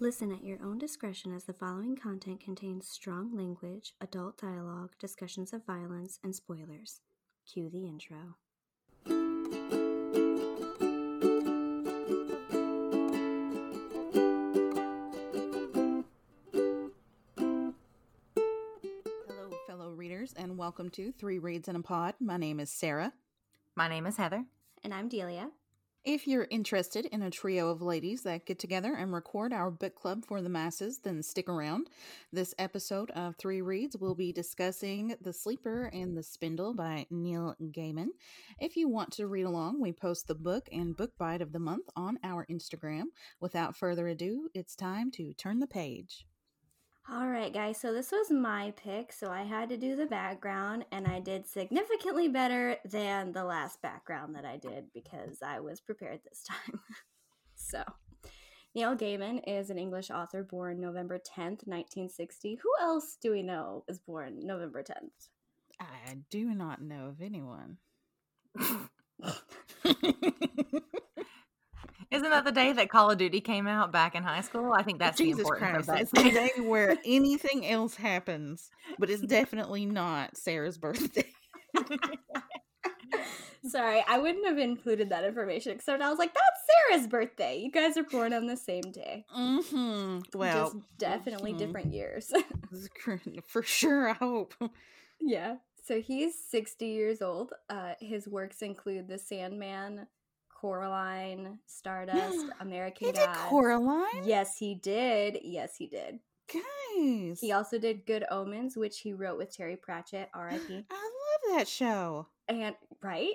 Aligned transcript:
Listen 0.00 0.30
at 0.30 0.44
your 0.44 0.62
own 0.62 0.78
discretion 0.78 1.34
as 1.34 1.42
the 1.42 1.52
following 1.52 1.96
content 1.96 2.38
contains 2.38 2.86
strong 2.86 3.36
language, 3.36 3.94
adult 4.00 4.38
dialogue, 4.38 4.92
discussions 5.00 5.52
of 5.52 5.66
violence, 5.66 6.20
and 6.22 6.36
spoilers. 6.36 7.00
Cue 7.52 7.68
the 7.68 7.84
intro. 7.84 8.36
Hello, 19.26 19.50
fellow 19.66 19.90
readers, 19.90 20.32
and 20.36 20.56
welcome 20.56 20.90
to 20.90 21.10
Three 21.10 21.40
Reads 21.40 21.66
in 21.66 21.74
a 21.74 21.82
Pod. 21.82 22.14
My 22.20 22.36
name 22.36 22.60
is 22.60 22.70
Sarah. 22.70 23.14
My 23.74 23.88
name 23.88 24.06
is 24.06 24.16
Heather. 24.16 24.44
And 24.84 24.94
I'm 24.94 25.08
Delia. 25.08 25.50
If 26.10 26.26
you're 26.26 26.48
interested 26.50 27.04
in 27.04 27.20
a 27.20 27.30
trio 27.30 27.68
of 27.68 27.82
ladies 27.82 28.22
that 28.22 28.46
get 28.46 28.58
together 28.58 28.94
and 28.94 29.12
record 29.12 29.52
our 29.52 29.70
book 29.70 29.94
club 29.94 30.24
for 30.24 30.40
the 30.40 30.48
masses, 30.48 31.00
then 31.00 31.22
stick 31.22 31.50
around. 31.50 31.90
This 32.32 32.54
episode 32.58 33.10
of 33.10 33.36
Three 33.36 33.60
Reads 33.60 33.94
will 33.94 34.14
be 34.14 34.32
discussing 34.32 35.16
The 35.20 35.34
Sleeper 35.34 35.90
and 35.92 36.16
the 36.16 36.22
Spindle 36.22 36.72
by 36.72 37.04
Neil 37.10 37.56
Gaiman. 37.60 38.06
If 38.58 38.74
you 38.74 38.88
want 38.88 39.12
to 39.12 39.26
read 39.26 39.44
along, 39.44 39.82
we 39.82 39.92
post 39.92 40.28
the 40.28 40.34
book 40.34 40.66
and 40.72 40.96
book 40.96 41.10
bite 41.18 41.42
of 41.42 41.52
the 41.52 41.58
month 41.58 41.90
on 41.94 42.18
our 42.24 42.46
Instagram. 42.46 43.08
Without 43.38 43.76
further 43.76 44.08
ado, 44.08 44.48
it's 44.54 44.74
time 44.74 45.10
to 45.10 45.34
turn 45.34 45.58
the 45.58 45.66
page. 45.66 46.24
All 47.10 47.26
right, 47.26 47.54
guys, 47.54 47.80
so 47.80 47.94
this 47.94 48.12
was 48.12 48.30
my 48.30 48.74
pick, 48.76 49.14
so 49.14 49.30
I 49.30 49.40
had 49.40 49.70
to 49.70 49.78
do 49.78 49.96
the 49.96 50.04
background, 50.04 50.84
and 50.92 51.06
I 51.06 51.20
did 51.20 51.46
significantly 51.46 52.28
better 52.28 52.76
than 52.84 53.32
the 53.32 53.44
last 53.44 53.80
background 53.80 54.34
that 54.34 54.44
I 54.44 54.58
did 54.58 54.92
because 54.92 55.38
I 55.42 55.60
was 55.60 55.80
prepared 55.80 56.20
this 56.22 56.44
time. 56.46 56.80
so, 57.54 57.82
Neil 58.74 58.94
Gaiman 58.94 59.40
is 59.46 59.70
an 59.70 59.78
English 59.78 60.10
author 60.10 60.42
born 60.42 60.82
November 60.82 61.16
10th, 61.16 61.66
1960. 61.66 62.56
Who 62.56 62.70
else 62.78 63.16
do 63.18 63.30
we 63.30 63.42
know 63.42 63.84
is 63.88 63.98
born 63.98 64.46
November 64.46 64.82
10th? 64.82 65.30
I 65.80 66.18
do 66.28 66.54
not 66.54 66.82
know 66.82 67.06
of 67.06 67.22
anyone. 67.22 67.78
Isn't 72.10 72.30
that 72.30 72.44
the 72.44 72.52
day 72.52 72.72
that 72.72 72.88
Call 72.88 73.10
of 73.10 73.18
Duty 73.18 73.40
came 73.40 73.66
out 73.66 73.92
back 73.92 74.14
in 74.14 74.22
high 74.22 74.40
school? 74.40 74.72
I 74.72 74.82
think 74.82 74.98
that's 74.98 75.18
Jesus 75.18 75.36
the 75.36 75.42
important 75.42 75.84
Christ, 75.84 75.88
part. 75.88 76.00
it's 76.00 76.10
the 76.10 76.22
day 76.30 76.50
where 76.62 76.96
anything 77.04 77.66
else 77.66 77.94
happens, 77.96 78.70
but 78.98 79.10
it's 79.10 79.22
definitely 79.22 79.84
not 79.84 80.36
Sarah's 80.36 80.78
birthday. 80.78 81.26
Sorry, 83.66 84.02
I 84.08 84.18
wouldn't 84.18 84.46
have 84.46 84.56
included 84.58 85.10
that 85.10 85.24
information 85.24 85.72
except 85.72 86.00
I 86.02 86.08
was 86.08 86.18
like, 86.18 86.32
that's 86.32 86.60
Sarah's 86.88 87.06
birthday. 87.08 87.58
You 87.58 87.70
guys 87.70 87.96
are 87.96 88.04
born 88.04 88.32
on 88.32 88.46
the 88.46 88.56
same 88.56 88.90
day. 88.92 89.24
Mm-hmm. 89.36 90.20
Well, 90.38 90.70
Just 90.72 90.76
definitely 90.98 91.52
mhm. 91.52 91.58
different 91.58 91.92
years. 91.92 92.32
for 93.46 93.62
sure, 93.62 94.08
I 94.10 94.14
hope. 94.14 94.54
yeah. 95.20 95.56
So 95.84 96.00
he's 96.00 96.34
60 96.50 96.86
years 96.86 97.20
old. 97.20 97.52
Uh, 97.68 97.94
his 98.00 98.28
works 98.28 98.62
include 98.62 99.08
The 99.08 99.18
Sandman, 99.18 100.06
Coraline, 100.60 101.58
Stardust, 101.66 102.46
American 102.60 103.06
He 103.08 103.12
did 103.12 103.28
Coraline? 103.32 104.24
Yes, 104.24 104.56
he 104.58 104.74
did. 104.74 105.38
Yes, 105.42 105.76
he 105.76 105.86
did. 105.86 106.18
Guys. 106.52 107.38
He 107.40 107.52
also 107.52 107.78
did 107.78 108.06
Good 108.06 108.24
Omens, 108.30 108.76
which 108.76 109.00
he 109.00 109.12
wrote 109.12 109.38
with 109.38 109.54
Terry 109.54 109.76
Pratchett, 109.76 110.30
R.I.P. 110.34 110.84
I 110.90 110.94
love 110.94 111.58
that 111.58 111.68
show. 111.68 112.26
and 112.48 112.74
right 113.02 113.34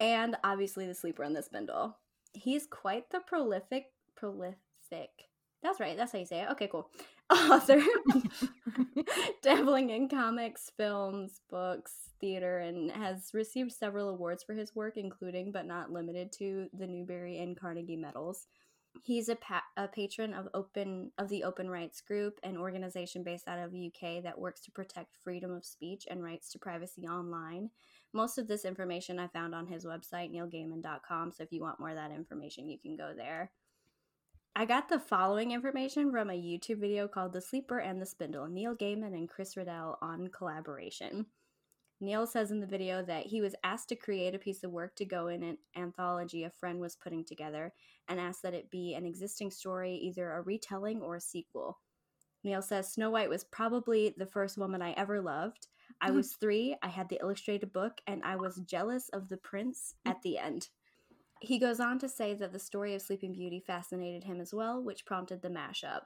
and 0.00 0.36
obviously 0.44 0.86
the 0.86 0.94
sleeper 0.94 1.22
and 1.22 1.34
the 1.36 1.42
spindle 1.42 1.96
he's 2.34 2.66
quite 2.66 3.08
the 3.10 3.20
prolific 3.20 3.86
prolific 4.14 5.10
that's 5.62 5.78
right 5.80 5.96
that's 5.96 6.12
how 6.12 6.18
you 6.18 6.26
say 6.26 6.40
it 6.40 6.50
okay 6.50 6.68
cool 6.70 6.90
author 7.32 7.80
dabbling 9.42 9.90
in 9.90 10.08
comics 10.08 10.70
films 10.76 11.40
books 11.48 12.05
theater 12.20 12.58
and 12.58 12.90
has 12.90 13.30
received 13.32 13.72
several 13.72 14.08
awards 14.08 14.42
for 14.42 14.54
his 14.54 14.74
work 14.74 14.96
including 14.96 15.52
but 15.52 15.66
not 15.66 15.90
limited 15.90 16.32
to 16.32 16.68
the 16.72 16.86
newbery 16.86 17.38
and 17.38 17.58
carnegie 17.58 17.96
medals 17.96 18.46
he's 19.02 19.28
a, 19.28 19.36
pa- 19.36 19.62
a 19.76 19.86
patron 19.86 20.32
of 20.32 20.48
open 20.54 21.10
of 21.18 21.28
the 21.28 21.44
open 21.44 21.68
rights 21.68 22.00
group 22.00 22.38
an 22.42 22.56
organization 22.56 23.22
based 23.22 23.46
out 23.46 23.58
of 23.58 23.74
uk 23.74 24.22
that 24.22 24.38
works 24.38 24.60
to 24.60 24.70
protect 24.70 25.16
freedom 25.22 25.52
of 25.52 25.64
speech 25.64 26.06
and 26.10 26.22
rights 26.22 26.50
to 26.50 26.58
privacy 26.58 27.06
online 27.06 27.70
most 28.16 28.38
of 28.38 28.48
this 28.48 28.64
information 28.64 29.18
I 29.18 29.28
found 29.28 29.54
on 29.54 29.66
his 29.66 29.84
website, 29.84 30.32
neilgaiman.com. 30.32 31.32
So 31.32 31.42
if 31.42 31.52
you 31.52 31.60
want 31.60 31.78
more 31.78 31.90
of 31.90 31.96
that 31.96 32.10
information, 32.10 32.68
you 32.68 32.78
can 32.78 32.96
go 32.96 33.12
there. 33.14 33.52
I 34.56 34.64
got 34.64 34.88
the 34.88 34.98
following 34.98 35.52
information 35.52 36.10
from 36.10 36.30
a 36.30 36.32
YouTube 36.32 36.80
video 36.80 37.08
called 37.08 37.34
The 37.34 37.42
Sleeper 37.42 37.78
and 37.78 38.00
the 38.00 38.06
Spindle 38.06 38.46
Neil 38.46 38.74
Gaiman 38.74 39.12
and 39.12 39.28
Chris 39.28 39.54
Riddell 39.54 39.98
on 40.00 40.28
collaboration. 40.28 41.26
Neil 42.00 42.26
says 42.26 42.50
in 42.50 42.60
the 42.60 42.66
video 42.66 43.02
that 43.02 43.26
he 43.26 43.40
was 43.40 43.54
asked 43.64 43.88
to 43.88 43.96
create 43.96 44.34
a 44.34 44.38
piece 44.38 44.62
of 44.62 44.70
work 44.70 44.94
to 44.96 45.04
go 45.04 45.28
in 45.28 45.42
an 45.42 45.58
anthology 45.76 46.44
a 46.44 46.50
friend 46.50 46.78
was 46.78 46.96
putting 46.96 47.24
together 47.24 47.72
and 48.08 48.20
asked 48.20 48.42
that 48.42 48.54
it 48.54 48.70
be 48.70 48.94
an 48.94 49.06
existing 49.06 49.50
story, 49.50 49.94
either 49.94 50.30
a 50.32 50.42
retelling 50.42 51.00
or 51.00 51.16
a 51.16 51.20
sequel. 51.20 51.78
Neil 52.44 52.62
says 52.62 52.92
Snow 52.92 53.10
White 53.10 53.30
was 53.30 53.44
probably 53.44 54.14
the 54.16 54.26
first 54.26 54.58
woman 54.58 54.82
I 54.82 54.92
ever 54.92 55.20
loved. 55.20 55.68
I 56.00 56.08
mm-hmm. 56.08 56.16
was 56.16 56.32
three, 56.34 56.76
I 56.82 56.88
had 56.88 57.08
the 57.08 57.18
illustrated 57.20 57.72
book, 57.72 58.00
and 58.06 58.22
I 58.22 58.36
was 58.36 58.60
jealous 58.66 59.08
of 59.08 59.28
the 59.28 59.36
prince 59.36 59.94
mm. 60.06 60.10
at 60.10 60.22
the 60.22 60.38
end. 60.38 60.68
He 61.40 61.58
goes 61.58 61.80
on 61.80 61.98
to 62.00 62.08
say 62.08 62.34
that 62.34 62.52
the 62.52 62.58
story 62.58 62.94
of 62.94 63.02
Sleeping 63.02 63.32
Beauty 63.32 63.60
fascinated 63.60 64.24
him 64.24 64.40
as 64.40 64.54
well, 64.54 64.82
which 64.82 65.06
prompted 65.06 65.42
the 65.42 65.48
mashup. 65.48 66.04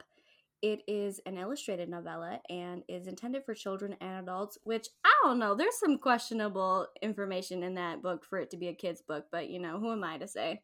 It 0.61 0.81
is 0.87 1.19
an 1.25 1.37
illustrated 1.37 1.89
novella 1.89 2.39
and 2.49 2.83
is 2.87 3.07
intended 3.07 3.45
for 3.45 3.55
children 3.55 3.95
and 3.99 4.23
adults, 4.23 4.59
which 4.63 4.87
I 5.03 5.11
don't 5.23 5.39
know. 5.39 5.55
There's 5.55 5.79
some 5.79 5.97
questionable 5.97 6.87
information 7.01 7.63
in 7.63 7.75
that 7.75 8.03
book 8.03 8.23
for 8.23 8.37
it 8.37 8.51
to 8.51 8.57
be 8.57 8.67
a 8.67 8.75
kid's 8.75 9.01
book, 9.01 9.25
but 9.31 9.49
you 9.49 9.59
know, 9.59 9.79
who 9.79 9.91
am 9.91 10.03
I 10.03 10.17
to 10.19 10.27
say? 10.27 10.61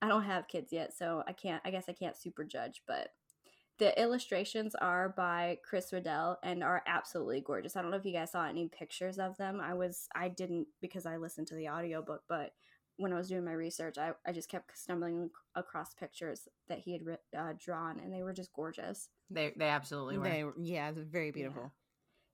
I 0.00 0.08
don't 0.08 0.22
have 0.22 0.48
kids 0.48 0.72
yet, 0.72 0.96
so 0.96 1.22
I 1.26 1.32
can't, 1.32 1.60
I 1.64 1.70
guess 1.70 1.86
I 1.88 1.92
can't 1.92 2.16
super 2.16 2.44
judge, 2.44 2.82
but 2.86 3.08
the 3.78 4.00
illustrations 4.00 4.74
are 4.74 5.10
by 5.10 5.58
Chris 5.68 5.92
Riddell 5.92 6.38
and 6.42 6.64
are 6.64 6.82
absolutely 6.86 7.40
gorgeous. 7.40 7.76
I 7.76 7.82
don't 7.82 7.90
know 7.90 7.96
if 7.96 8.04
you 8.04 8.12
guys 8.12 8.32
saw 8.32 8.46
any 8.46 8.68
pictures 8.68 9.18
of 9.18 9.36
them. 9.36 9.60
I 9.60 9.74
was 9.74 10.08
I 10.14 10.28
didn't 10.28 10.66
because 10.80 11.06
I 11.06 11.16
listened 11.16 11.46
to 11.48 11.54
the 11.54 11.68
audiobook, 11.68 12.22
but 12.28 12.52
when 12.98 13.12
I 13.12 13.16
was 13.16 13.28
doing 13.28 13.44
my 13.44 13.52
research, 13.52 13.96
I, 13.96 14.12
I 14.26 14.32
just 14.32 14.50
kept 14.50 14.76
stumbling 14.76 15.30
across 15.54 15.94
pictures 15.94 16.48
that 16.68 16.80
he 16.80 16.92
had 16.92 17.02
uh, 17.36 17.52
drawn, 17.58 17.98
and 18.00 18.12
they 18.12 18.22
were 18.22 18.32
just 18.32 18.52
gorgeous. 18.52 19.08
They 19.30 19.52
they 19.56 19.68
absolutely 19.68 20.18
were. 20.18 20.24
They, 20.24 20.44
yeah, 20.58 20.90
it's 20.90 20.98
very 20.98 21.30
beautiful. 21.30 21.72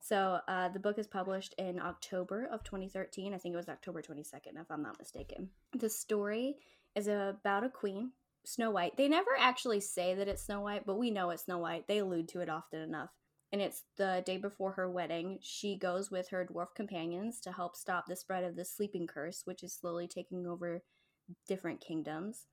So 0.01 0.41
uh, 0.49 0.69
the 0.69 0.81
book 0.81 0.99
is 0.99 1.07
published 1.07 1.55
in 1.57 1.81
October 1.81 2.47
of 2.53 2.63
2013. 2.63 3.33
I 3.33 3.39
think 3.39 3.55
it 3.55 3.57
was 3.57 3.71
October 3.71 4.03
22nd, 4.03 4.61
if 4.61 4.71
I'm 4.71 4.83
not 4.83 4.99
mistaken. 4.99 5.49
The 5.73 5.89
story 5.89 6.57
is 6.95 7.07
about 7.07 7.65
a 7.65 7.71
queen, 7.71 8.13
Snow 8.45 8.71
White. 8.71 8.99
They 8.99 9.09
never 9.09 9.31
actually 9.39 9.81
say 9.81 10.15
that 10.15 10.29
it's 10.29 10.45
Snow 10.45 10.61
White, 10.61 10.85
but 10.85 10.99
we 10.99 11.11
know 11.11 11.31
it's 11.31 11.45
Snow 11.45 11.57
White. 11.57 11.89
They 11.89 11.99
allude 11.99 12.29
to 12.29 12.41
it 12.41 12.51
often 12.51 12.83
enough. 12.83 13.11
And 13.55 13.63
it's 13.63 13.85
the 13.97 14.21
day 14.27 14.37
before 14.37 14.73
her 14.73 14.91
wedding. 14.91 15.39
She 15.41 15.77
goes 15.77 16.11
with 16.11 16.29
her 16.31 16.45
dwarf 16.45 16.75
companions 16.75 17.39
to 17.43 17.53
help 17.53 17.77
stop 17.77 18.07
the 18.09 18.17
spread 18.17 18.43
of 18.43 18.57
the 18.57 18.65
sleeping 18.65 19.07
curse, 19.07 19.43
which 19.45 19.63
is 19.63 19.73
slowly 19.73 20.09
taking 20.09 20.45
over 20.45 20.83
different 21.47 21.81
kingdoms. 21.81 22.47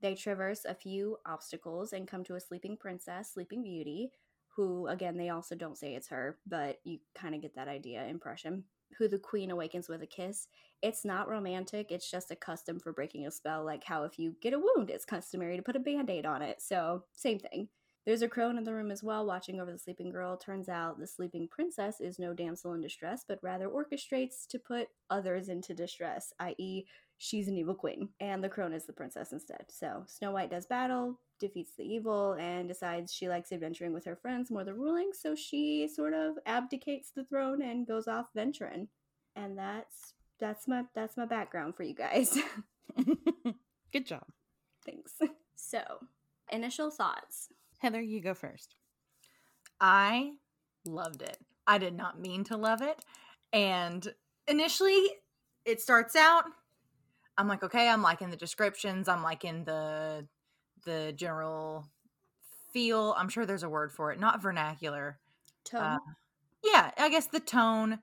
They 0.00 0.14
traverse 0.14 0.64
a 0.64 0.74
few 0.74 1.18
obstacles 1.26 1.92
and 1.92 2.08
come 2.08 2.24
to 2.24 2.34
a 2.36 2.40
sleeping 2.40 2.78
princess, 2.78 3.34
Sleeping 3.34 3.62
Beauty, 3.62 4.10
who, 4.56 4.86
again, 4.86 5.18
they 5.18 5.28
also 5.28 5.54
don't 5.54 5.76
say 5.76 5.94
it's 5.94 6.08
her, 6.08 6.38
but 6.46 6.78
you 6.82 6.98
kind 7.14 7.34
of 7.34 7.42
get 7.42 7.54
that 7.56 7.68
idea 7.68 8.06
impression, 8.06 8.64
who 8.96 9.06
the 9.06 9.18
queen 9.18 9.50
awakens 9.50 9.86
with 9.86 10.00
a 10.00 10.06
kiss. 10.06 10.48
It's 10.80 11.04
not 11.04 11.28
romantic, 11.28 11.92
it's 11.92 12.10
just 12.10 12.30
a 12.30 12.36
custom 12.36 12.80
for 12.80 12.94
breaking 12.94 13.26
a 13.26 13.30
spell, 13.30 13.66
like 13.66 13.84
how 13.84 14.04
if 14.04 14.18
you 14.18 14.34
get 14.40 14.54
a 14.54 14.58
wound, 14.58 14.88
it's 14.88 15.04
customary 15.04 15.58
to 15.58 15.62
put 15.62 15.76
a 15.76 15.78
band 15.78 16.08
aid 16.08 16.24
on 16.24 16.40
it. 16.40 16.62
So, 16.62 17.04
same 17.12 17.38
thing. 17.38 17.68
There's 18.08 18.22
a 18.22 18.28
crone 18.28 18.56
in 18.56 18.64
the 18.64 18.72
room 18.72 18.90
as 18.90 19.02
well, 19.02 19.26
watching 19.26 19.60
over 19.60 19.70
the 19.70 19.78
sleeping 19.78 20.08
girl. 20.08 20.34
Turns 20.38 20.70
out 20.70 20.98
the 20.98 21.06
sleeping 21.06 21.46
princess 21.46 22.00
is 22.00 22.18
no 22.18 22.32
damsel 22.32 22.72
in 22.72 22.80
distress, 22.80 23.22
but 23.28 23.38
rather 23.42 23.68
orchestrates 23.68 24.46
to 24.48 24.58
put 24.58 24.88
others 25.10 25.50
into 25.50 25.74
distress, 25.74 26.32
i.e., 26.40 26.86
she's 27.18 27.48
an 27.48 27.58
evil 27.58 27.74
queen, 27.74 28.08
and 28.18 28.42
the 28.42 28.48
crone 28.48 28.72
is 28.72 28.86
the 28.86 28.94
princess 28.94 29.32
instead. 29.32 29.66
So 29.68 30.04
Snow 30.06 30.30
White 30.30 30.50
does 30.50 30.64
battle, 30.64 31.20
defeats 31.38 31.72
the 31.76 31.84
evil, 31.84 32.32
and 32.40 32.66
decides 32.66 33.12
she 33.12 33.28
likes 33.28 33.52
adventuring 33.52 33.92
with 33.92 34.06
her 34.06 34.16
friends 34.16 34.50
more 34.50 34.64
than 34.64 34.78
ruling, 34.78 35.10
so 35.12 35.34
she 35.34 35.86
sort 35.86 36.14
of 36.14 36.36
abdicates 36.46 37.10
the 37.14 37.24
throne 37.24 37.60
and 37.60 37.86
goes 37.86 38.08
off 38.08 38.30
venturing. 38.34 38.88
And 39.36 39.58
that's 39.58 40.14
that's 40.40 40.66
my 40.66 40.84
that's 40.94 41.18
my 41.18 41.26
background 41.26 41.76
for 41.76 41.82
you 41.82 41.94
guys. 41.94 42.38
Good 43.92 44.06
job. 44.06 44.24
Thanks. 44.86 45.12
So, 45.56 45.82
initial 46.50 46.90
thoughts. 46.90 47.50
Heather, 47.78 48.00
you 48.00 48.20
go 48.20 48.34
first. 48.34 48.74
I 49.80 50.32
loved 50.84 51.22
it. 51.22 51.38
I 51.66 51.78
did 51.78 51.94
not 51.94 52.20
mean 52.20 52.44
to 52.44 52.56
love 52.56 52.82
it. 52.82 53.04
And 53.52 54.06
initially, 54.46 55.08
it 55.64 55.80
starts 55.80 56.16
out. 56.16 56.44
I'm 57.36 57.46
like, 57.48 57.62
okay, 57.62 57.88
I'm 57.88 58.02
liking 58.02 58.30
the 58.30 58.36
descriptions. 58.36 59.08
I'm 59.08 59.22
liking 59.22 59.64
the 59.64 60.26
the 60.84 61.12
general 61.14 61.86
feel. 62.72 63.14
I'm 63.16 63.28
sure 63.28 63.46
there's 63.46 63.62
a 63.62 63.68
word 63.68 63.92
for 63.92 64.12
it. 64.12 64.18
Not 64.18 64.42
vernacular. 64.42 65.18
Tone. 65.64 65.82
Uh, 65.82 65.98
yeah, 66.64 66.90
I 66.96 67.08
guess 67.08 67.26
the 67.26 67.40
tone, 67.40 68.00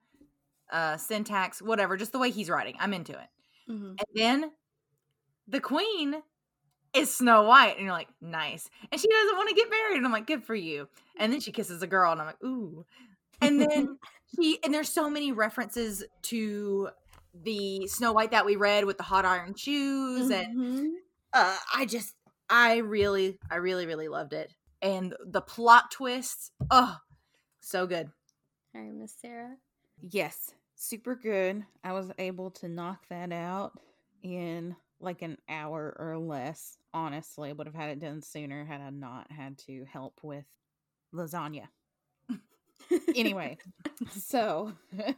uh, 0.71 0.97
syntax, 0.97 1.61
whatever. 1.61 1.97
Just 1.97 2.11
the 2.13 2.19
way 2.19 2.29
he's 2.31 2.49
writing. 2.49 2.75
I'm 2.79 2.93
into 2.93 3.13
it. 3.13 3.29
Mhm. 3.69 3.95
And 3.99 4.07
then 4.13 4.51
the 5.47 5.59
queen 5.59 6.23
is 6.95 7.13
Snow 7.13 7.43
White, 7.43 7.75
and 7.77 7.83
you're 7.85 7.91
like, 7.93 8.07
nice. 8.21 8.69
And 8.91 8.99
she 8.99 9.07
doesn't 9.07 9.35
want 9.37 9.49
to 9.49 9.55
get 9.55 9.69
married, 9.69 9.97
and 9.97 10.05
I'm 10.05 10.11
like, 10.11 10.27
good 10.27 10.43
for 10.43 10.55
you. 10.55 10.87
And 11.17 11.31
then 11.31 11.39
she 11.39 11.51
kisses 11.51 11.81
a 11.81 11.87
girl, 11.87 12.11
and 12.11 12.21
I'm 12.21 12.27
like, 12.27 12.43
ooh. 12.43 12.85
And 13.41 13.59
then 13.61 13.97
he 14.39 14.59
and 14.63 14.73
there's 14.73 14.89
so 14.89 15.09
many 15.09 15.31
references 15.31 16.03
to 16.23 16.89
the 17.43 17.87
Snow 17.87 18.13
White 18.13 18.31
that 18.31 18.45
we 18.45 18.55
read 18.55 18.85
with 18.85 18.97
the 18.97 19.03
hot 19.03 19.25
iron 19.25 19.55
shoes, 19.55 20.29
and 20.29 20.47
Mhm. 20.57 20.87
uh, 21.33 21.57
I 21.75 21.85
just, 21.85 22.15
I 22.49 22.77
really, 22.77 23.37
I 23.51 23.57
really, 23.57 23.85
really 23.85 24.07
loved 24.07 24.33
it. 24.33 24.53
And 24.81 25.15
the 25.25 25.41
plot 25.41 25.91
twists, 25.91 26.51
oh, 26.71 26.97
so 27.59 27.87
good. 27.87 28.07
All 28.73 28.81
right, 28.81 28.93
Miss 28.93 29.13
Sarah. 29.19 29.55
Yes, 30.01 30.51
super 30.75 31.15
good. 31.15 31.65
I 31.83 31.93
was 31.93 32.11
able 32.17 32.51
to 32.51 32.67
knock 32.67 33.07
that 33.09 33.31
out 33.31 33.73
in 34.23 34.75
like 34.99 35.21
an 35.21 35.37
hour 35.49 35.95
or 35.99 36.17
less. 36.17 36.77
Honestly, 36.93 37.51
would 37.53 37.67
have 37.67 37.75
had 37.75 37.89
it 37.89 37.99
done 37.99 38.21
sooner 38.21 38.65
had 38.65 38.81
I 38.81 38.89
not 38.89 39.31
had 39.31 39.57
to 39.67 39.85
help 39.85 40.19
with 40.23 40.45
lasagna. 41.13 41.67
Anyway, 43.13 43.57
so 44.09 44.73
uh, 44.99 45.13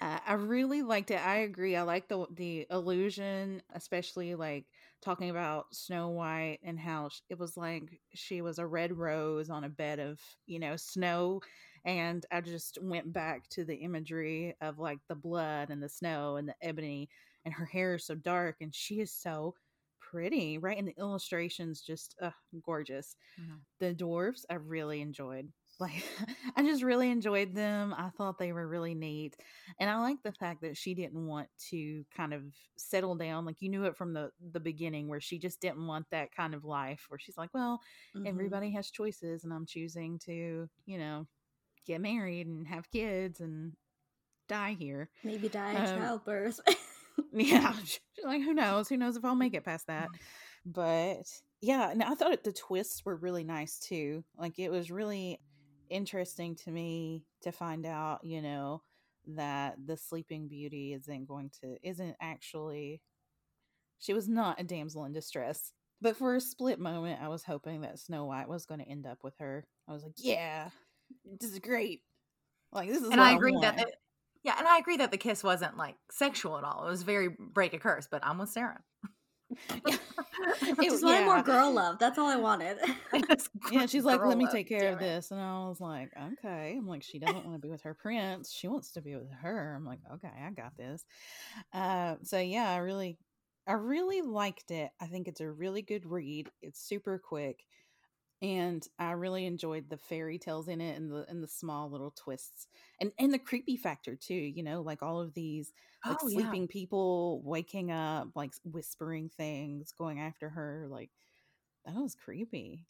I 0.00 0.32
really 0.34 0.82
liked 0.82 1.10
it. 1.10 1.24
I 1.24 1.38
agree. 1.38 1.76
I 1.76 1.82
like 1.82 2.08
the 2.08 2.26
the 2.34 2.66
illusion, 2.70 3.62
especially 3.74 4.34
like 4.34 4.66
talking 5.02 5.30
about 5.30 5.74
Snow 5.74 6.08
White 6.10 6.58
and 6.62 6.78
how 6.78 7.08
sh- 7.08 7.20
it 7.30 7.38
was 7.38 7.56
like 7.56 8.00
she 8.14 8.42
was 8.42 8.58
a 8.58 8.66
red 8.66 8.96
rose 8.96 9.50
on 9.50 9.64
a 9.64 9.68
bed 9.68 9.98
of 10.00 10.18
you 10.46 10.58
know 10.58 10.76
snow, 10.76 11.40
and 11.84 12.24
I 12.32 12.40
just 12.40 12.78
went 12.82 13.12
back 13.12 13.48
to 13.50 13.64
the 13.64 13.76
imagery 13.76 14.56
of 14.60 14.78
like 14.78 14.98
the 15.08 15.14
blood 15.14 15.70
and 15.70 15.82
the 15.82 15.88
snow 15.88 16.36
and 16.36 16.48
the 16.48 16.54
ebony, 16.62 17.08
and 17.46 17.54
her 17.54 17.66
hair 17.66 17.96
is 17.96 18.06
so 18.06 18.16
dark, 18.16 18.58
and 18.62 18.74
she 18.74 19.00
is 19.00 19.12
so 19.14 19.56
pretty, 20.00 20.58
right? 20.58 20.78
And 20.78 20.88
the 20.88 20.96
illustrations 20.98 21.82
just 21.82 22.16
uh, 22.22 22.32
gorgeous. 22.64 23.16
Mhm. 23.38 23.66
The 23.80 23.94
dwarves 23.94 24.44
I 24.50 24.54
really 24.54 25.00
enjoyed. 25.02 25.52
Like 25.80 26.04
I 26.56 26.62
just 26.62 26.82
really 26.82 27.10
enjoyed 27.10 27.54
them. 27.54 27.94
I 27.96 28.10
thought 28.10 28.38
they 28.38 28.52
were 28.52 28.66
really 28.68 28.94
neat. 28.94 29.36
And 29.78 29.90
I 29.90 29.98
like 29.98 30.22
the 30.22 30.32
fact 30.32 30.62
that 30.62 30.76
she 30.76 30.94
didn't 30.94 31.26
want 31.26 31.48
to 31.70 32.04
kind 32.16 32.32
of 32.32 32.44
settle 32.78 33.16
down. 33.16 33.44
Like 33.44 33.60
you 33.60 33.68
knew 33.68 33.84
it 33.84 33.96
from 33.96 34.14
the 34.14 34.30
the 34.52 34.60
beginning 34.60 35.08
where 35.08 35.20
she 35.20 35.38
just 35.38 35.60
didn't 35.60 35.86
want 35.86 36.06
that 36.10 36.32
kind 36.34 36.54
of 36.54 36.64
life 36.64 37.04
where 37.08 37.18
she's 37.18 37.36
like, 37.36 37.52
well, 37.54 37.80
Mhm. 38.14 38.26
everybody 38.26 38.70
has 38.72 38.90
choices 38.90 39.44
and 39.44 39.52
I'm 39.52 39.66
choosing 39.66 40.18
to, 40.20 40.68
you 40.86 40.98
know, 40.98 41.26
get 41.86 42.00
married 42.00 42.46
and 42.46 42.66
have 42.68 42.90
kids 42.90 43.40
and 43.40 43.74
die 44.48 44.74
here. 44.78 45.10
maybe 45.22 45.48
die 45.48 45.72
in 45.74 45.84
Um, 45.84 45.86
childbirth. 45.86 46.60
Yeah, 47.32 47.74
she's 47.84 48.00
like 48.24 48.42
who 48.42 48.54
knows? 48.54 48.88
Who 48.88 48.96
knows 48.96 49.16
if 49.16 49.24
I'll 49.24 49.34
make 49.34 49.54
it 49.54 49.64
past 49.64 49.86
that? 49.88 50.08
Mm-hmm. 50.08 50.70
But 50.72 51.26
yeah, 51.60 51.90
and 51.90 52.02
I 52.02 52.14
thought 52.14 52.44
the 52.44 52.52
twists 52.52 53.04
were 53.04 53.16
really 53.16 53.44
nice 53.44 53.78
too. 53.78 54.24
Like 54.38 54.58
it 54.58 54.70
was 54.70 54.90
really 54.90 55.40
interesting 55.88 56.56
to 56.56 56.70
me 56.70 57.24
to 57.42 57.52
find 57.52 57.86
out, 57.86 58.20
you 58.22 58.42
know, 58.42 58.82
that 59.28 59.76
the 59.84 59.96
Sleeping 59.96 60.48
Beauty 60.48 60.92
isn't 60.92 61.26
going 61.26 61.50
to 61.62 61.76
isn't 61.82 62.16
actually 62.20 63.00
she 63.98 64.12
was 64.12 64.28
not 64.28 64.60
a 64.60 64.64
damsel 64.64 65.04
in 65.04 65.12
distress. 65.12 65.72
But 66.00 66.16
for 66.16 66.34
a 66.34 66.40
split 66.40 66.78
moment, 66.78 67.22
I 67.22 67.28
was 67.28 67.42
hoping 67.42 67.80
that 67.80 67.98
Snow 67.98 68.26
White 68.26 68.48
was 68.48 68.66
going 68.66 68.80
to 68.80 68.88
end 68.88 69.06
up 69.06 69.24
with 69.24 69.34
her. 69.38 69.66
I 69.88 69.92
was 69.92 70.02
like, 70.02 70.12
yeah, 70.18 70.68
this 71.40 71.50
is 71.50 71.58
great. 71.58 72.02
Like 72.72 72.88
this 72.90 73.02
is 73.02 73.08
and 73.08 73.20
I 73.20 73.32
agree 73.32 73.56
that, 73.62 73.76
want. 73.76 73.88
the, 73.88 73.92
yeah, 74.46 74.54
and 74.58 74.68
I 74.68 74.78
agree 74.78 74.96
that 74.98 75.10
the 75.10 75.18
kiss 75.18 75.42
wasn't 75.42 75.76
like 75.76 75.96
sexual 76.10 76.56
at 76.56 76.64
all. 76.64 76.86
It 76.86 76.90
was 76.90 77.02
very 77.02 77.28
break 77.28 77.74
a 77.74 77.78
curse, 77.78 78.06
but 78.08 78.24
I'm 78.24 78.38
with 78.38 78.48
Sarah. 78.50 78.80
It- 79.86 80.00
I 80.78 80.84
just 80.84 81.04
wanted 81.04 81.24
more 81.24 81.42
girl 81.42 81.72
love. 81.72 81.98
That's 81.98 82.18
all 82.18 82.28
I 82.28 82.36
wanted. 82.36 82.78
Yeah, 83.72 83.86
she's 83.86 84.04
like, 84.04 84.24
let 84.24 84.38
me 84.38 84.46
take 84.46 84.68
care 84.68 84.92
of 84.92 84.98
this. 84.98 85.30
And 85.30 85.40
I 85.40 85.66
was 85.66 85.80
like, 85.80 86.10
okay. 86.34 86.74
I'm 86.76 86.86
like, 86.86 87.02
she 87.02 87.18
doesn't 87.18 87.44
want 87.44 87.54
to 87.54 87.58
be 87.58 87.70
with 87.70 87.82
her 87.82 87.94
prince. 87.94 88.52
She 88.52 88.68
wants 88.68 88.92
to 88.92 89.00
be 89.00 89.16
with 89.16 89.30
her. 89.42 89.74
I'm 89.76 89.84
like, 89.84 90.00
okay, 90.14 90.30
I 90.44 90.50
got 90.50 90.76
this. 90.76 91.04
Uh, 91.72 92.16
so 92.22 92.38
yeah, 92.38 92.70
I 92.70 92.76
really, 92.78 93.18
I 93.66 93.72
really 93.72 94.22
liked 94.22 94.70
it. 94.70 94.90
I 95.00 95.06
think 95.06 95.26
it's 95.28 95.40
a 95.40 95.50
really 95.50 95.82
good 95.82 96.06
read. 96.06 96.48
It's 96.62 96.80
super 96.80 97.18
quick. 97.18 97.64
And 98.42 98.86
I 98.98 99.12
really 99.12 99.46
enjoyed 99.46 99.88
the 99.88 99.96
fairy 99.96 100.38
tales 100.38 100.68
in 100.68 100.80
it 100.82 100.96
and 100.96 101.10
the 101.10 101.24
and 101.28 101.42
the 101.42 101.48
small 101.48 101.90
little 101.90 102.10
twists 102.10 102.66
and 103.00 103.12
and 103.18 103.32
the 103.32 103.38
creepy 103.38 103.76
factor 103.76 104.14
too. 104.16 104.34
You 104.34 104.62
know, 104.62 104.82
like 104.82 105.02
all 105.02 105.20
of 105.20 105.34
these 105.34 105.72
like 106.08 106.20
Oh, 106.20 106.28
yeah. 106.28 106.56
sleeping 106.56 106.68
people 106.68 107.42
waking 107.42 107.90
up, 107.90 108.30
like 108.36 108.52
whispering 108.64 109.30
things, 109.30 109.92
going 109.92 110.20
after 110.20 110.50
her. 110.50 110.86
Like 110.88 111.12
that 111.86 111.94
was 111.96 112.14
creepy, 112.14 112.88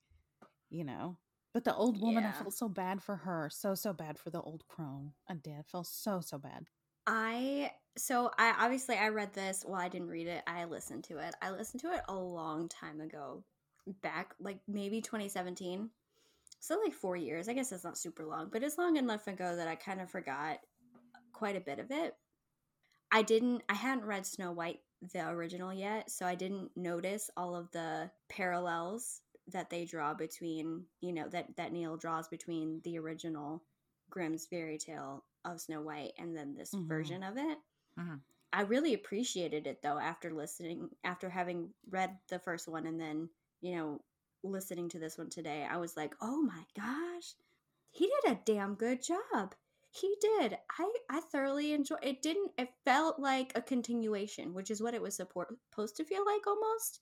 you 0.71 0.85
know. 0.85 1.19
But 1.55 1.65
the 1.65 1.75
old 1.75 2.01
woman, 2.01 2.25
I 2.27 2.33
felt 2.33 2.55
so 2.55 2.69
bad 2.69 3.03
for 3.03 3.17
her, 3.17 3.51
so 3.51 3.75
so 3.75 3.93
bad 3.93 4.19
for 4.19 4.31
the 4.31 4.43
old 4.43 4.67
crone. 4.69 5.15
I 5.29 5.35
did, 5.35 5.59
I 5.59 5.63
felt 5.63 5.87
so 5.89 6.21
so 6.21 6.39
bad. 6.39 6.69
I 7.07 7.73
so 7.97 8.31
I 8.39 8.51
obviously 8.65 8.97
I 8.97 9.09
read 9.09 9.33
this. 9.33 9.65
Well, 9.65 9.75
I 9.81 9.89
didn't 9.89 10.09
read 10.09 10.27
it. 10.27 10.43
I 10.47 10.65
listened 10.65 11.05
to 11.05 11.19
it. 11.19 11.35
I 11.41 11.51
listened 11.51 11.81
to 11.83 11.93
it 11.93 12.03
a 12.09 12.15
long 12.15 12.69
time 12.69 13.01
ago, 13.01 13.45
back 14.03 14.35
like 14.41 14.59
maybe 14.69 15.01
2017. 15.01 15.91
So 16.61 16.81
like 16.83 16.95
four 16.95 17.17
years. 17.17 17.49
I 17.49 17.53
guess 17.53 17.71
it's 17.73 17.85
not 17.85 17.99
super 17.99 18.25
long, 18.25 18.49
but 18.51 18.63
it's 18.63 18.79
long 18.79 18.97
enough 18.97 19.27
ago 19.29 19.57
that 19.57 19.69
I 19.69 19.75
kind 19.77 20.01
of 20.01 20.11
forgot 20.11 20.59
quite 21.33 21.57
a 21.57 21.61
bit 21.61 21.79
of 21.79 21.91
it. 21.91 22.15
I 23.13 23.23
didn't. 23.23 23.63
I 23.69 23.75
hadn't 23.75 24.05
read 24.05 24.27
Snow 24.27 24.53
White 24.53 24.81
the 25.13 25.29
original 25.29 25.73
yet, 25.73 26.11
so 26.11 26.27
I 26.27 26.35
didn't 26.35 26.71
notice 26.77 27.31
all 27.37 27.55
of 27.55 27.71
the 27.71 28.11
parallels 28.29 29.21
that 29.49 29.71
they 29.71 29.85
draw 29.85 30.13
between 30.13 30.85
you 31.01 31.13
know 31.13 31.29
that 31.29 31.55
that 31.57 31.73
Neil 31.73 31.97
draws 31.97 32.27
between 32.29 32.81
the 32.83 32.99
original 32.99 33.63
Grimm's 34.11 34.47
fairy 34.47 34.79
tale 34.79 35.25
of 35.45 35.61
Snow 35.61 35.83
White 35.83 36.13
and 36.19 36.37
then 36.37 36.55
this 36.55 36.75
Mhm. 36.75 36.89
version 36.89 37.23
of 37.23 37.37
it. 37.37 37.59
Mhm. 37.97 38.21
I 38.53 38.63
really 38.63 38.95
appreciated 38.95 39.67
it 39.67 39.83
though 39.83 39.99
after 39.99 40.33
listening 40.33 40.91
after 41.05 41.29
having 41.29 41.75
read 41.89 42.19
the 42.29 42.39
first 42.41 42.67
one 42.67 42.87
and 42.87 43.01
then, 43.01 43.31
you 43.61 43.77
know, 43.77 44.01
listening 44.43 44.89
to 44.91 44.99
this 44.99 45.19
one 45.19 45.31
today. 45.31 45.67
I 45.69 45.77
was 45.79 45.97
like, 45.97 46.15
"Oh 46.21 46.43
my 46.43 46.65
gosh. 46.77 47.35
He 47.91 48.07
did 48.07 48.33
a 48.33 48.41
damn 48.45 48.75
good 48.75 49.03
job." 49.03 49.55
He 49.91 50.15
did. 50.21 50.59
I 50.79 50.93
I 51.11 51.21
thoroughly 51.21 51.73
enjoyed 51.73 52.01
it. 52.03 52.23
Didn't 52.23 52.53
it 52.59 52.69
felt 52.85 53.19
like 53.19 53.53
a 53.57 53.63
continuation, 53.63 54.55
which 54.55 54.71
is 54.71 54.83
what 54.83 54.95
it 54.95 55.03
was 55.03 55.15
support, 55.17 55.49
supposed 55.71 55.97
to 55.97 56.05
feel 56.05 56.25
like 56.25 56.47
almost. 56.47 57.01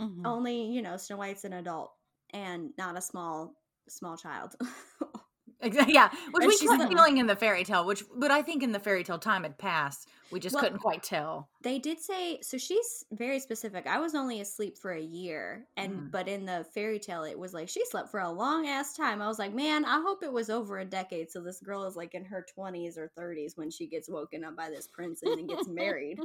Mhm. 0.00 0.22
Only, 0.26 0.62
you 0.72 0.82
know, 0.82 0.96
Snow 0.96 1.16
White's 1.18 1.44
an 1.44 1.52
adult 1.54 1.92
and 2.30 2.72
not 2.78 2.96
a 2.96 3.02
small 3.02 3.56
small 3.88 4.16
child. 4.16 4.54
Exactly. 5.62 5.94
Yeah, 5.94 6.10
which 6.32 6.42
And 6.44 6.48
we 6.48 6.58
kept 6.58 6.80
the- 6.82 6.88
feeling 6.94 7.16
in 7.16 7.26
the 7.26 7.34
fairy 7.36 7.64
tale. 7.64 7.86
Which, 7.86 8.04
but 8.14 8.30
I 8.30 8.42
think 8.42 8.62
in 8.62 8.72
the 8.72 8.78
fairy 8.78 9.02
tale 9.04 9.18
time 9.18 9.42
had 9.42 9.56
passed. 9.56 10.06
We 10.30 10.38
just 10.38 10.54
Well- 10.54 10.64
couldn't 10.64 10.80
quite 10.80 11.02
tell. 11.02 11.48
they 11.62 11.78
did 11.78 11.98
say 12.00 12.40
so 12.42 12.58
she's 12.58 13.04
very 13.12 13.38
specific 13.40 13.86
i 13.86 13.98
was 13.98 14.14
only 14.14 14.40
asleep 14.40 14.76
for 14.76 14.90
a 14.92 15.00
year 15.00 15.66
and 15.76 15.92
Mhm. 15.94 16.10
but 16.10 16.28
in 16.28 16.44
the 16.46 16.64
fairy 16.74 16.98
tale 16.98 17.22
it 17.24 17.38
was 17.38 17.52
like 17.54 17.68
she 17.68 17.84
slept 17.86 18.10
for 18.10 18.20
a 18.20 18.30
long 18.30 18.66
ass 18.68 18.94
time 18.96 19.20
i 19.22 19.26
was 19.28 19.38
like 19.38 19.52
man 19.54 19.84
i 19.84 20.00
hope 20.00 20.22
it 20.24 20.32
was 20.32 20.50
over 20.50 20.78
a 20.78 20.84
decade 20.84 21.30
so 21.30 21.40
this 21.40 21.60
girl 21.60 21.84
is 21.84 21.96
like 21.96 22.14
in 22.14 22.24
her 22.24 22.44
20s 22.56 22.96
or 22.98 23.10
30s 23.18 23.56
when 23.56 23.70
she 23.70 23.86
gets 23.86 24.08
woken 24.08 24.44
up 24.44 24.56
by 24.56 24.68
this 24.68 24.86
prince 24.88 25.22
and 25.22 25.38
then 25.38 25.46
gets 25.46 25.66
married 25.68 26.18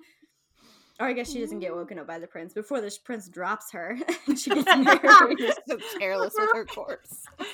or 1.00 1.08
i 1.08 1.14
guess 1.14 1.32
she 1.32 1.40
doesn't 1.40 1.60
get 1.60 1.74
woken 1.76 1.98
up 2.00 2.06
by 2.08 2.18
the 2.20 2.28
prince 2.28 2.54
before 2.54 2.82
this 2.82 2.98
prince 2.98 3.30
drops 3.30 3.72
her 3.72 3.98
and 4.28 4.38
she 4.40 4.50
gets 4.52 4.66
married 4.78 5.40
so 5.68 5.78
careless 6.00 6.34
with 6.38 6.52
her 6.54 6.66
corpse. 6.66 7.24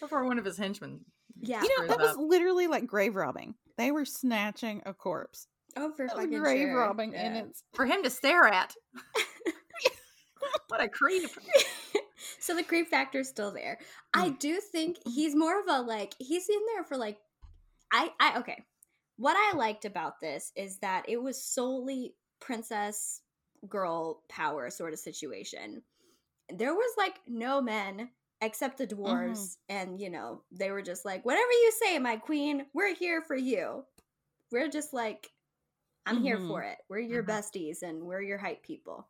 Before 0.00 0.24
one 0.24 0.38
of 0.38 0.44
his 0.44 0.56
henchmen. 0.56 1.00
yeah 1.40 1.62
You 1.62 1.68
know, 1.68 1.74
screws 1.84 1.88
that 1.90 1.98
was 2.00 2.10
up. 2.10 2.16
literally 2.18 2.66
like 2.66 2.86
grave 2.86 3.16
robbing. 3.16 3.54
They 3.78 3.90
were 3.90 4.04
snatching 4.04 4.82
a 4.86 4.92
corpse. 4.94 5.46
oh 5.76 5.92
for 5.92 6.06
That 6.06 6.16
fucking 6.16 6.38
grave 6.38 6.68
sure. 6.68 6.78
robbing, 6.78 7.14
and 7.14 7.36
it's 7.36 7.62
for 7.74 7.86
him 7.86 8.02
to 8.02 8.10
stare 8.10 8.46
at. 8.46 8.74
what 10.68 10.80
a 10.82 10.88
creep. 10.88 11.30
so 12.40 12.54
the 12.54 12.62
creep 12.62 12.88
factor 12.88 13.20
is 13.20 13.28
still 13.28 13.50
there. 13.50 13.78
I 14.14 14.30
Mm. 14.30 14.38
do 14.38 14.60
think 14.60 14.98
he's 15.06 15.34
more 15.34 15.58
of 15.60 15.66
a 15.68 15.80
like 15.80 16.14
he's 16.18 16.48
in 16.48 16.60
there 16.74 16.84
for 16.84 16.96
like 16.96 17.18
I 17.92 18.10
I 18.20 18.38
okay. 18.38 18.64
What 19.18 19.36
I 19.36 19.56
liked 19.56 19.84
about 19.86 20.20
this 20.20 20.52
is 20.56 20.78
that 20.78 21.06
it 21.08 21.22
was 21.22 21.42
solely 21.42 22.14
princess 22.40 23.22
girl 23.68 24.22
power 24.28 24.68
sort 24.70 24.92
of 24.92 24.98
situation. 24.98 25.82
There 26.54 26.74
was 26.74 26.92
like 26.98 27.14
no 27.26 27.60
men 27.62 28.10
except 28.46 28.78
the 28.78 28.86
dwarves 28.86 29.56
and 29.68 30.00
you 30.00 30.08
know, 30.10 30.42
they 30.50 30.70
were 30.70 30.82
just 30.82 31.04
like 31.04 31.24
whatever 31.26 31.50
you 31.52 31.72
say 31.84 31.98
my 31.98 32.16
queen, 32.16 32.66
we're 32.72 32.94
here 32.94 33.20
for 33.22 33.36
you. 33.36 33.84
We're 34.50 34.68
just 34.70 34.92
like 34.94 35.30
I'm 36.06 36.22
here 36.22 36.38
Mhm. 36.38 36.48
for 36.48 36.62
it. 36.62 36.78
We're 36.88 37.00
your 37.00 37.24
Mhm. 37.24 37.28
besties 37.30 37.82
and 37.82 38.02
we're 38.04 38.22
your 38.22 38.38
hype 38.38 38.62
people. 38.62 39.08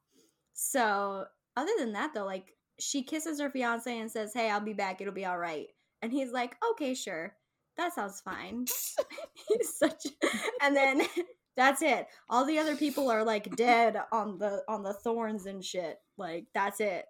So, 0.55 1.26
other 1.57 1.73
than 1.78 1.93
that 1.93 2.14
though, 2.14 2.25
like 2.25 2.57
she 2.78 3.02
kisses 3.02 3.40
her 3.40 3.50
fiance 3.50 3.99
and 3.99 4.11
says, 4.11 4.33
"Hey, 4.35 4.50
I'll 4.50 4.61
be 4.61 4.73
back. 4.73 5.00
It'll 5.00 5.12
be 5.12 5.25
all 5.26 5.38
right." 5.38 5.69
And 6.02 6.11
he's 6.12 6.33
like, 6.33 6.57
"Okay, 6.73 6.95
sure. 6.95 7.37
That 7.76 7.95
sounds 7.95 8.21
fine." 8.23 8.66
he's 9.49 9.76
such 9.78 10.07
and 10.62 10.75
then 10.76 11.00
that's 11.57 11.83
it. 11.83 12.09
All 12.31 12.45
the 12.47 12.59
other 12.59 12.76
people 12.76 13.11
are 13.11 13.25
like 13.25 13.55
dead 13.57 14.02
on 14.12 14.38
the 14.38 14.62
on 14.69 14.83
the 14.83 14.95
thorns 14.95 15.47
and 15.47 15.62
shit. 15.64 16.00
Like 16.16 16.47
that's 16.55 16.81
it. 16.81 17.07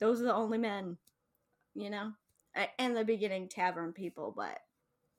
Those 0.00 0.20
are 0.20 0.24
the 0.24 0.34
only 0.34 0.58
men, 0.58 0.96
you 1.78 1.90
know. 1.90 2.12
And 2.78 2.96
the 2.96 3.04
beginning 3.04 3.48
tavern 3.48 3.92
people, 3.92 4.32
but 4.36 4.58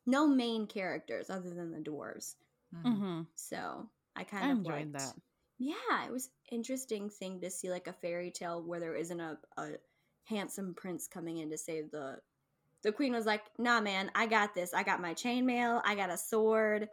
no 0.06 0.28
main 0.28 0.68
characters 0.68 1.30
other 1.30 1.50
than 1.52 1.72
the 1.72 1.80
dwarves. 1.80 2.36
Mhm. 2.76 2.84
Mm-hmm. 2.86 3.22
So 3.36 3.90
I 4.16 4.24
kind 4.24 4.46
I 4.46 4.52
of 4.52 4.58
enjoyed 4.58 4.74
liked- 4.74 4.94
that. 4.94 5.14
Yeah, 5.58 6.06
it 6.06 6.12
was 6.12 6.30
interesting 6.52 7.10
thing 7.10 7.42
to 7.42 7.50
see 7.50 7.70
like 7.70 7.88
a 7.88 7.94
fairy 7.94 8.32
tale 8.32 8.64
where 8.64 8.80
there 8.80 8.96
isn't 8.96 9.20
a, 9.20 9.38
a 9.58 9.72
handsome 10.24 10.74
prince 10.74 11.08
coming 11.08 11.38
in 11.38 11.50
to 11.52 11.58
save 11.58 11.92
the 11.92 12.18
the 12.82 12.94
queen 12.94 13.12
was 13.14 13.26
like, 13.26 13.44
nah 13.58 13.82
man, 13.82 14.10
I 14.16 14.26
got 14.26 14.54
this. 14.56 14.74
I 14.74 14.84
got 14.84 15.02
my 15.02 15.14
chainmail, 15.14 15.82
I 15.84 15.96
got 15.96 16.10
a 16.12 16.18
sword. 16.18 16.88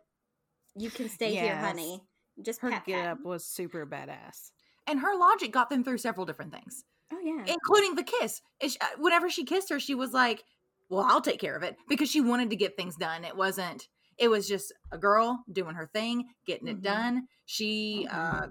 You 0.75 0.91
can 0.91 1.09
stay 1.09 1.33
here, 1.35 1.57
honey. 1.57 2.03
Just 2.43 2.61
Her 2.61 2.71
pat, 2.71 2.85
get 2.85 3.03
pat. 3.03 3.13
up 3.13 3.25
was 3.25 3.45
super 3.45 3.87
badass. 3.87 4.51
And 4.89 4.99
her 5.01 5.17
logic 5.17 5.53
got 5.53 5.71
them 5.71 5.85
through 5.85 5.99
several 5.99 6.27
different 6.27 6.53
things, 6.53 6.85
Oh 7.13 7.19
yeah. 7.23 7.45
including 7.47 7.95
the 7.95 8.03
kiss. 8.03 8.41
She- 8.63 8.79
uh, 8.81 8.87
Whenever 8.99 9.31
she 9.31 9.45
kissed 9.45 9.71
her, 9.71 9.79
she 9.81 9.95
was 9.95 10.13
like, 10.13 10.45
"Well, 10.89 11.05
I'll 11.09 11.21
take 11.21 11.41
care 11.41 11.57
of 11.57 11.63
it," 11.63 11.77
because 11.89 12.11
she 12.11 12.21
wanted 12.21 12.51
to 12.51 12.57
get 12.57 12.77
things 12.77 12.97
done. 12.97 13.25
It 13.25 13.37
wasn't. 13.37 13.89
It 14.19 14.29
was 14.29 14.49
just 14.49 14.73
a 14.93 14.99
girl 14.99 15.45
doing 15.53 15.75
her 15.75 15.87
thing, 15.93 16.25
getting 16.47 16.69
it 16.69 16.79
Mhm. 16.79 16.83
done. 16.83 17.29
She, 17.45 18.07
Mhm. 18.11 18.15
uh, 18.15 18.49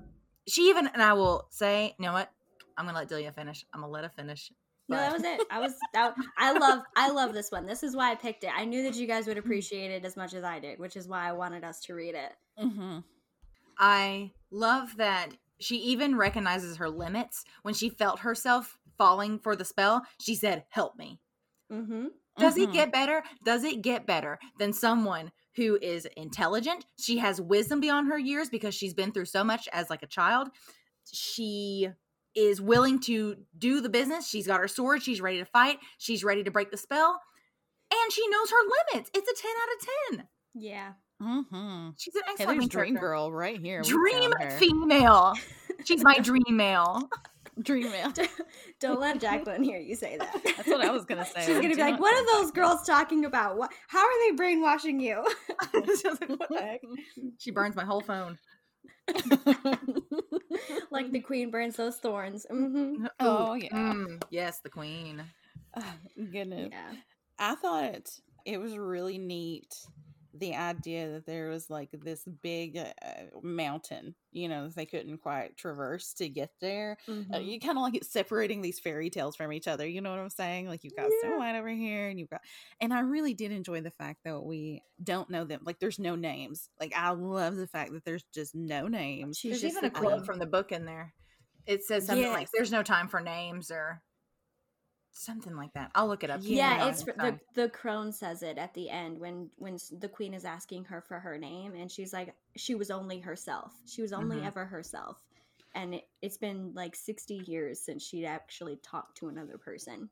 she 0.48 0.70
even, 0.70 0.88
and 0.88 1.02
I 1.02 1.14
will 1.14 1.48
say, 1.50 1.96
you 1.98 2.06
know 2.06 2.14
what? 2.14 2.32
I'm 2.78 2.86
gonna 2.86 2.98
let 2.98 3.08
Delia 3.10 3.32
finish. 3.32 3.66
I'm 3.74 3.82
gonna 3.82 3.92
let 3.92 4.04
her 4.04 4.10
finish. 4.10 4.52
no, 4.88 4.98
that 4.98 5.12
was 5.14 5.24
it. 5.24 5.42
I 5.50 5.60
was 5.60 5.74
that, 5.94 6.14
I 6.38 6.52
love 6.54 6.84
I 6.96 7.10
love 7.10 7.34
this 7.34 7.52
one. 7.52 7.66
This 7.66 7.82
is 7.82 7.96
why 7.96 8.12
I 8.12 8.16
picked 8.16 8.44
it. 8.44 8.52
I 8.56 8.66
knew 8.66 8.84
that 8.84 8.94
you 8.96 9.08
guys 9.08 9.26
would 9.28 9.38
appreciate 9.40 9.90
it 9.92 10.06
as 10.06 10.16
much 10.16 10.34
as 10.36 10.44
I 10.44 10.60
did, 10.60 10.78
which 10.80 10.96
is 10.96 11.08
why 11.08 11.28
I 11.28 11.32
wanted 11.32 11.64
us 11.64 11.80
to 11.86 11.96
read 11.96 12.14
it. 12.14 12.34
Mm-hmm. 12.60 13.00
I 13.80 14.32
love 14.52 14.98
that 14.98 15.30
she 15.60 15.78
even 15.78 16.16
recognizes 16.16 16.78
her 16.78 16.90
limits 16.90 17.44
when 17.64 17.74
she 17.74 17.90
felt 17.90 18.20
herself 18.20 18.78
falling 18.98 19.40
for 19.40 19.56
the 19.56 19.66
spell. 19.66 20.04
She 20.20 20.36
said, 20.36 20.66
"Help 20.70 20.98
me." 20.98 21.20
Mm-hmm. 21.72 22.08
Does 22.38 22.58
it 22.58 22.74
get 22.74 22.92
better? 22.92 23.24
Does 23.44 23.64
it 23.64 23.82
get 23.82 24.06
better 24.06 24.40
than 24.60 24.74
someone 24.74 25.32
who 25.56 25.80
is 25.82 26.06
intelligent? 26.18 26.86
She 27.00 27.18
has 27.20 27.40
wisdom 27.40 27.80
beyond 27.80 28.10
her 28.10 28.18
years 28.18 28.50
because 28.50 28.76
she's 28.76 28.94
been 28.94 29.14
through 29.14 29.26
so 29.26 29.44
much 29.44 29.70
as 29.72 29.90
like 29.90 30.04
a 30.04 30.08
child. 30.08 30.50
She 31.12 31.88
is 32.36 32.60
willing 32.60 33.00
to 33.00 33.38
do 33.58 33.80
the 33.80 33.90
business. 33.90 34.28
She's 34.28 34.48
got 34.48 34.60
her 34.60 34.68
sword. 34.68 35.02
She's 35.02 35.22
ready 35.22 35.38
to 35.38 35.46
fight. 35.46 35.78
She's 35.98 36.24
ready 36.24 36.44
to 36.44 36.52
break 36.52 36.72
the 36.72 36.78
spell. 36.78 37.22
And 37.92 38.12
she 38.12 38.28
knows 38.28 38.52
her 38.52 38.94
limits. 38.94 39.12
It's 39.14 39.30
a 39.30 39.42
10 39.42 39.52
out 39.62 40.18
of 40.18 40.18
10. 40.18 40.28
Yeah. 40.56 40.94
Mm-hmm. 41.22 41.90
She's 41.98 42.16
an 42.16 42.22
Hey, 42.26 42.32
excellent 42.34 42.60
there's 42.60 42.70
Dream 42.70 42.86
character. 42.96 43.00
Girl 43.08 43.32
right 43.32 43.60
here. 43.60 43.82
Dream 43.82 44.32
female. 44.58 45.34
She's 45.86 46.04
my 46.04 46.18
dream 46.22 46.44
male. 46.52 47.10
Dream 47.62 47.90
male. 47.90 48.12
Don't 48.82 49.00
let 49.00 49.22
Jacqueline 49.22 49.64
hear 49.64 49.80
you 49.80 49.96
say 49.96 50.18
that. 50.18 50.42
That's 50.58 50.68
what 50.68 50.82
I 50.82 50.92
was 50.92 51.06
gonna 51.06 51.26
say. 51.36 51.46
She's 51.46 51.56
gonna 51.56 51.70
be 51.70 51.76
like, 51.82 51.92
not 51.92 52.00
"What 52.02 52.14
are 52.14 52.42
those 52.42 52.52
girls 52.52 52.86
talking 52.86 53.24
about? 53.26 53.58
What? 53.58 53.72
How 53.88 54.00
are 54.06 54.30
they 54.30 54.36
brainwashing 54.36 55.00
you?" 55.00 55.26
She's 55.86 56.04
like, 56.04 56.28
what 56.30 56.50
the 56.50 56.60
heck? 56.62 56.82
She 57.40 57.52
burns 57.52 57.76
my 57.76 57.86
whole 57.86 58.02
phone. 58.02 58.38
like 60.92 61.12
the 61.12 61.22
queen 61.22 61.50
burns 61.52 61.76
those 61.78 61.96
thorns. 61.98 62.46
hmm 62.50 63.06
Oh, 63.20 63.54
yeah. 63.54 63.70
mm, 63.74 64.22
yes, 64.30 64.60
the 64.60 64.70
queen. 64.70 65.24
Oh, 65.78 65.94
goodness. 66.32 66.70
Yeah. 66.72 66.92
I 67.40 67.56
thought 67.56 68.10
it 68.46 68.58
was 68.58 68.78
really 68.78 69.18
neat 69.18 69.74
the 70.38 70.56
idea 70.56 71.12
that 71.12 71.25
there 71.25 71.50
was 71.50 71.70
like 71.70 71.89
this 71.92 72.24
big 72.42 72.77
uh, 72.77 72.86
mountain, 73.42 74.15
you 74.32 74.50
know, 74.50 74.65
that 74.68 74.75
they 74.75 74.86
couldn't 74.86 75.20
quite 75.20 75.56
traverse 75.58 76.13
to 76.15 76.27
get 76.30 76.51
there. 76.60 76.98
Uh, 77.34 77.38
Mhm. 77.38 77.46
you 77.46 77.60
kind 77.60 77.77
of 77.77 77.84
like 77.84 77.96
it 77.96 78.06
separating 78.06 78.62
these 78.62 78.80
fairy 78.80 79.10
tales 79.10 79.36
from 79.36 79.54
each 79.54 79.68
other. 79.68 79.88
You 79.88 80.01
know 80.01 80.12
what 80.12 80.20
I'm 80.20 80.30
saying? 80.30 80.68
Like 80.68 80.84
you've 80.84 80.96
got 80.96 81.13
Snow 81.13 81.38
White 81.38 81.56
over 81.56 81.70
here, 81.70 82.10
and 82.10 82.20
you've 82.20 82.30
got, 82.30 82.42
and 82.82 82.94
I 82.94 83.00
really 83.00 83.34
did 83.34 83.51
enjoy 83.51 83.82
the 83.82 83.92
fact 83.92 84.20
that 84.25 84.42
we 84.42 84.82
don't 85.04 85.30
know 85.30 85.46
them. 85.46 85.62
Like 85.63 85.80
there's 85.80 86.00
no 86.00 86.15
names. 86.15 86.70
Like 86.80 86.94
I 86.96 87.12
love 87.12 87.56
the 87.56 87.68
fact 87.68 87.94
that 87.94 88.04
there's 88.06 88.24
just 88.34 88.56
no 88.56 88.88
names. 88.88 89.38
She's 89.38 89.62
There's 89.62 89.74
just 89.74 89.77
even 89.77 89.89
a 89.89 89.94
quote 89.94 90.25
from 90.25 90.39
the 90.39 90.46
book 90.46 90.72
in 90.72 90.86
there. 90.86 91.13
It 91.65 91.84
says 91.84 92.06
something 92.06 92.32
like, 92.32 92.50
"There's 92.54 92.72
no 92.72 92.84
time 92.84 93.08
for 93.08 93.20
names" 93.22 93.72
or 93.72 94.01
something 95.18 95.56
like 95.56 95.74
that. 95.74 95.92
I'll 95.96 96.08
look 96.08 96.24
it 96.24 96.30
up. 96.30 96.42
Keep 96.42 96.58
Yeah, 96.58 96.90
it's 96.90 97.04
for, 97.04 97.14
the 97.14 97.40
the 97.54 97.70
crone 97.70 98.12
says 98.12 98.44
it 98.44 98.58
at 98.58 98.74
the 98.74 98.90
end 98.90 99.20
when 99.20 99.50
when 99.58 99.78
the 100.00 100.10
queen 100.10 100.34
is 100.34 100.46
asking 100.46 100.86
her 100.86 101.02
for 101.02 101.20
her 101.20 101.38
name 101.38 101.74
and 101.76 101.90
she's 101.92 102.12
like 102.14 102.36
she 102.56 102.76
was 102.76 102.92
only 102.92 103.20
herself. 103.20 103.74
She 103.86 104.02
was 104.02 104.14
only 104.14 104.38
Mhm. 104.38 104.46
ever 104.48 104.66
herself. 104.66 105.24
And 105.74 105.96
it, 105.96 106.08
it's 106.22 106.38
been 106.38 106.74
like 106.74 106.96
60 106.96 107.36
years 107.48 107.80
since 107.82 108.02
she'd 108.04 108.26
actually 108.26 108.78
talked 108.78 109.18
to 109.18 109.28
another 109.28 109.58
person. 109.58 110.10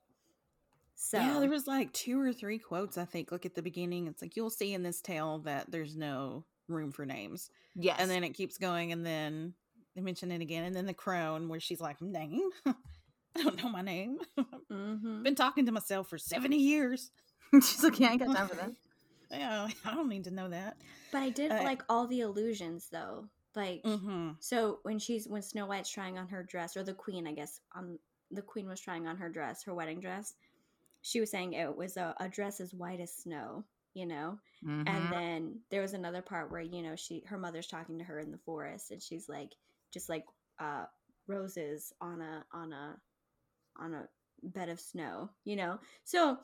So 0.96 1.18
Yeah, 1.18 1.40
there 1.40 1.50
was 1.50 1.68
like 1.68 1.92
two 1.94 2.20
or 2.20 2.34
three 2.34 2.60
quotes. 2.60 2.98
I 2.98 3.06
think. 3.06 3.32
Look 3.32 3.46
at 3.46 3.56
the 3.56 3.62
beginning. 3.62 4.08
It's 4.08 4.22
like 4.22 4.36
you'll 4.36 4.50
see 4.50 4.74
in 4.74 4.84
this 4.84 5.02
tale 5.02 5.40
that 5.40 5.72
there's 5.72 5.96
no 5.96 6.46
room 6.68 6.92
for 6.92 7.06
names. 7.06 7.50
yes, 7.76 7.98
and 8.00 8.10
then 8.10 8.24
it 8.24 8.32
keeps 8.34 8.58
going 8.58 8.92
and 8.94 9.06
then 9.06 9.54
they 9.96 10.02
mention 10.02 10.32
it 10.32 10.42
again 10.42 10.64
and 10.64 10.76
then 10.76 10.86
the 10.86 10.94
crone 10.94 11.50
where 11.50 11.60
she's 11.60 11.82
like 11.82 12.02
name 12.02 12.50
i 13.38 13.44
don't 13.44 13.58
know 13.62 13.70
my 13.70 13.82
name 13.82 14.18
Mhm. 14.72 15.24
been 15.24 15.36
talking 15.36 15.66
to 15.66 15.72
myself 15.72 16.10
for 16.10 16.18
70 16.18 16.58
years 16.58 17.12
she's 17.54 17.84
like, 17.84 18.00
"Yeah, 18.00 18.10
I 18.10 18.12
ain't 18.13 18.25
got 18.25 18.36
time 18.36 18.48
for 18.48 18.56
that." 18.56 18.72
yeah 19.32 19.68
i 19.86 19.94
don't 19.94 20.10
need 20.10 20.24
to 20.25 20.32
know 20.32 20.50
that 20.50 20.78
But 21.12 21.22
I 21.24 21.30
did 21.30 21.52
Uh, 21.52 21.63
like 21.63 21.84
all 21.90 22.08
the 22.08 22.22
illusions 22.22 22.90
though. 22.92 23.30
Like 23.56 23.84
mm-hmm 23.84 24.32
so 24.40 24.80
when 24.84 25.00
she's 25.00 25.28
when 25.28 25.42
Snow 25.42 25.66
White's 25.68 25.90
trying 25.90 26.18
on 26.18 26.28
her 26.30 26.44
dress 26.44 26.75
or 26.75 26.84
the 26.84 26.94
queen, 26.94 27.28
I 27.28 27.34
guess, 27.34 27.60
um 27.75 28.00
the 28.32 28.42
queen 28.42 28.68
was 28.68 28.80
trying 28.82 29.08
on 29.08 29.18
her 29.18 29.30
dress, 29.30 29.63
her 29.63 29.74
wedding 29.75 30.00
dress. 30.00 30.34
She 31.02 31.20
was 31.20 31.30
saying 31.30 31.54
it 31.54 31.75
was 31.75 31.98
a, 31.98 32.16
a 32.20 32.28
dress 32.30 32.60
as 32.62 32.74
white 32.74 33.00
as 33.00 33.13
snow, 33.13 33.63
you 33.94 34.06
know? 34.08 34.40
Mhm. 34.66 34.88
And 34.88 35.12
then 35.13 35.60
there 35.70 35.82
was 35.82 35.94
another 35.94 36.22
part 36.22 36.52
where, 36.52 36.62
you 36.62 36.82
know, 36.82 36.96
she 36.96 37.24
her 37.28 37.38
mother's 37.38 37.68
talking 37.68 37.98
to 38.00 38.04
her 38.06 38.20
in 38.20 38.32
the 38.32 38.38
forest 38.40 38.90
and 38.92 39.02
she's 39.02 39.30
like 39.30 39.52
just 39.92 40.10
like 40.10 40.25
uh 40.60 40.86
roses 41.28 41.94
on 42.02 42.22
a 42.22 42.44
on 42.52 42.74
a 42.74 42.98
on 43.80 43.94
a 43.94 44.08
bed 44.44 44.70
of 44.70 44.80
snow, 44.80 45.30
you 45.46 45.56
know? 45.56 45.80
So 46.03 46.38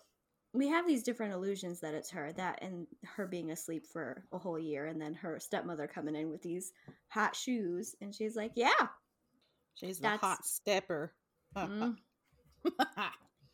we 0.53 0.67
have 0.67 0.88
these 0.88 1.03
different 1.03 1.33
illusions 1.33 1.79
that 1.79 1.93
it's 1.93 2.09
her 2.09 2.31
that 2.33 2.59
and 2.62 2.88
her 3.03 3.27
being 3.27 3.51
asleep 3.51 3.86
for 3.86 4.24
a 4.31 4.38
whole 4.38 4.57
year 4.57 4.88
and 4.88 5.00
then 5.00 5.13
her 5.13 5.39
stepmother 5.39 5.88
coming 5.88 6.15
in 6.15 6.29
with 6.29 6.41
these 6.41 6.71
hot 7.07 7.36
shoes 7.36 7.95
and 8.01 8.13
she's 8.13 8.36
like 8.36 8.51
yeah. 8.55 8.88
She's 9.75 10.00
the 10.00 10.09
hot 10.09 10.45
stepper. 10.45 11.13
Mm, 11.57 11.95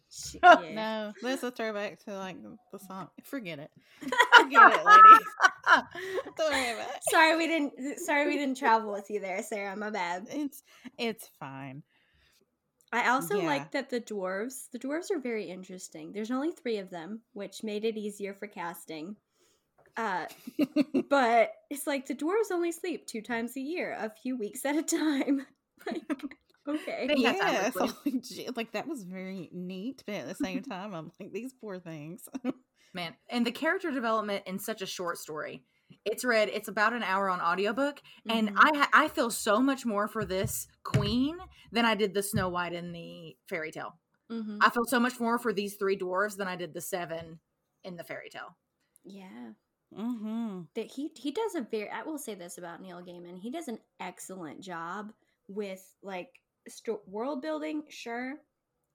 she, 0.10 0.38
yeah. 0.44 0.60
no. 0.74 1.14
This 1.22 1.38
is 1.38 1.44
a 1.46 1.52
throwback 1.52 2.04
to 2.04 2.18
like 2.18 2.36
the 2.44 2.80
song. 2.80 3.08
Forget 3.24 3.60
it. 3.60 3.72
Forget 4.36 4.74
it 4.74 4.86
lady. 4.86 5.82
Don't 6.38 6.52
worry 6.52 6.72
about 6.74 6.90
it 6.90 7.02
sorry 7.10 7.38
we 7.38 7.48
didn't 7.48 8.00
sorry 8.00 8.28
we 8.28 8.36
didn't 8.36 8.58
travel 8.58 8.92
with 8.92 9.10
you 9.10 9.22
there 9.22 9.42
sarah. 9.44 9.78
My 9.78 9.92
bad. 9.92 10.28
It's 10.30 10.62
it's 10.98 11.30
fine 11.40 11.84
i 12.94 13.10
also 13.10 13.38
Yeah. 13.38 13.46
like 13.48 13.72
that 13.72 13.90
the 13.90 14.00
dwarves 14.02 14.70
the 14.72 14.80
dwarves 14.80 15.12
are 15.12 15.20
very 15.20 15.46
interesting. 15.50 16.12
There's 16.14 16.32
only 16.32 16.52
three 16.52 16.78
of 16.78 16.90
them 16.90 17.22
which 17.34 17.64
made 17.64 17.86
it 17.86 17.98
easier 17.98 18.34
for 18.34 18.48
casting. 18.48 19.16
Uh 19.98 20.26
but 21.10 21.52
it's 21.70 21.88
like 21.88 22.06
the 22.08 22.16
dwarves 22.16 22.52
only 22.52 22.72
sleep 22.72 23.08
two 23.08 23.22
times 23.22 23.56
a 23.58 23.62
year 23.62 23.96
a 24.00 24.10
few 24.10 24.38
weeks 24.38 24.66
at 24.66 24.76
a 24.76 24.84
time. 24.84 25.46
Like 25.88 26.02
okay. 26.68 27.06
They- 27.08 27.16
yeah, 27.18 27.70
so, 27.70 27.82
like, 28.06 28.26
like 28.56 28.72
that 28.72 28.88
was 28.88 29.04
very 29.04 29.50
neat, 29.54 30.04
but 30.08 30.16
at 30.16 30.28
the 30.28 30.34
same 30.36 30.64
time, 30.64 30.96
I'm 30.96 31.12
like 31.20 31.32
these 31.32 31.54
poor 31.54 31.80
things. 31.80 32.28
man 32.94 33.14
and 33.30 33.46
the 33.46 33.52
character 33.52 33.92
development 33.92 34.44
in 34.48 34.58
such 34.58 34.82
a 34.82 34.86
short 34.88 35.18
story 35.20 35.64
it's 36.06 36.24
read 36.24 36.50
it's 36.50 36.68
about 36.68 36.94
an 36.94 37.04
hour 37.04 37.30
on 37.30 37.42
audiobook 37.42 38.02
and 38.30 38.50
Mhm. 38.50 38.56
i 38.58 38.88
i 38.94 39.08
feel 39.08 39.30
so 39.32 39.60
much 39.60 39.86
more 39.86 40.08
for 40.08 40.24
this 40.26 40.68
queen 40.84 41.38
than 41.72 41.86
i 41.86 41.96
did 41.96 42.14
the 42.14 42.22
snow 42.24 42.48
white 42.50 42.74
in 42.74 42.92
the 42.92 43.36
fairy 43.50 43.72
tale 43.72 43.98
Mhm. 44.32 44.58
i 44.62 44.70
feel 44.70 44.86
so 44.86 45.00
much 45.00 45.20
more 45.20 45.38
for 45.40 45.52
these 45.54 45.76
three 45.76 45.98
dwarves 45.98 46.38
than 46.38 46.48
i 46.48 46.56
did 46.56 46.74
the 46.74 46.82
seven 46.82 47.40
in 47.84 47.96
the 47.96 48.04
fairy 48.04 48.30
tale 48.30 48.56
yeah 49.04 49.52
mm-hmm. 49.96 50.62
that 50.76 50.88
he 50.92 51.12
he 51.16 51.32
does 51.32 51.56
a 51.56 51.62
very 51.62 51.90
I 51.90 52.04
will 52.04 52.18
say 52.18 52.36
this 52.36 52.58
about 52.58 52.82
Neil 52.82 53.02
Gaiman. 53.04 53.40
He 53.40 53.52
does 53.52 53.68
an 53.68 53.80
excellent 54.00 54.60
job 54.62 55.14
with 55.48 55.96
like 56.02 56.42
sto- 56.68 57.02
world 57.06 57.42
building, 57.44 57.84
sure, 57.90 58.34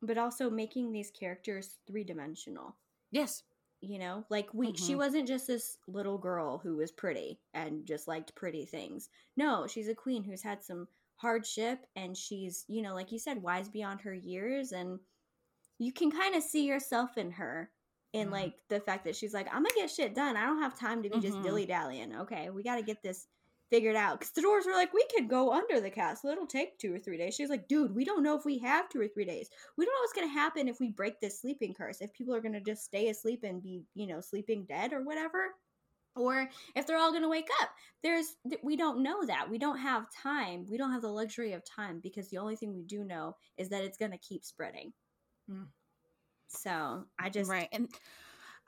but 0.03 0.19
also 0.19 0.51
making 0.51 0.91
these 0.93 1.11
characters 1.13 1.79
three-dimensional. 1.87 2.77
yes 3.13 3.45
You 3.83 3.99
know, 3.99 4.25
like 4.29 4.53
we 4.53 4.75
she 4.77 4.95
Mhm. 4.95 4.99
wasn't 4.99 5.29
just 5.29 5.47
this 5.47 5.79
little 5.87 6.19
girl 6.19 6.59
who 6.59 6.77
was 6.77 6.93
pretty 6.93 7.41
and 7.55 7.87
just 7.87 8.07
liked 8.07 8.35
pretty 8.35 8.67
things. 8.67 9.09
No, 9.37 9.67
she's 9.67 9.89
a 9.89 9.95
queen 9.95 10.23
who's 10.23 10.43
had 10.43 10.63
some 10.63 10.87
hardship 11.17 11.87
and 11.97 12.17
she's, 12.17 12.65
you 12.69 12.83
know, 12.83 12.95
like 12.95 13.11
you 13.13 13.19
said, 13.19 13.43
wise 13.43 13.69
beyond 13.71 14.01
her 14.03 14.13
years 14.15 14.73
and 14.73 15.01
you 15.79 15.93
can 15.93 16.11
kind 16.11 16.35
of 16.35 16.43
see 16.43 16.67
yourself 16.67 17.17
in 17.17 17.31
her 17.33 17.73
in 18.13 18.29
Mhm. 18.29 18.33
like 18.33 18.69
the 18.69 18.81
fact 18.81 19.05
that 19.05 19.17
she's 19.17 19.33
like, 19.33 19.47
I'm 19.49 19.63
gonna 19.63 19.75
get 19.75 19.91
shit 19.91 20.15
done. 20.15 20.37
I 20.37 20.45
don't 20.45 20.61
have 20.61 20.79
time 20.79 21.03
to 21.03 21.09
be 21.11 21.19
just 21.21 21.39
Mhm. 21.39 21.43
dilly 21.43 21.67
dallying. 21.67 22.15
Okay, 22.17 22.51
we 22.51 22.63
got 22.63 22.77
to 22.77 22.83
get 22.83 23.03
this 23.03 23.29
figured 23.71 23.97
out. 23.97 24.19
Because 24.19 24.33
the 24.33 24.43
doors 24.43 24.67
were 24.67 24.73
like, 24.73 24.93
we 24.93 25.07
could 25.17 25.29
go 25.29 25.53
under 25.53 25.81
the 25.81 25.91
castle. 25.91 26.31
It'll 26.31 26.47
take 26.47 26.79
two 26.79 26.95
or 26.95 26.99
three 26.99 27.17
days. 27.17 27.35
She's 27.35 27.51
like, 27.51 27.69
dude, 27.69 27.95
we 27.95 28.05
don't 28.05 28.23
know 28.23 28.37
if 28.37 28.45
we 28.45 28.59
have 28.59 28.89
two 28.89 29.01
or 29.01 29.09
three 29.09 29.25
days. 29.25 29.49
We 29.77 29.85
don't 29.85 29.95
know 29.95 30.01
what's 30.03 30.13
gonna 30.13 30.29
happen 30.29 30.69
if 30.69 30.81
we 30.81 30.91
break 30.91 31.21
this 31.21 31.41
sleeping 31.41 31.75
curse. 31.75 32.01
If 32.01 32.13
people 32.13 32.35
are 32.35 32.41
gonna 32.41 32.61
just 32.61 32.85
stay 32.85 33.09
asleep 33.09 33.45
and 33.45 33.63
be, 33.63 33.83
you 33.95 34.07
know, 34.07 34.21
sleeping 34.21 34.65
dead 34.69 34.93
or 34.93 35.03
whatever. 35.03 35.55
Or 36.17 36.49
if 36.75 36.87
they're 36.87 36.99
all 36.99 37.13
going 37.13 37.23
to 37.23 37.29
wake 37.29 37.49
up, 37.63 37.71
there's 38.03 38.35
we 38.65 38.77
don't 38.77 39.03
know 39.03 39.25
that. 39.25 39.49
We 39.49 39.59
don't 39.59 39.79
have 39.79 40.07
time. 40.11 40.67
We 40.69 40.77
don't 40.77 40.93
have 40.93 41.03
the 41.03 41.09
luxury 41.09 41.53
of 41.53 41.65
time 41.65 42.01
because 42.03 42.29
the 42.29 42.39
only 42.39 42.57
thing 42.57 42.75
we 42.75 42.83
do 42.83 43.05
know 43.05 43.37
is 43.57 43.69
that 43.69 43.85
it's 43.85 43.97
going 43.97 44.11
to 44.11 44.19
keep 44.19 44.45
spreading. 44.45 44.93
Mm. 45.49 45.67
So 46.49 47.05
I 47.19 47.31
just 47.31 47.49
right. 47.49 47.69
And 47.73 47.89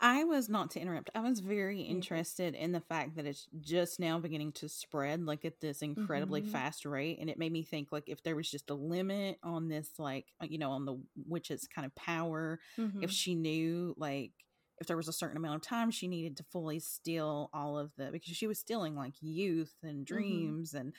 I 0.05 0.25
was 0.25 0.49
not 0.49 0.73
to 0.73 0.81
interrupt. 0.81 1.11
I 1.15 1.21
was 1.21 1.39
very 1.39 1.81
interested 1.83 2.57
in 2.57 2.73
the 2.73 2.81
fact 2.81 3.15
that 3.15 3.25
it's 3.27 3.47
just 3.61 4.01
now 4.01 4.19
beginning 4.19 4.51
to 4.55 4.69
spread 4.69 5.23
like 5.25 5.45
at 5.45 5.61
this 5.61 5.81
incredibly 5.81 6.43
Mhm. 6.43 6.43
fast 6.43 6.85
rate 6.85 7.19
and 7.21 7.31
it 7.31 7.39
made 7.39 7.53
me 7.53 7.63
think 7.63 7.93
like 7.93 8.09
if 8.09 8.21
there 8.25 8.35
was 8.35 8.51
just 8.51 8.69
a 8.71 8.75
limit 8.75 9.39
on 9.45 9.69
this 9.69 10.01
like 10.01 10.33
uh, 10.43 10.47
you 10.51 10.59
know 10.59 10.73
on 10.73 10.87
the 10.87 10.97
witch's 11.29 11.69
kind 11.69 11.87
of 11.87 11.95
power 11.95 12.59
Mhm. 12.77 13.01
if 13.01 13.13
she 13.13 13.37
knew 13.37 13.95
like 13.97 14.33
if 14.81 14.89
there 14.89 14.97
was 14.97 15.07
a 15.07 15.13
certain 15.13 15.37
amount 15.37 15.55
of 15.55 15.63
time 15.63 15.93
she 15.93 16.09
needed 16.09 16.37
to 16.37 16.45
fully 16.51 16.81
steal 16.81 17.49
all 17.53 17.79
of 17.79 17.93
the 17.97 18.11
because 18.11 18.37
she 18.37 18.49
was 18.49 18.59
stealing 18.59 18.97
like 18.97 19.15
youth 19.21 19.77
and 19.85 20.05
dreams 20.05 20.75
and 20.75 20.97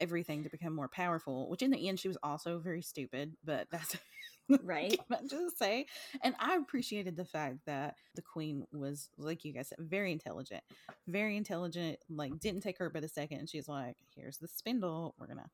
everything 0.00 0.42
to 0.44 0.50
become 0.50 0.74
more 0.74 0.88
powerful 0.88 1.50
which 1.50 1.60
in 1.62 1.70
the 1.72 1.88
end 1.88 2.00
she 2.00 2.08
was 2.08 2.18
also 2.22 2.58
very 2.58 2.80
stupid 2.82 3.36
but 3.44 3.68
that's 3.70 3.96
right. 4.62 4.98
just 5.30 5.58
say 5.58 5.86
and 6.22 6.34
i 6.38 6.54
appreciated 6.56 7.16
the 7.16 7.24
fact 7.24 7.56
that 7.66 7.96
the 8.14 8.22
queen 8.22 8.66
was 8.72 9.08
like 9.18 9.44
you 9.44 9.52
guys 9.52 9.68
said 9.68 9.78
very 9.80 10.12
intelligent 10.12 10.62
very 11.08 11.36
intelligent 11.36 11.98
like 12.08 12.38
didn't 12.38 12.60
take 12.62 12.78
her 12.78 12.88
but 12.90 13.04
a 13.04 13.08
second 13.08 13.38
and 13.38 13.48
she's 13.48 13.68
like 13.68 13.96
here's 14.14 14.38
the 14.38 14.48
spindle 14.48 15.14
we're 15.18 15.26
gonna 15.26 15.50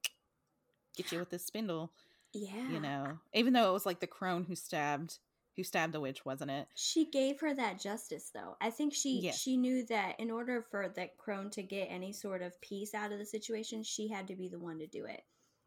get 0.96 1.10
you 1.12 1.18
with 1.18 1.30
this 1.30 1.44
spindle 1.46 1.92
Yeah. 2.34 2.68
you 2.70 2.80
know 2.80 3.18
even 3.32 3.52
though 3.52 3.68
it 3.70 3.72
was 3.72 3.86
like 3.86 4.00
the 4.00 4.06
crone 4.06 4.44
who 4.44 4.54
stabbed 4.54 5.18
who 5.56 5.62
stabbed 5.62 5.92
the 5.92 6.00
witch 6.00 6.24
wasn't 6.24 6.50
it 6.50 6.66
She 6.74 7.10
gave 7.10 7.38
her 7.40 7.52
that 7.54 7.78
justice 7.78 8.30
though. 8.34 8.56
I 8.60 8.70
think 8.70 8.94
she 8.94 9.20
Yes. 9.20 9.38
she 9.38 9.58
knew 9.58 9.84
that 9.86 10.18
in 10.18 10.30
order 10.30 10.62
for 10.70 10.88
that 10.96 11.18
crone 11.18 11.50
to 11.50 11.62
get 11.62 11.88
any 11.90 12.12
sort 12.14 12.40
of 12.40 12.58
peace 12.62 12.94
out 12.94 13.12
of 13.12 13.18
the 13.18 13.26
situation, 13.26 13.82
she 13.82 14.08
had 14.08 14.26
to 14.28 14.34
be 14.34 14.48
the 14.48 14.58
one 14.58 14.78
to 14.78 14.86
do 14.86 15.04
it. 15.04 15.22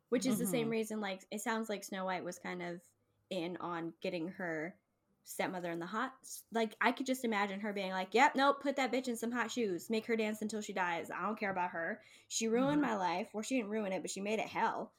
Which 0.10 0.26
is 0.26 0.40
the 0.40 0.48
same 0.48 0.70
Mhm. 0.70 0.72
reason 0.72 1.02
like 1.02 1.22
it 1.30 1.42
sounds 1.42 1.70
like 1.70 1.84
Snow 1.84 2.06
White 2.06 2.24
was 2.24 2.40
kind 2.40 2.64
of 2.64 2.82
in 3.30 3.58
on 3.58 3.94
getting 4.02 4.28
her 4.30 4.76
stepmother 5.24 5.72
in 5.72 5.80
the 5.80 5.86
hot 5.88 6.14
like 6.52 6.76
I 6.82 6.92
could 6.92 7.08
just 7.08 7.26
imagine 7.26 7.60
her 7.62 7.74
being 7.74 7.92
like, 7.92 8.14
"Yep, 8.14 8.36
nope, 8.36 8.62
put 8.62 8.76
that 8.78 8.92
bitch 8.92 9.08
in 9.08 9.18
some 9.18 9.32
hot 9.32 9.52
shoes. 9.52 9.90
Make 9.90 10.06
her 10.06 10.16
dance 10.16 10.42
until 10.42 10.62
she 10.62 10.74
dies. 10.74 11.10
I 11.12 11.24
don't 11.24 11.40
care 11.40 11.52
about 11.52 11.72
her. 11.72 12.02
She 12.28 12.48
ruined 12.48 12.80
Mhm. 12.80 12.82
my 12.82 12.96
life. 12.96 13.30
Or 13.34 13.44
she 13.44 13.58
didn't 13.58 13.72
ruin 13.72 13.92
it, 13.92 14.02
but 14.04 14.12
she 14.12 14.22
made 14.22 14.40
it 14.40 14.48
hell." 14.48 14.94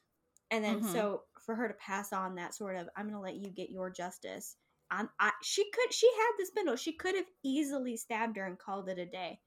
And 0.51 0.63
then 0.63 0.81
Mhm. 0.81 0.83
so 0.83 1.23
for 1.41 1.55
her 1.55 1.67
to 1.69 1.73
pass 1.75 2.11
on 2.13 2.35
that 2.35 2.53
sort 2.55 2.75
of 2.75 2.89
I'm 2.97 3.09
to 3.11 3.19
let 3.19 3.35
you 3.37 3.49
get 3.51 3.69
your 3.69 3.89
justice. 3.89 4.57
I'm, 4.91 5.09
I 5.19 5.31
she 5.43 5.69
could 5.71 5.93
she 5.93 6.09
had 6.13 6.31
the 6.37 6.45
spindle. 6.45 6.75
She 6.75 6.93
could 6.93 7.15
have 7.15 7.29
easily 7.43 7.97
stabbed 7.97 8.37
her 8.37 8.45
and 8.45 8.59
called 8.59 8.89
it 8.89 8.99
a 8.99 9.05
day, 9.05 9.39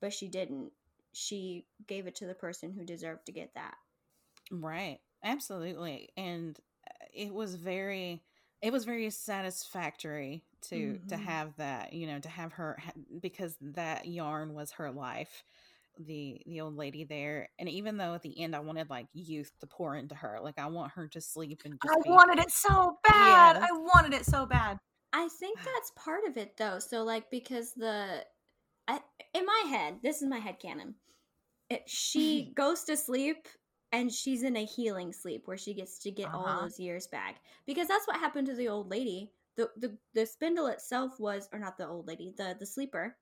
but 0.00 0.12
she 0.12 0.28
didn't. 0.28 0.72
She 1.12 1.66
gave 1.86 2.06
it 2.06 2.16
to 2.16 2.26
the 2.26 2.34
person 2.34 2.72
who 2.72 2.84
deserved 2.84 3.26
to 3.26 3.32
get 3.32 3.54
that. 3.54 3.76
Right. 4.50 5.00
Absolutely. 5.22 6.10
And 6.16 6.58
it 7.14 7.32
was 7.32 7.54
very 7.56 8.22
it 8.62 8.72
was 8.72 8.84
very 8.84 9.10
satisfactory 9.10 10.44
to 10.62 10.98
to 11.08 11.16
Mhm. 11.16 11.24
have 11.24 11.56
that, 11.56 11.92
you 11.92 12.06
know, 12.06 12.18
to 12.20 12.28
have 12.28 12.52
her 12.54 12.78
because 13.20 13.56
that 13.60 14.06
yarn 14.06 14.54
was 14.54 14.72
her 14.72 14.90
life. 14.90 15.44
The 15.98 16.40
the 16.46 16.60
old 16.60 16.76
lady 16.76 17.04
there. 17.04 17.50
And 17.58 17.68
even 17.68 17.96
though 17.96 18.14
at 18.14 18.22
the 18.22 18.38
end 18.40 18.54
I 18.56 18.60
wanted 18.60 18.90
like 18.90 19.08
youth 19.12 19.52
to 19.60 19.66
pour 19.66 19.96
into 19.96 20.14
her, 20.14 20.38
like 20.42 20.58
I 20.58 20.66
want 20.66 20.92
her 20.92 21.08
to 21.08 21.20
sleep 21.20 21.62
and 21.64 21.80
just 21.80 21.94
I 21.94 21.96
be 22.02 22.10
wanted 22.10 22.38
it 22.38 22.50
so 22.50 22.98
bad. 23.02 23.56
Yes. 23.56 23.62
I 23.62 23.72
wanted 23.72 24.14
it 24.14 24.26
so 24.26 24.46
bad. 24.46 24.78
I 25.12 25.28
think 25.28 25.58
that's 25.62 25.92
part 25.96 26.24
of 26.26 26.36
it 26.36 26.56
though. 26.56 26.78
So 26.78 27.02
like 27.04 27.30
because 27.30 27.72
the 27.72 28.24
I, 28.88 29.00
in 29.34 29.46
my 29.46 29.64
head, 29.68 30.00
this 30.02 30.22
is 30.22 30.28
my 30.28 30.38
head 30.38 30.58
canon. 30.60 30.94
It, 31.70 31.88
she 31.88 32.52
goes 32.56 32.84
to 32.84 32.96
sleep 32.96 33.48
and 33.92 34.12
she's 34.12 34.42
in 34.42 34.56
a 34.56 34.64
healing 34.64 35.12
sleep 35.12 35.42
where 35.46 35.56
she 35.58 35.74
gets 35.74 35.98
to 36.00 36.10
get 36.10 36.32
all 36.32 36.46
Uh-huh. 36.46 36.62
those 36.62 36.78
years 36.78 37.06
back 37.06 37.40
because 37.66 37.88
that's 37.88 38.06
what 38.06 38.16
happened 38.20 38.46
to 38.48 38.54
the 38.54 38.68
old 38.68 38.90
lady. 38.90 39.32
The, 39.56 39.70
the 39.76 39.96
the 40.14 40.24
spindle 40.26 40.66
itself 40.68 41.18
was 41.18 41.48
or 41.52 41.58
not 41.58 41.76
the 41.76 41.86
old 41.88 42.06
lady, 42.06 42.32
the 42.36 42.56
the 42.58 42.66
sleeper. 42.66 43.16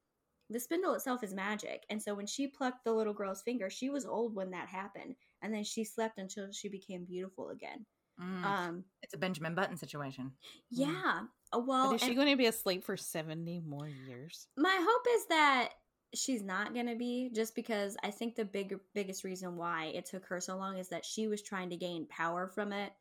The 0.51 0.61
spindle 0.61 0.95
itself 0.95 1.23
is 1.23 1.35
magic. 1.35 1.85
And 1.91 2.01
so 2.03 2.15
when 2.15 2.27
she 2.27 2.47
plucked 2.47 2.85
the 2.85 2.93
little 2.93 3.13
girl's 3.13 3.43
finger, 3.43 3.69
she 3.69 3.91
was 3.91 4.07
old 4.07 4.35
when 4.35 4.51
that 4.53 4.69
happened. 4.69 5.15
And 5.43 5.53
then 5.53 5.63
she 5.63 5.85
slept 5.85 6.19
until 6.19 6.51
she 6.53 6.69
became 6.71 7.05
beautiful 7.05 7.51
again. 7.51 7.85
Mm. 8.21 8.45
Um 8.45 8.85
it's 9.03 9.15
a 9.15 9.19
Benjamin 9.19 9.55
Button 9.55 9.77
situation. 9.77 10.33
yeah. 10.71 11.23
Uh, 11.53 11.61
Well, 11.61 11.91
But 11.91 11.97
is 11.97 12.03
she 12.09 12.15
going 12.15 12.29
to 12.29 12.37
be 12.37 12.47
asleep 12.47 12.85
for 12.85 12.97
70 12.97 13.61
more 13.67 13.89
years? 13.89 14.49
my 14.57 14.77
hope 14.81 15.07
is 15.17 15.27
that 15.29 15.71
she's 16.15 16.43
not 16.43 16.75
gonna 16.75 16.95
be 16.97 17.31
just 17.35 17.55
because 17.55 17.97
i 18.03 18.11
think 18.11 18.35
the 18.35 18.45
big 18.45 18.79
biggest 18.95 19.25
reason 19.25 19.57
why 19.57 19.87
it 19.95 20.07
took 20.07 20.25
her 20.27 20.41
so 20.41 20.57
long 20.57 20.79
is 20.79 20.89
that 20.89 21.05
she 21.05 21.29
was 21.29 21.43
trying 21.43 21.69
to 21.71 21.77
gain 21.77 22.07
power 22.07 22.47
from 22.49 22.73
it 22.73 22.93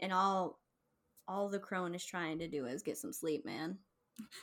and 0.00 0.12
all 0.12 0.58
all 1.28 1.48
the 1.48 1.58
crone 1.58 1.94
is 1.94 2.04
trying 2.04 2.38
to 2.38 2.46
do 2.48 2.66
is 2.66 2.82
get 2.82 2.96
some 2.98 3.12
sleep 3.12 3.44
man 3.44 3.76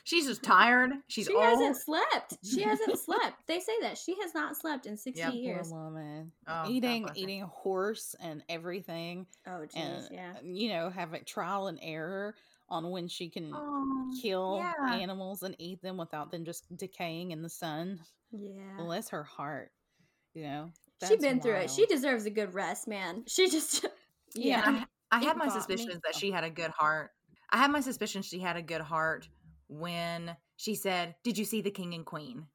She's 0.04 0.26
just 0.28 0.44
tired. 0.44 0.92
She's 1.08 1.26
she 1.26 1.34
old. 1.34 1.42
hasn't 1.42 1.76
slept 1.76 2.36
she 2.44 2.62
hasn't 2.62 2.96
slept 3.04 3.34
they 3.48 3.58
say 3.58 3.72
that 3.80 3.98
she 3.98 4.14
has 4.22 4.32
not 4.32 4.56
slept 4.56 4.86
in 4.86 4.96
60 4.96 5.18
Yep. 5.20 5.32
Years 5.34 5.68
Poor 5.72 5.86
woman. 5.86 6.30
Oh, 6.46 6.70
eating 6.70 7.08
eating 7.16 7.42
horse 7.42 8.14
and 8.20 8.44
everything 8.48 9.26
oh 9.48 9.64
jeez 9.66 9.70
and 9.74 10.08
yeah 10.12 10.34
you 10.44 10.68
know 10.68 10.90
having 10.90 11.24
trial 11.24 11.66
and 11.66 11.80
error 11.82 12.36
on 12.68 12.90
when 12.90 13.08
she 13.08 13.28
can 13.28 13.52
Oh, 13.54 14.10
kill 14.22 14.56
yeah. 14.58 14.94
animals 14.94 15.42
and 15.42 15.54
eat 15.58 15.82
them 15.82 15.96
without 15.96 16.30
them 16.30 16.44
just 16.44 16.74
decaying 16.76 17.30
in 17.32 17.42
the 17.42 17.48
sun. 17.48 18.00
yeah 18.32 18.76
Bless 18.78 19.08
her 19.10 19.22
heart. 19.24 19.70
You 20.34 20.42
know, 20.44 20.70
she 21.00 21.08
that's 21.10 21.22
been 21.22 21.40
through 21.40 21.54
it 21.56 21.70
she 21.70 21.86
deserves 21.86 22.26
a 22.26 22.30
good 22.30 22.54
rest 22.54 22.88
man 22.88 23.24
she 23.28 23.48
just 23.48 23.84
Yeah, 24.34 24.62
yeah 24.66 24.84
I, 25.12 25.18
I 25.18 25.24
had 25.24 25.36
my 25.36 25.46
got 25.46 25.54
me. 25.54 25.60
suspicions 25.60 26.00
that 26.04 26.14
she 26.16 26.30
had 26.30 26.44
a 26.44 26.50
good 26.50 26.70
heart. 26.72 27.10
I 27.50 27.58
had 27.58 27.70
my 27.70 27.80
suspicions 27.80 28.26
she 28.26 28.40
had 28.40 28.56
a 28.56 28.62
good 28.62 28.80
heart 28.80 29.28
when 29.68 30.36
she 30.56 30.74
said, 30.74 31.14
"Did 31.22 31.38
you 31.38 31.44
see 31.44 31.60
the 31.62 31.70
king 31.70 31.94
and 31.94 32.04
queen?" 32.04 32.46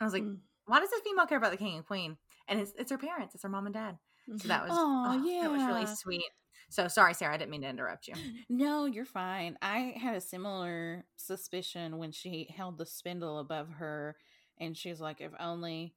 I 0.00 0.04
was 0.04 0.12
like, 0.12 0.22
Mm. 0.22 0.38
"Why 0.66 0.78
does 0.80 0.90
this 0.90 1.00
female 1.02 1.26
care 1.26 1.38
about 1.38 1.50
the 1.50 1.56
king 1.56 1.76
and 1.76 1.84
queen?" 1.86 2.16
And 2.46 2.60
it's 2.60 2.72
it's 2.78 2.90
her 2.92 2.98
parents, 2.98 3.34
it's 3.34 3.42
her 3.42 3.48
mom 3.48 3.66
and 3.66 3.74
dad. 3.74 3.98
So 4.36 4.46
that 4.48 4.62
was 4.62 4.72
Aw, 4.72 4.76
oh, 5.16 5.42
that 5.42 5.50
was 5.50 5.62
really 5.64 5.86
sweet. 5.86 6.30
So 6.70 6.86
sorry, 6.88 7.14
Sarah, 7.14 7.34
I 7.34 7.36
didn't 7.38 7.50
mean 7.50 7.62
to 7.62 7.68
interrupt 7.68 8.08
you. 8.08 8.14
No, 8.50 8.86
you're 8.86 9.04
fine. 9.04 9.56
I 9.62 9.94
had 9.96 10.14
a 10.16 10.20
similar 10.20 11.04
suspicion 11.16 11.98
when 11.98 12.12
she 12.12 12.48
held 12.54 12.78
the 12.78 12.86
spindle 12.86 13.38
above 13.38 13.68
her 13.78 14.16
and 14.58 14.76
she's 14.76 15.00
like, 15.00 15.20
if 15.20 15.32
only 15.38 15.94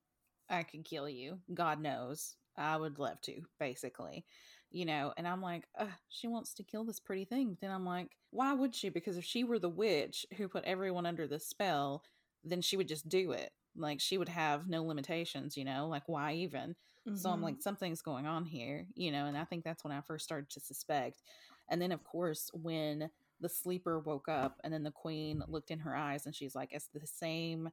I 0.49 0.63
could 0.63 0.85
kill 0.85 1.09
you, 1.09 1.39
God 1.53 1.81
knows, 1.81 2.35
I 2.57 2.77
would 2.77 2.99
love 2.99 3.19
to, 3.21 3.41
basically. 3.59 4.25
You 4.69 4.85
know, 4.85 5.13
and 5.17 5.27
I'm 5.27 5.41
like, 5.41 5.65
she 6.09 6.27
wants 6.27 6.53
to 6.55 6.63
kill 6.63 6.85
this 6.85 6.99
pretty 6.99 7.25
thing. 7.25 7.57
Then 7.61 7.71
I'm 7.71 7.85
like, 7.85 8.11
why 8.29 8.53
would 8.53 8.73
she? 8.73 8.89
Because 8.89 9.17
if 9.17 9.25
she 9.25 9.43
were 9.43 9.59
the 9.59 9.69
witch 9.69 10.25
who 10.37 10.47
put 10.47 10.63
everyone 10.63 11.05
under 11.05 11.27
the 11.27 11.39
spell, 11.39 12.03
then 12.43 12.61
she 12.61 12.77
would 12.77 12.87
just 12.87 13.09
do 13.09 13.31
it. 13.31 13.51
Like 13.75 13.99
she 13.99 14.17
would 14.17 14.29
have 14.29 14.67
no 14.69 14.83
limitations, 14.83 15.57
you 15.57 15.65
know, 15.65 15.87
like 15.87 16.03
why 16.07 16.33
even? 16.33 16.75
So 17.13 17.29
I'm 17.29 17.41
like, 17.41 17.57
something's 17.59 18.01
going 18.01 18.25
on 18.25 18.45
here, 18.45 18.87
you 18.95 19.11
know, 19.11 19.25
and 19.25 19.37
I 19.37 19.43
think 19.43 19.63
that's 19.63 19.83
when 19.83 19.93
I 19.93 20.01
first 20.01 20.23
started 20.23 20.49
to 20.51 20.59
suspect. 20.59 21.21
And 21.69 21.81
then, 21.81 21.91
of 21.91 22.03
course, 22.03 22.49
when 22.53 23.09
the 23.39 23.49
sleeper 23.49 23.99
woke 23.99 24.27
up 24.29 24.59
and 24.63 24.73
then 24.73 24.83
the 24.83 24.91
queen 24.91 25.43
looked 25.47 25.71
in 25.71 25.79
her 25.79 25.95
eyes 25.95 26.25
and 26.25 26.35
she's 26.35 26.55
like, 26.55 26.69
it's 26.71 26.87
the 26.93 27.05
same 27.05 27.69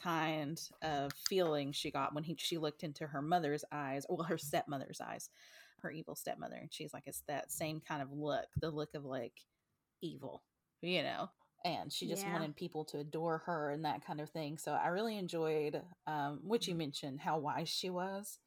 kind 0.00 0.60
of 0.82 1.12
feeling 1.28 1.72
she 1.72 1.90
got 1.90 2.14
when 2.14 2.24
he, 2.24 2.36
she 2.38 2.56
looked 2.58 2.82
into 2.82 3.06
her 3.08 3.20
mother's 3.22 3.64
eyes, 3.72 4.06
well, 4.08 4.22
her 4.24 4.38
stepmother's 4.38 5.00
eyes, 5.00 5.28
her 5.80 5.90
evil 5.90 6.14
stepmother. 6.14 6.56
And 6.56 6.72
she's 6.72 6.94
like, 6.94 7.04
it's 7.06 7.22
that 7.28 7.52
same 7.52 7.80
kind 7.80 8.02
of 8.02 8.12
look, 8.12 8.46
the 8.60 8.70
look 8.70 8.94
of 8.94 9.04
like 9.04 9.40
evil, 10.00 10.44
you 10.80 11.02
know? 11.02 11.30
And 11.64 11.92
she 11.92 12.06
just 12.06 12.26
Yeah. 12.26 12.26
wanted 12.26 12.56
people 12.56 12.84
to 12.86 12.98
adore 12.98 13.38
her 13.38 13.70
and 13.70 13.84
that 13.84 14.04
kind 14.04 14.20
of 14.20 14.30
thing. 14.30 14.58
So 14.58 14.72
I 14.72 14.88
really 14.88 15.18
enjoyed 15.18 15.82
um, 16.06 16.40
what 16.42 16.68
you 16.68 16.74
mentioned, 16.74 17.20
how 17.20 17.38
wise 17.38 17.68
she 17.68 17.90
was 17.90 18.38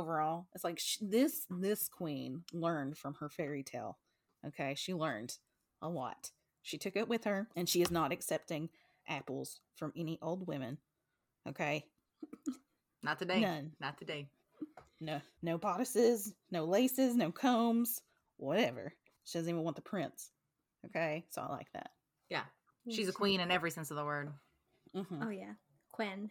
overall. 0.00 0.46
It's 0.54 0.62
like 0.64 0.78
sh- 0.78 0.98
this 1.00 1.46
this 1.50 1.88
queen 1.88 2.44
learned 2.52 2.96
from 2.98 3.14
her 3.14 3.28
fairy 3.28 3.62
tale. 3.62 3.98
Okay, 4.46 4.74
she 4.76 4.94
learned 4.94 5.34
a 5.82 5.88
lot. 5.88 6.30
She 6.62 6.78
took 6.78 6.96
it 6.96 7.08
with 7.08 7.24
her, 7.24 7.48
and 7.56 7.68
she 7.68 7.80
is 7.82 7.90
not 7.90 8.12
accepting 8.12 8.68
apples 9.08 9.60
from 9.76 9.92
any 9.96 10.18
old 10.22 10.46
women. 10.46 10.78
Okay, 11.48 11.84
Not 13.02 13.18
today. 13.18 13.40
none. 13.40 13.72
Not 13.80 13.98
today. 13.98 14.28
No, 15.00 15.20
no 15.42 15.58
bodices, 15.58 16.32
no 16.50 16.64
laces, 16.64 17.14
no 17.16 17.30
combs, 17.30 18.00
whatever. 18.36 18.92
She 19.24 19.38
doesn't 19.38 19.50
even 19.50 19.62
want 19.62 19.76
the 19.76 19.82
prince. 19.82 20.30
Okay, 20.86 21.24
so 21.30 21.42
I 21.42 21.52
like 21.52 21.70
that. 21.74 21.90
Yeah. 22.30 22.42
She's 22.90 23.08
a 23.08 23.12
queen 23.12 23.40
in 23.40 23.50
every 23.50 23.70
sense 23.72 23.90
of 23.90 23.96
the 23.96 24.04
word. 24.04 24.32
Mhm. 24.94 25.24
Oh 25.24 25.30
yeah, 25.30 25.54
Quinn. 25.92 26.30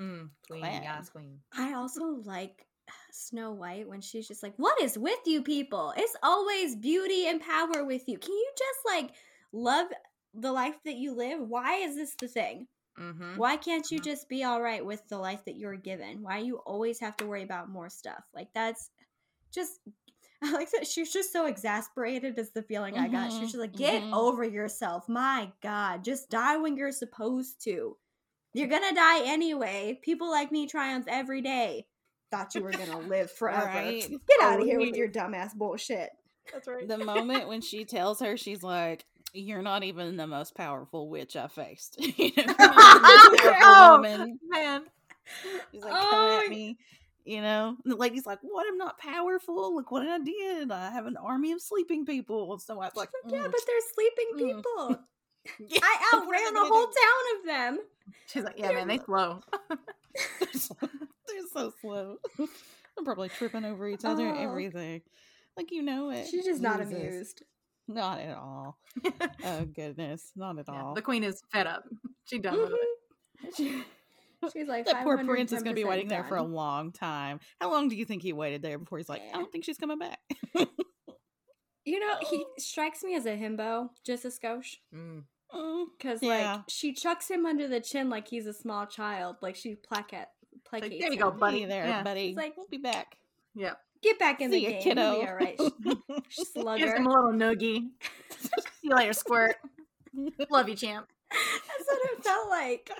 Mm, 0.00 0.28
queen, 0.48 0.60
Queen. 0.62 0.82
yes, 0.82 1.08
queen. 1.10 1.40
I 1.56 1.74
also 1.74 2.04
like 2.24 2.66
Snow 3.10 3.52
White 3.52 3.88
when 3.88 4.00
she's 4.00 4.28
just 4.28 4.42
like, 4.42 4.54
"What 4.56 4.80
is 4.82 4.98
with 4.98 5.20
you 5.26 5.42
people? 5.42 5.92
It's 5.96 6.16
always 6.22 6.76
beauty 6.76 7.26
and 7.28 7.40
power 7.40 7.84
with 7.84 8.08
you. 8.08 8.18
Can 8.18 8.32
you 8.32 8.50
just 8.56 8.80
like 8.86 9.14
love 9.52 9.88
the 10.34 10.52
life 10.52 10.76
that 10.84 10.96
you 10.96 11.14
live? 11.14 11.40
Why 11.40 11.76
is 11.76 11.96
this 11.96 12.14
the 12.20 12.28
thing? 12.28 12.68
Mm-hmm. 12.98 13.36
Why 13.36 13.56
can't 13.56 13.90
you 13.90 13.98
just 14.00 14.28
be 14.28 14.44
all 14.44 14.60
right 14.62 14.84
with 14.84 15.06
the 15.08 15.18
life 15.18 15.44
that 15.46 15.56
you're 15.56 15.76
given? 15.76 16.22
Why 16.22 16.38
you 16.38 16.56
always 16.58 16.98
have 17.00 17.16
to 17.18 17.26
worry 17.26 17.42
about 17.42 17.68
more 17.70 17.90
stuff? 17.90 18.24
Like 18.34 18.48
that's 18.54 18.90
just 19.52 19.80
I 20.42 20.52
like 20.52 20.70
that 20.72 20.86
she's 20.86 21.12
just 21.12 21.32
so 21.32 21.46
exasperated 21.46 22.38
is 22.38 22.50
the 22.50 22.62
feeling 22.62 22.98
I 22.98 23.08
got. 23.08 23.32
She's 23.32 23.40
Mhm, 23.40 23.52
just 23.52 23.56
like, 23.56 23.72
get 23.74 24.02
mhm. 24.02 24.12
over 24.12 24.44
yourself. 24.44 25.08
My 25.08 25.50
God. 25.62 26.04
Just 26.04 26.28
die 26.30 26.56
when 26.58 26.76
you're 26.76 26.92
supposed 26.92 27.62
to. 27.64 27.96
You're 28.54 28.68
gonna 28.68 28.94
die 28.94 29.24
anyway. 29.24 29.98
People 30.02 30.30
like 30.30 30.52
me 30.52 30.66
triumph 30.66 31.06
every 31.08 31.40
day. 31.42 31.86
Thought 32.30 32.54
you 32.54 32.62
were 32.62 32.72
gonna 32.72 33.00
live 33.00 33.30
forever. 33.30 33.66
Right. 33.66 34.00
Get 34.28 34.40
out 34.42 34.60
of 34.60 34.66
here 34.66 34.80
with 34.80 34.96
your 34.96 35.08
dumbass 35.08 35.54
bullshit. 35.54 36.10
That's 36.52 36.66
right. 36.68 36.86
The 36.86 36.98
moment 36.98 37.48
when 37.48 37.60
she 37.60 37.84
tells 37.84 38.20
her, 38.20 38.36
she's 38.36 38.62
like, 38.62 39.04
"You're 39.32 39.62
not 39.62 39.84
even 39.84 40.16
the 40.16 40.26
most 40.26 40.54
powerful 40.54 41.08
witch 41.08 41.36
I 41.36 41.48
faced." 41.48 41.96
you 42.18 42.32
know, 42.36 42.44
the 42.58 43.54
Oh, 43.62 43.92
woman. 43.92 44.38
Man. 44.48 44.84
She's 45.72 45.82
like, 45.82 45.92
"Come 45.92 46.14
Oh, 46.14 46.40
at 46.44 46.50
me." 46.50 46.78
You 47.24 47.40
know, 47.42 47.76
and 47.84 47.92
the 47.92 47.96
lady's 47.96 48.26
like, 48.26 48.38
"What? 48.42 48.66
I'm 48.68 48.78
not 48.78 48.98
powerful. 48.98 49.74
Look 49.74 49.90
what 49.90 50.06
I 50.06 50.18
did. 50.20 50.70
I 50.70 50.90
have 50.92 51.06
an 51.06 51.16
army 51.16 51.50
of 51.52 51.60
sleeping 51.60 52.06
people." 52.06 52.58
So 52.58 52.74
I 52.74 52.86
was 52.86 52.94
like, 52.94 53.10
yeah, 53.28 53.38
"Mm, 53.38 53.50
but 53.50 53.60
they're 53.66 53.80
sleeping 53.94 54.26
Mm. 54.34 54.56
people. 54.56 55.00
yeah, 55.68 55.80
I 55.82 55.96
what 56.12 56.22
am 56.22 56.34
I 56.34 56.36
outran 56.48 56.56
a 56.56 56.66
whole 56.66 56.86
town 56.86 57.38
of 57.38 57.46
them. 57.46 57.78
She's 58.26 58.44
like, 58.44 58.58
yeah, 58.58 58.72
man, 58.72 58.88
they 58.88 58.98
slow. 58.98 59.40
they're, 60.40 60.52
so, 60.54 60.76
they're 60.80 61.46
so 61.52 61.72
slow. 61.80 62.16
I'm 62.98 63.04
probably 63.04 63.28
tripping 63.28 63.64
over 63.64 63.88
each 63.88 64.04
other 64.04 64.26
and 64.26 64.38
Oh. 64.38 64.42
everything. 64.42 65.02
Like 65.56 65.70
you 65.72 65.82
know 65.82 66.10
it. 66.10 66.26
She's 66.28 66.44
just 66.44 66.60
not 66.60 66.80
Jesus. 66.80 66.92
amused. 66.94 67.42
Not 67.88 68.20
at 68.20 68.36
all. 68.36 68.78
Oh 69.44 69.64
goodness, 69.64 70.32
not 70.36 70.58
at 70.58 70.66
Yeah, 70.68 70.82
all. 70.82 70.94
the 70.94 71.02
queen 71.02 71.22
is 71.24 71.42
fed 71.52 71.66
up. 71.66 71.84
She 72.24 72.38
done 72.38 72.58
with 72.58 72.72
it. 72.72 73.84
She's 74.52 74.66
like 74.68 74.84
that 74.86 75.02
poor 75.02 75.22
prince 75.24 75.52
is 75.52 75.62
going 75.62 75.74
to 75.74 75.80
be 75.80 75.84
510% 75.86 75.88
waiting 75.88 76.08
there 76.08 76.24
for 76.24 76.36
a 76.36 76.42
long 76.42 76.92
time. 76.92 77.40
How 77.60 77.70
long 77.70 77.88
do 77.88 77.96
you 77.96 78.04
think 78.04 78.22
he 78.22 78.32
waited 78.32 78.60
there 78.62 78.78
before 78.78 78.98
he's 78.98 79.08
like, 79.08 79.22
I 79.32 79.38
don't 79.38 79.50
think 79.50 79.64
she's 79.64 79.78
coming 79.78 79.98
back? 79.98 80.18
You 81.84 82.00
know, 82.00 82.16
he 82.28 82.44
strikes 82.58 83.02
me 83.04 83.14
as 83.14 83.26
a 83.26 83.36
himbo, 83.36 83.90
just 84.04 84.24
a 84.24 84.28
skosh. 84.28 84.76
Mm. 84.94 85.22
Because, 85.98 86.22
Yeah. 86.22 86.56
like, 86.56 86.64
she 86.68 86.92
chucks 86.92 87.28
him 87.30 87.46
under 87.46 87.66
the 87.68 87.80
chin 87.80 88.08
like 88.10 88.28
he's 88.28 88.46
a 88.46 88.52
small 88.52 88.86
child. 88.86 89.36
Like, 89.40 89.56
she 89.56 89.74
placat, 89.76 90.26
Like, 90.72 90.82
there 90.82 90.92
you 90.92 91.12
him. 91.12 91.18
go, 91.18 91.30
buddy. 91.30 91.64
There, 91.64 91.86
Yeah. 91.86 92.02
buddy. 92.02 92.28
It's 92.28 92.36
like- 92.36 92.56
we'll 92.56 92.66
be 92.68 92.78
back. 92.78 93.16
Yeah. 93.54 93.74
Get 94.02 94.18
back 94.18 94.40
in 94.40 94.50
the 94.50 94.58
See 94.58 94.64
ya, 94.64 94.70
game. 94.70 94.82
kiddo. 94.82 95.12
You'll 95.12 95.20
be 95.22 95.28
all 95.28 95.34
right, 95.34 95.58
Gives 95.82 96.52
slugger. 96.52 96.94
him 96.96 97.06
a 97.06 97.08
little 97.10 97.32
noogie. 97.32 97.88
See 98.38 98.48
you 98.82 98.90
later, 98.94 99.12
squirt. 99.14 99.56
Love 100.50 100.68
you, 100.68 100.76
champ. 100.76 101.08
That's 101.30 101.86
what 101.88 102.12
it 102.12 102.24
felt 102.24 102.48
like. 102.50 102.90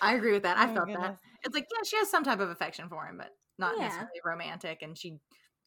I 0.00 0.14
agree 0.14 0.32
with 0.32 0.42
that. 0.42 0.56
I 0.58 0.70
Oh, 0.70 0.74
felt 0.74 0.88
that. 0.88 1.18
It's 1.44 1.54
like, 1.54 1.66
yeah, 1.70 1.82
she 1.84 1.96
has 1.98 2.10
some 2.10 2.24
type 2.24 2.40
of 2.40 2.50
affection 2.50 2.88
for 2.88 3.04
him, 3.06 3.16
but 3.18 3.30
not 3.58 3.76
Yeah. 3.76 3.84
necessarily 3.84 4.20
romantic. 4.24 4.82
And 4.82 4.96
she 4.98 5.18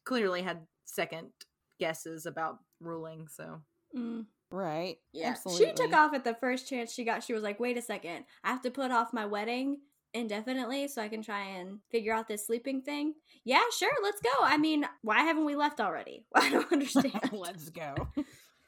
clearly 0.04 0.42
had 0.42 0.66
second 0.84 1.32
guesses 1.78 2.26
about 2.26 2.58
ruling. 2.80 3.28
So 3.28 3.62
Mm, 3.96 4.26
Right. 4.50 4.98
yeah. 5.12 5.28
Absolutely. 5.30 5.66
She 5.66 5.72
took 5.72 5.92
off 5.92 6.14
at 6.14 6.24
the 6.24 6.34
first 6.34 6.68
chance 6.68 6.92
she 6.92 7.04
got. 7.04 7.22
She 7.22 7.32
was 7.34 7.42
like, 7.42 7.60
wait 7.60 7.76
a 7.76 7.82
second. 7.82 8.24
I 8.44 8.48
have 8.50 8.62
to 8.62 8.70
put 8.70 8.90
off 8.90 9.12
my 9.12 9.26
wedding 9.26 9.78
indefinitely 10.14 10.88
so 10.88 11.02
I 11.02 11.08
can 11.08 11.22
try 11.22 11.44
and 11.44 11.80
figure 11.90 12.14
out 12.14 12.28
this 12.28 12.46
sleeping 12.46 12.80
thing. 12.82 13.14
Yeah, 13.44 13.60
sure. 13.78 13.92
Let's 14.02 14.20
go. 14.22 14.30
I 14.42 14.56
mean, 14.56 14.84
why 15.02 15.20
haven't 15.22 15.44
we 15.44 15.54
left 15.54 15.80
already? 15.80 16.24
I 16.34 16.48
don't 16.50 16.72
understand. 16.72 17.20
Let's 17.32 17.68
go. 17.70 17.94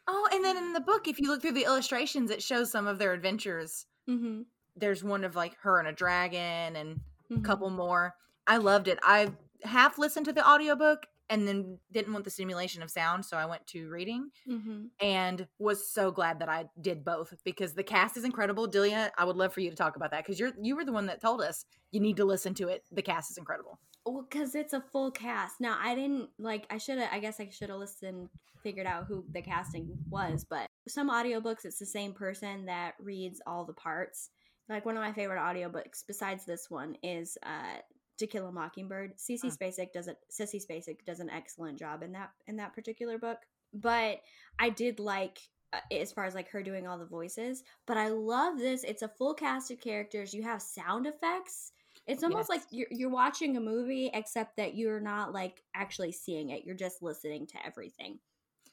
Oh, 0.07 0.29
and 0.33 0.45
then 0.45 0.57
in 0.57 0.73
the 0.73 0.81
book, 0.81 1.09
if 1.09 1.19
you 1.19 1.29
look 1.29 1.41
through 1.41 1.53
the 1.53 1.65
illustrations, 1.65 2.31
it 2.31 2.43
shows 2.43 2.71
some 2.71 2.87
of 2.87 2.99
their 2.99 3.13
adventures. 3.13 3.87
mm-hmm. 4.09 4.43
There's 4.77 5.03
one 5.03 5.25
of 5.25 5.35
like 5.35 5.57
her 5.63 5.79
and 5.79 5.89
a 5.89 5.93
dragon 5.93 6.77
and 6.77 7.01
a 7.31 7.35
Mhm. 7.35 7.45
couple 7.45 7.71
more. 7.71 8.15
I 8.47 8.57
loved 8.59 8.89
it. 8.89 8.99
I 9.03 9.33
half 9.65 9.99
listened 9.99 10.27
to 10.27 10.33
the 10.33 10.49
audiobook 10.49 11.07
and 11.31 11.49
then 11.49 11.79
didn't 11.93 12.13
want 12.13 12.25
the 12.27 12.31
stimulation 12.31 12.83
of 12.83 12.91
sound, 12.91 13.25
so 13.25 13.37
I 13.39 13.47
went 13.47 13.67
to 13.69 13.89
reading 13.89 14.31
Mm-hmm. 14.49 14.87
and 15.01 15.47
was 15.59 15.89
so 15.91 16.11
glad 16.11 16.41
that 16.41 16.49
I 16.49 16.67
did 16.81 17.05
both 17.05 17.33
because 17.45 17.73
the 17.73 17.83
cast 17.85 18.17
is 18.17 18.25
incredible. 18.25 18.67
Delia, 18.67 19.13
I 19.17 19.25
would 19.25 19.37
love 19.37 19.53
for 19.55 19.61
you 19.61 19.71
to 19.71 19.77
talk 19.77 19.97
about 19.97 20.11
that 20.11 20.25
because 20.25 20.39
you're 20.39 20.53
you 20.61 20.77
were 20.77 20.85
the 20.85 20.93
one 20.93 21.07
that 21.07 21.21
told 21.23 21.41
us 21.41 21.65
you 21.93 22.01
need 22.01 22.17
to 22.17 22.25
listen 22.25 22.53
to 22.55 22.69
it. 22.69 22.85
The 22.93 23.03
cast 23.03 23.31
is 23.31 23.39
incredible. 23.39 23.79
Well, 24.05 24.27
because 24.29 24.55
it's 24.55 24.73
a 24.73 24.81
full 24.93 25.11
cast. 25.11 25.61
Now, 25.61 25.79
I 25.81 25.95
didn't 25.95 26.31
like. 26.39 26.67
I 26.71 26.79
should 26.79 26.99
have. 26.99 27.11
I 27.13 27.21
guess 27.21 27.39
I 27.39 27.49
should 27.51 27.69
have 27.69 27.79
listened, 27.79 28.29
figured 28.63 28.87
out 28.87 29.05
who 29.07 29.25
the 29.31 29.43
casting 29.43 29.89
was. 30.09 30.45
But 30.49 30.67
some 30.89 31.11
audiobooks, 31.11 31.65
it's 31.65 31.79
the 31.79 31.87
same 31.87 32.13
person 32.15 32.67
that 32.67 32.95
reads 32.99 33.41
all 33.47 33.65
the 33.65 33.75
parts. 33.75 34.31
Like 34.69 34.87
one 34.87 34.97
of 34.97 35.03
my 35.03 35.13
favorite 35.13 35.39
audiobooks, 35.41 36.03
besides 36.07 36.45
this 36.47 36.71
one, 36.71 36.97
is 37.03 37.37
uh, 37.45 37.79
"To 38.21 38.27
Kill 38.29 38.47
a 38.47 38.53
Mockingbird." 38.53 39.19
Cece 39.19 39.45
Mm. 39.45 39.59
Spacek 39.59 39.93
does 39.93 40.07
it. 40.09 40.17
Sissy 40.31 40.65
Spacek 40.65 41.05
does 41.05 41.21
an 41.21 41.29
excellent 41.31 41.79
job 41.79 42.03
in 42.03 42.13
that 42.13 42.31
in 42.47 42.57
that 42.57 42.73
particular 42.73 43.19
book. 43.19 43.39
But 43.75 44.21
I 44.59 44.71
did 44.71 45.01
like 45.01 45.39
uh, 45.73 45.79
as 45.93 46.13
far 46.13 46.25
as 46.25 46.35
like 46.35 46.49
her 46.51 46.63
doing 46.63 46.87
all 46.89 46.99
the 46.99 47.05
voices. 47.07 47.63
But 47.87 47.97
I 47.97 48.09
love 48.09 48.59
this. 48.59 48.83
It's 48.85 49.03
a 49.03 49.09
full 49.09 49.35
cast 49.35 49.71
of 49.71 49.81
characters. 49.81 50.35
You 50.35 50.43
have 50.43 50.61
sound 50.63 51.07
effects. 51.07 51.73
It's 52.07 52.25
almost 52.25 52.49
Yes. 52.51 52.59
like 52.61 52.63
you're, 52.73 52.89
you're 52.91 53.11
watching 53.11 53.57
a 53.57 53.61
movie, 53.61 54.11
except 54.13 54.57
that 54.57 54.75
you're 54.75 54.99
not 55.01 55.33
like 55.33 55.63
actually 55.75 56.11
seeing 56.13 56.51
it. 56.51 56.65
You're 56.65 56.75
just 56.75 57.03
listening 57.03 57.47
to 57.49 57.65
everything, 57.65 58.19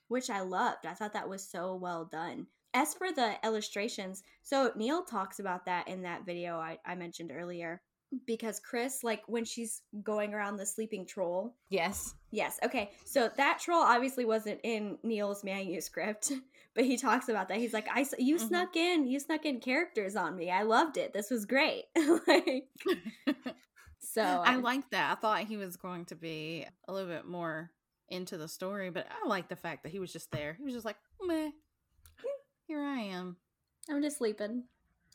which 0.07 0.29
I 0.31 0.41
loved. 0.41 0.85
I 0.87 0.93
thought 0.95 1.13
that 1.13 1.29
was 1.29 1.47
so 1.47 1.75
well 1.75 2.05
done. 2.05 2.47
As 2.73 2.93
for 2.95 3.11
the 3.11 3.35
illustrations, 3.43 4.23
so 4.41 4.71
Neil 4.75 5.03
talks 5.03 5.39
about 5.39 5.65
that 5.65 5.87
in 5.87 6.01
that 6.03 6.25
video 6.25 6.57
I, 6.57 6.79
I 6.85 6.95
mentioned 6.95 7.31
earlier. 7.31 7.81
Because 8.25 8.59
Chris, 8.59 9.03
like 9.03 9.23
when 9.27 9.43
she's 9.43 9.81
going 10.01 10.33
around 10.33 10.55
the 10.57 10.65
sleeping 10.65 11.05
troll, 11.05 11.55
Yes. 11.69 12.15
Yes. 12.31 12.57
Okay. 12.63 12.91
So 13.05 13.29
that 13.37 13.59
troll 13.59 13.81
obviously 13.83 14.23
wasn't 14.25 14.59
in 14.63 14.97
Neil's 15.03 15.43
manuscript, 15.43 16.31
but 16.75 16.85
he 16.85 16.95
talks 16.97 17.27
about 17.29 17.49
that. 17.49 17.57
He's 17.57 17.73
like, 17.73 17.87
"I 17.93 18.05
you 18.17 18.37
Mhm. 18.37 18.47
snuck 18.47 18.75
in, 18.77 19.07
you 19.07 19.19
snuck 19.19 19.45
in 19.45 19.59
characters 19.59 20.15
on 20.15 20.35
me. 20.37 20.49
I 20.49 20.63
loved 20.63 20.95
it. 20.97 21.11
This 21.13 21.29
was 21.29 21.45
great." 21.45 21.85
like, 22.27 22.69
so 23.99 24.21
I 24.21 24.55
like 24.55 24.89
that. 24.91 25.11
I 25.11 25.15
thought 25.19 25.43
he 25.43 25.57
was 25.57 25.75
going 25.77 26.05
to 26.05 26.15
be 26.15 26.65
a 26.87 26.93
little 26.93 27.09
bit 27.09 27.25
more 27.25 27.71
into 28.09 28.37
the 28.37 28.47
story, 28.47 28.89
but 28.89 29.05
I 29.09 29.27
like 29.27 29.49
the 29.49 29.55
fact 29.57 29.83
that 29.83 29.91
he 29.91 29.99
was 29.99 30.13
just 30.13 30.31
there. 30.31 30.53
He 30.53 30.63
was 30.63 30.73
just 30.73 30.85
like, 30.85 30.95
meh, 31.21 31.49
here 32.67 32.81
I 32.81 32.99
am. 32.99 33.35
I'm 33.89 34.01
just 34.01 34.17
sleeping. 34.17 34.63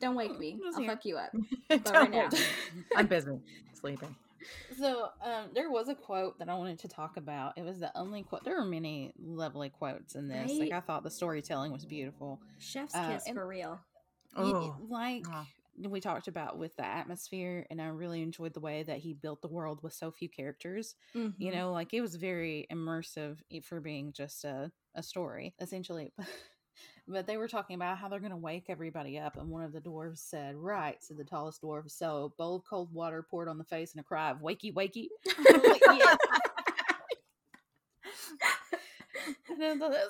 Don't 0.02 0.16
wake 0.16 0.32
Mm, 0.32 0.38
me. 0.38 0.60
I'll 0.74 0.80
here. 0.82 0.90
fuck 0.90 1.04
you 1.06 1.16
up. 1.16 1.30
Don't 1.70 1.94
right 1.94 2.10
now. 2.10 2.28
I'm 2.96 3.06
busy 3.06 3.38
sleeping. 3.72 4.14
So 4.78 5.06
um, 5.24 5.50
there 5.54 5.70
was 5.70 5.88
a 5.88 5.94
quote 5.94 6.38
that 6.40 6.48
I 6.48 6.54
wanted 6.54 6.80
to 6.80 6.88
talk 6.88 7.16
about. 7.16 7.52
It 7.56 7.62
was 7.64 7.78
the 7.78 7.96
only 7.96 8.24
quote. 8.24 8.44
There 8.44 8.58
were 8.58 8.64
many 8.66 9.12
lovely 9.18 9.70
quotes 9.70 10.16
in 10.16 10.26
this. 10.28 10.50
Like 10.58 10.72
I 10.72 10.80
thought 10.80 11.04
the 11.04 11.10
storytelling 11.10 11.72
was 11.72 11.84
beautiful. 11.86 12.40
Chef's 12.58 12.94
Uh, 12.94 13.12
kiss 13.12 13.28
for 13.32 13.46
real. 13.46 13.80
Oh. 14.36 14.76
like 14.88 15.24
Oh. 15.32 15.46
we 15.88 16.00
talked 16.00 16.26
about 16.26 16.58
with 16.58 16.74
the 16.76 16.84
atmosphere, 16.84 17.66
and 17.70 17.80
I 17.80 17.86
really 17.86 18.22
enjoyed 18.22 18.54
the 18.54 18.60
way 18.60 18.82
that 18.82 18.98
he 18.98 19.14
built 19.14 19.40
the 19.42 19.48
world 19.48 19.80
with 19.82 19.92
so 19.92 20.10
few 20.10 20.28
characters. 20.28 20.96
You 21.14 21.30
Mhm. 21.38 21.54
know, 21.54 21.72
like 21.72 21.94
it 21.94 22.00
was 22.00 22.16
very 22.16 22.66
immersive 22.72 23.38
for 23.62 23.80
being 23.80 24.12
just 24.12 24.44
a, 24.44 24.72
a 24.96 25.02
story, 25.04 25.54
essentially. 25.60 26.12
But 27.08 27.26
they 27.26 27.36
were 27.36 27.48
talking 27.48 27.74
about 27.74 27.98
how 27.98 28.08
they're 28.08 28.20
going 28.20 28.30
to 28.30 28.36
wake 28.36 28.66
everybody 28.68 29.18
up, 29.18 29.36
and 29.36 29.48
one 29.48 29.64
of 29.64 29.72
the 29.72 29.80
dwarves 29.80 30.18
said, 30.18 30.54
"Right," 30.56 31.02
said 31.02 31.16
the 31.16 31.24
tallest 31.24 31.62
dwarf. 31.62 31.90
So, 31.90 32.32
bowl 32.38 32.56
of 32.56 32.64
cold 32.64 32.92
water 32.92 33.26
poured 33.28 33.48
on 33.48 33.58
the 33.58 33.64
face, 33.64 33.92
and 33.92 34.00
a 34.00 34.04
cry 34.04 34.30
of 34.30 34.38
"Wakey, 34.38 34.72
wakey!" 34.72 35.08
I 35.38 35.52
was 35.52 35.62
like, 35.64 35.98
"Yes." 35.98 36.18
And 39.52 39.62
I 39.62 39.74
thought 39.78 39.90
that 39.90 40.08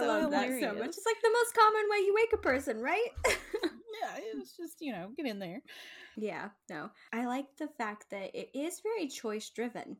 so 0.00 0.06
love 0.06 0.30
that 0.30 0.60
so 0.60 0.72
much. 0.74 0.88
It's 0.88 1.06
like 1.06 1.20
the 1.22 1.30
most 1.32 1.54
common 1.54 1.82
way 1.90 1.98
you 1.98 2.14
wake 2.14 2.32
a 2.32 2.38
person, 2.38 2.80
right? 2.80 3.08
Yeah, 3.24 4.20
it's 4.34 4.56
just 4.56 4.80
you 4.80 4.92
know 4.92 5.10
get 5.16 5.26
in 5.26 5.38
there. 5.38 5.60
Yeah, 6.16 6.50
no. 6.70 6.90
I 7.12 7.26
like 7.26 7.46
the 7.58 7.68
fact 7.78 8.06
that 8.10 8.34
it 8.34 8.50
is 8.54 8.80
very 8.80 9.08
choice 9.08 9.50
driven. 9.50 9.96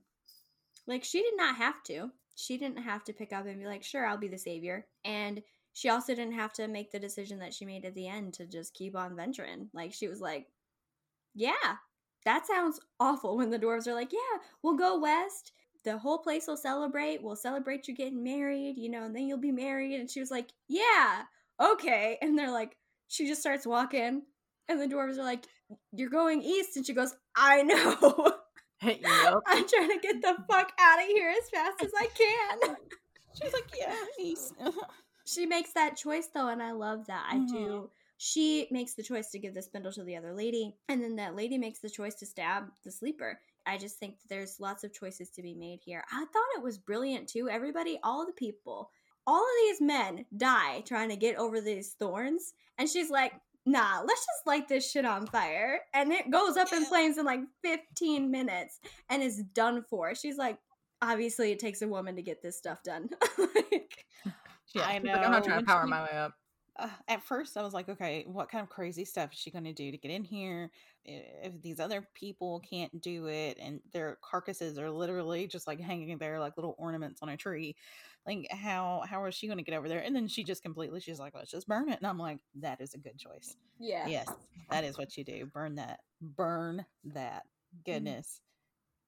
Like, 0.87 1.05
she 1.05 1.23
did 1.23 1.37
not 1.37 1.57
have 1.57 1.83
to. 1.85 2.11
She 2.37 2.59
didn't 2.59 2.83
have 2.83 3.05
to 3.05 3.13
pick 3.13 3.33
up 3.33 3.47
and 3.47 3.59
be 3.59 3.67
like, 3.67 3.83
sure, 3.83 4.07
I'll 4.07 4.19
be 4.19 4.29
the 4.29 4.39
savior. 4.39 4.87
And 5.05 5.43
she 5.75 5.89
also 5.89 6.15
didn't 6.15 6.35
have 6.35 6.53
to 6.55 6.69
make 6.69 6.91
the 6.91 6.99
decision 6.99 7.41
that 7.41 7.53
she 7.53 7.67
made 7.67 7.85
at 7.85 7.95
the 7.95 8.09
end 8.09 8.33
to 8.35 8.47
just 8.47 8.73
keep 8.75 8.97
on 8.97 9.17
venturing. 9.17 9.69
Like, 9.75 9.93
she 9.93 10.09
was 10.09 10.21
like, 10.21 10.47
yeah, 11.35 11.77
that 12.25 12.47
sounds 12.47 12.81
awful 13.01 13.37
when 13.37 13.51
the 13.51 13.59
dwarves 13.59 13.87
are 13.87 13.95
like, 13.95 14.13
yeah, 14.13 14.39
we'll 14.63 14.77
go 14.77 14.99
west. 14.99 15.53
the 15.85 15.99
whole 15.99 16.19
place 16.19 16.47
will 16.47 16.57
celebrate. 16.57 17.23
We'll 17.23 17.37
celebrate 17.37 17.87
you 17.89 17.95
getting 17.95 18.23
married, 18.25 18.79
you 18.79 18.89
know, 18.89 19.05
and 19.05 19.15
then 19.15 19.25
you'll 19.27 19.39
be 19.39 19.53
married. 19.53 20.01
And 20.01 20.09
she 20.11 20.21
was 20.21 20.31
like, 20.31 20.51
yeah, 20.69 21.23
okay. 21.61 22.19
And 22.23 22.39
they're 22.39 22.51
like, 22.51 22.77
she 23.09 23.27
just 23.27 23.43
starts 23.43 23.67
walking, 23.67 24.23
and 24.69 24.81
the 24.81 24.87
dwarves 24.87 25.19
are 25.19 25.25
like, 25.25 25.45
you're 25.93 26.09
going 26.09 26.43
east. 26.43 26.77
And 26.77 26.87
she 26.87 26.95
goes, 26.95 27.15
I 27.37 27.63
know. 27.63 28.33
yep. 28.83 29.35
I'm 29.47 29.67
trying 29.69 29.89
to 29.89 29.99
get 30.03 30.21
the 30.21 30.37
fuck 30.51 30.73
out 30.79 31.01
of 31.01 31.07
here 31.07 31.31
as 31.31 31.49
fast 31.49 31.83
as 31.83 31.91
I 31.99 32.09
can. 32.09 32.77
She's 33.41 33.53
like, 33.53 33.65
yeah, 33.79 33.97
he's. 34.19 34.53
She 35.25 35.47
makes 35.47 35.73
that 35.73 35.97
choice 35.97 36.29
though, 36.29 36.49
and 36.49 36.63
I 36.63 36.73
love 36.73 37.07
that. 37.07 37.27
I 37.31 37.37
Mhm. 37.37 37.49
do. 37.49 37.91
She 38.17 38.69
makes 38.71 38.95
the 38.95 39.03
choice 39.03 39.31
to 39.31 39.39
give 39.39 39.55
the 39.55 39.63
spindle 39.63 39.93
to 39.93 40.05
the 40.05 40.17
other 40.17 40.33
lady, 40.33 40.77
and 40.89 41.03
then 41.03 41.17
that 41.17 41.35
lady 41.35 41.59
makes 41.59 41.81
the 41.81 41.91
choice 41.91 42.15
to 42.17 42.27
stab 42.27 42.73
the 42.83 42.91
sleeper. 42.91 43.41
I 43.67 43.77
just 43.79 43.99
think 43.99 44.21
that 44.21 44.29
there's 44.29 44.61
lots 44.61 44.85
of 44.85 44.93
choices 44.93 45.31
to 45.31 45.43
be 45.43 45.55
made 45.55 45.81
here. 45.81 46.05
I 46.13 46.25
thought 46.27 46.57
it 46.57 46.63
was 46.63 46.79
brilliant 46.79 47.29
too. 47.29 47.49
Everybody, 47.49 47.99
all 48.03 48.25
the 48.27 48.33
people, 48.33 48.91
all 49.27 49.41
of 49.43 49.57
these 49.63 49.81
men 49.81 50.27
die 50.37 50.83
trying 50.83 51.09
to 51.09 51.17
get 51.17 51.37
over 51.37 51.61
these 51.61 51.95
thorns, 51.95 52.55
and 52.79 52.89
she's 52.89 53.11
like, 53.11 53.33
nah, 53.67 54.03
let's 54.03 54.21
just 54.27 54.47
light 54.47 54.69
this 54.69 54.91
shit 54.91 55.07
on 55.07 55.27
fire. 55.27 55.81
And 55.95 56.13
it 56.13 56.31
goes 56.31 56.57
up 56.59 56.73
in 56.73 56.85
flames 56.85 57.17
in 57.19 57.25
like 57.25 57.41
15 57.63 58.31
minutes 58.31 58.79
and 59.09 59.23
is 59.23 59.43
done 59.55 59.83
for. 59.89 60.15
She's 60.15 60.37
like, 60.37 60.59
obviously, 61.01 61.51
it 61.53 61.59
takes 61.59 61.81
a 61.83 61.89
woman 61.89 62.15
to 62.17 62.23
get 62.23 62.43
this 62.43 62.59
stuff 62.59 62.83
done. 62.83 63.09
like, 63.39 64.05
Yeah, 64.75 64.83
I 64.87 64.95
she's 64.99 65.05
like, 65.05 65.17
I'm 65.25 65.31
not 65.33 65.45
trying 65.45 65.57
when 65.57 65.65
to 65.65 65.71
power 65.71 65.85
she- 65.85 65.91
my 65.91 66.03
way 66.03 66.17
up. 66.17 66.33
uh, 66.79 66.89
at 67.09 67.23
first 67.23 67.57
I 67.57 67.63
was 67.63 67.73
like, 67.75 67.89
okay, 67.89 68.25
what 68.27 68.49
kind 68.51 68.63
of 68.63 68.69
crazy 68.71 69.05
stuff 69.05 69.33
is 69.33 69.39
she 69.39 69.51
going 69.51 69.65
to 69.65 69.73
do 69.73 69.91
to 69.91 69.97
get 69.99 70.11
in 70.11 70.25
here? 70.25 70.71
If 71.05 71.61
these 71.63 71.81
other 71.81 72.09
people 72.15 72.61
can't 72.69 72.99
do 73.03 73.27
it 73.27 73.59
and 73.61 73.81
their 73.93 74.17
carcasses 74.23 74.79
are 74.79 74.91
literally 74.91 75.47
just 75.47 75.67
like 75.67 75.79
hanging 75.79 76.17
there 76.19 76.41
like 76.41 76.57
little 76.57 76.75
ornaments 76.79 77.21
on 77.23 77.29
a 77.29 77.37
tree, 77.37 77.77
like 78.27 78.47
how 78.51 79.03
how 79.07 79.23
is 79.27 79.35
she 79.35 79.47
going 79.47 79.59
to 79.59 79.63
get 79.63 79.77
over 79.77 79.87
there? 79.89 80.01
And 80.01 80.17
then 80.17 80.27
she 80.27 80.43
just 80.45 80.63
completely 80.63 81.01
she's 81.01 81.21
like, 81.21 81.35
let's 81.35 81.51
just 81.51 81.69
burn 81.69 81.91
it, 81.91 81.99
and 81.99 82.07
I'm 82.07 82.19
like, 82.19 82.39
that 82.61 82.81
is 82.81 82.95
a 82.95 82.99
good 82.99 83.19
choice. 83.19 83.55
yeah. 83.79 84.07
Yes, 84.07 84.29
that 84.71 84.83
is 84.85 84.97
what 84.97 85.15
you 85.19 85.25
do. 85.25 85.45
Burn 85.45 85.75
that. 85.75 86.01
Burn 86.23 86.87
that. 87.05 87.43
Goodness. 87.85 88.41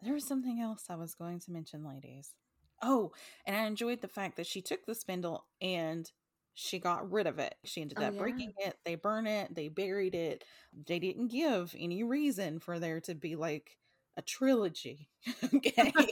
There 0.03 0.13
was 0.13 0.29
something 0.29 0.61
else 0.61 0.85
I 0.91 0.97
was 0.97 1.15
going 1.15 1.41
to 1.41 1.51
mention, 1.51 1.83
ladies. 1.83 2.35
Oh, 2.83 3.13
and 3.47 3.57
I 3.57 3.65
enjoyed 3.67 4.01
the 4.01 4.09
fact 4.09 4.37
that 4.37 4.47
she 4.47 4.61
took 4.63 4.85
the 4.87 4.95
spindle 4.95 5.47
and 5.61 6.11
she 6.55 6.79
got 6.79 7.11
rid 7.11 7.27
of 7.27 7.39
it. 7.39 7.55
She 7.65 7.83
ended 7.83 7.99
Oh, 7.99 8.05
up 8.05 8.15
yeah. 8.15 8.19
breaking 8.21 8.53
it. 8.59 8.77
They 8.85 8.95
burn 8.95 9.27
it. 9.27 9.55
They 9.55 9.69
buried 9.69 10.15
it. 10.15 10.45
They 10.87 10.99
didn't 10.99 11.29
give 11.29 11.75
any 11.79 12.03
reason 12.03 12.59
for 12.61 12.79
there 12.79 13.01
to 13.03 13.15
be 13.15 13.37
like 13.37 13.79
a 14.17 14.23
trilogy. 14.23 15.09
okay. 15.55 15.93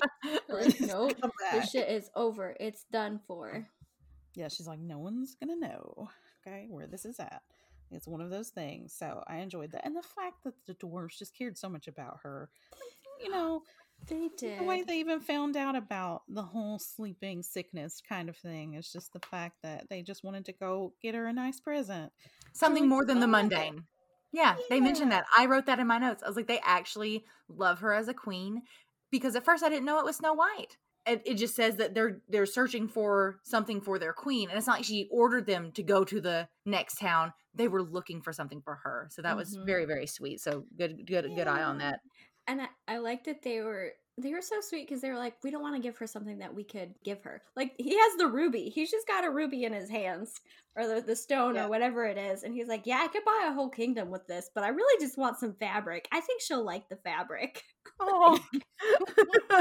Like, 0.48 0.80
nope, 0.80 1.12
This 1.52 1.70
shit 1.70 1.88
is 1.88 2.08
over. 2.14 2.56
It's 2.60 2.84
done 2.84 3.20
for. 3.26 3.66
Yeah, 4.34 4.48
she's 4.48 4.66
like, 4.66 4.78
no 4.78 4.98
one's 4.98 5.34
gonna 5.34 5.56
know, 5.56 6.08
okay, 6.46 6.66
where 6.70 6.86
this 6.86 7.04
is 7.04 7.18
at. 7.20 7.42
It's 7.90 8.08
one 8.08 8.20
of 8.20 8.30
those 8.30 8.48
things. 8.48 8.92
So 8.92 9.22
I 9.26 9.36
enjoyed 9.38 9.72
that, 9.72 9.84
and 9.84 9.94
the 9.96 10.02
fact 10.02 10.44
that 10.44 10.54
the 10.66 10.74
dwarves 10.74 11.18
just 11.18 11.36
cared 11.36 11.58
so 11.58 11.68
much 11.68 11.88
about 11.88 12.20
her. 12.22 12.50
You 13.22 13.30
know, 13.32 13.62
They 14.08 14.28
did. 14.36 14.60
the 14.60 14.64
way 14.64 14.82
they 14.82 14.98
even 15.00 15.20
found 15.20 15.56
out 15.56 15.76
about 15.76 16.22
the 16.28 16.42
whole 16.42 16.78
sleeping 16.78 17.42
sickness 17.42 18.02
kind 18.06 18.28
of 18.28 18.36
thing 18.36 18.74
is 18.74 18.92
just 18.92 19.12
the 19.12 19.20
fact 19.30 19.56
that 19.62 19.88
they 19.88 20.02
just 20.02 20.24
wanted 20.24 20.44
to 20.46 20.52
go 20.52 20.92
get 21.02 21.14
her 21.14 21.26
a 21.26 21.32
nice 21.32 21.60
present. 21.60 22.12
Something 22.52 22.88
more 22.88 23.04
than 23.04 23.20
the 23.20 23.26
oh, 23.26 23.30
mundane. 23.30 23.84
Yeah, 24.32 24.56
they 24.68 24.80
mentioned 24.80 25.12
that. 25.12 25.26
I 25.36 25.46
wrote 25.46 25.66
that 25.66 25.78
in 25.78 25.86
my 25.86 25.98
notes. 25.98 26.22
I 26.22 26.26
was 26.26 26.36
like, 26.36 26.48
they 26.48 26.60
actually 26.64 27.24
love 27.48 27.78
her 27.80 27.92
as 27.94 28.08
a 28.08 28.14
queen 28.14 28.62
because 29.10 29.36
at 29.36 29.44
first 29.44 29.62
I 29.62 29.68
didn't 29.68 29.84
know 29.84 29.98
it 30.00 30.04
was 30.04 30.16
Snow 30.16 30.34
White. 30.34 30.76
It, 31.06 31.22
it 31.24 31.34
just 31.34 31.54
says 31.54 31.76
that 31.76 31.94
they're 31.94 32.22
they're 32.28 32.46
searching 32.46 32.88
for 32.88 33.38
something 33.44 33.80
for 33.80 33.98
their 33.98 34.14
queen, 34.14 34.48
and 34.48 34.56
it's 34.56 34.66
not 34.66 34.78
like 34.78 34.86
she 34.86 35.06
ordered 35.12 35.46
them 35.46 35.70
to 35.72 35.82
go 35.82 36.02
to 36.02 36.20
the 36.20 36.48
next 36.64 36.98
town. 36.98 37.32
They 37.54 37.68
were 37.68 37.82
looking 37.82 38.22
for 38.22 38.32
something 38.32 38.62
for 38.62 38.76
her, 38.76 39.08
so 39.12 39.20
that 39.22 39.36
was 39.36 39.56
Mhm. 39.56 39.66
very 39.66 39.84
very 39.84 40.06
sweet. 40.06 40.40
So 40.40 40.64
good 40.78 41.06
good 41.06 41.30
good 41.36 41.46
eye 41.46 41.62
on 41.62 41.78
that. 41.78 42.00
And 42.48 42.62
I, 42.62 42.68
I 42.88 42.98
liked 42.98 43.26
that 43.26 43.42
they 43.42 43.60
were 43.60 43.92
they 44.16 44.32
were 44.32 44.42
so 44.42 44.60
sweet 44.60 44.86
because 44.86 45.00
they 45.02 45.10
were 45.10 45.18
like, 45.18 45.34
we 45.42 45.50
don't 45.50 45.60
want 45.62 45.74
to 45.74 45.82
give 45.82 45.96
her 45.96 46.06
something 46.06 46.38
that 46.38 46.54
we 46.54 46.62
could 46.62 46.94
give 47.04 47.20
her. 47.24 47.42
Like 47.56 47.72
he 47.78 47.96
has 47.98 48.16
the 48.16 48.28
ruby. 48.28 48.68
He's 48.72 48.88
just 48.90 49.08
got 49.08 49.24
a 49.24 49.30
ruby 49.30 49.64
in 49.64 49.72
his 49.72 49.90
hands, 49.90 50.40
or 50.76 50.86
the, 50.86 51.00
the 51.00 51.16
stone, 51.16 51.56
Yeah. 51.56 51.64
or 51.64 51.68
whatever 51.68 52.04
it 52.04 52.16
is. 52.16 52.44
And 52.44 52.54
he's 52.54 52.68
like, 52.68 52.82
yeah, 52.86 53.00
I 53.02 53.08
could 53.08 53.24
buy 53.24 53.46
a 53.48 53.52
whole 53.52 53.70
kingdom 53.70 54.10
with 54.10 54.24
this, 54.28 54.50
but 54.54 54.62
I 54.62 54.68
really 54.68 55.04
just 55.04 55.18
want 55.18 55.38
some 55.40 55.54
fabric. 55.54 56.06
I 56.12 56.20
think 56.20 56.40
she'll 56.40 56.64
like 56.64 56.88
the 56.88 56.96
fabric. 56.96 57.62
Oh, 58.00 58.38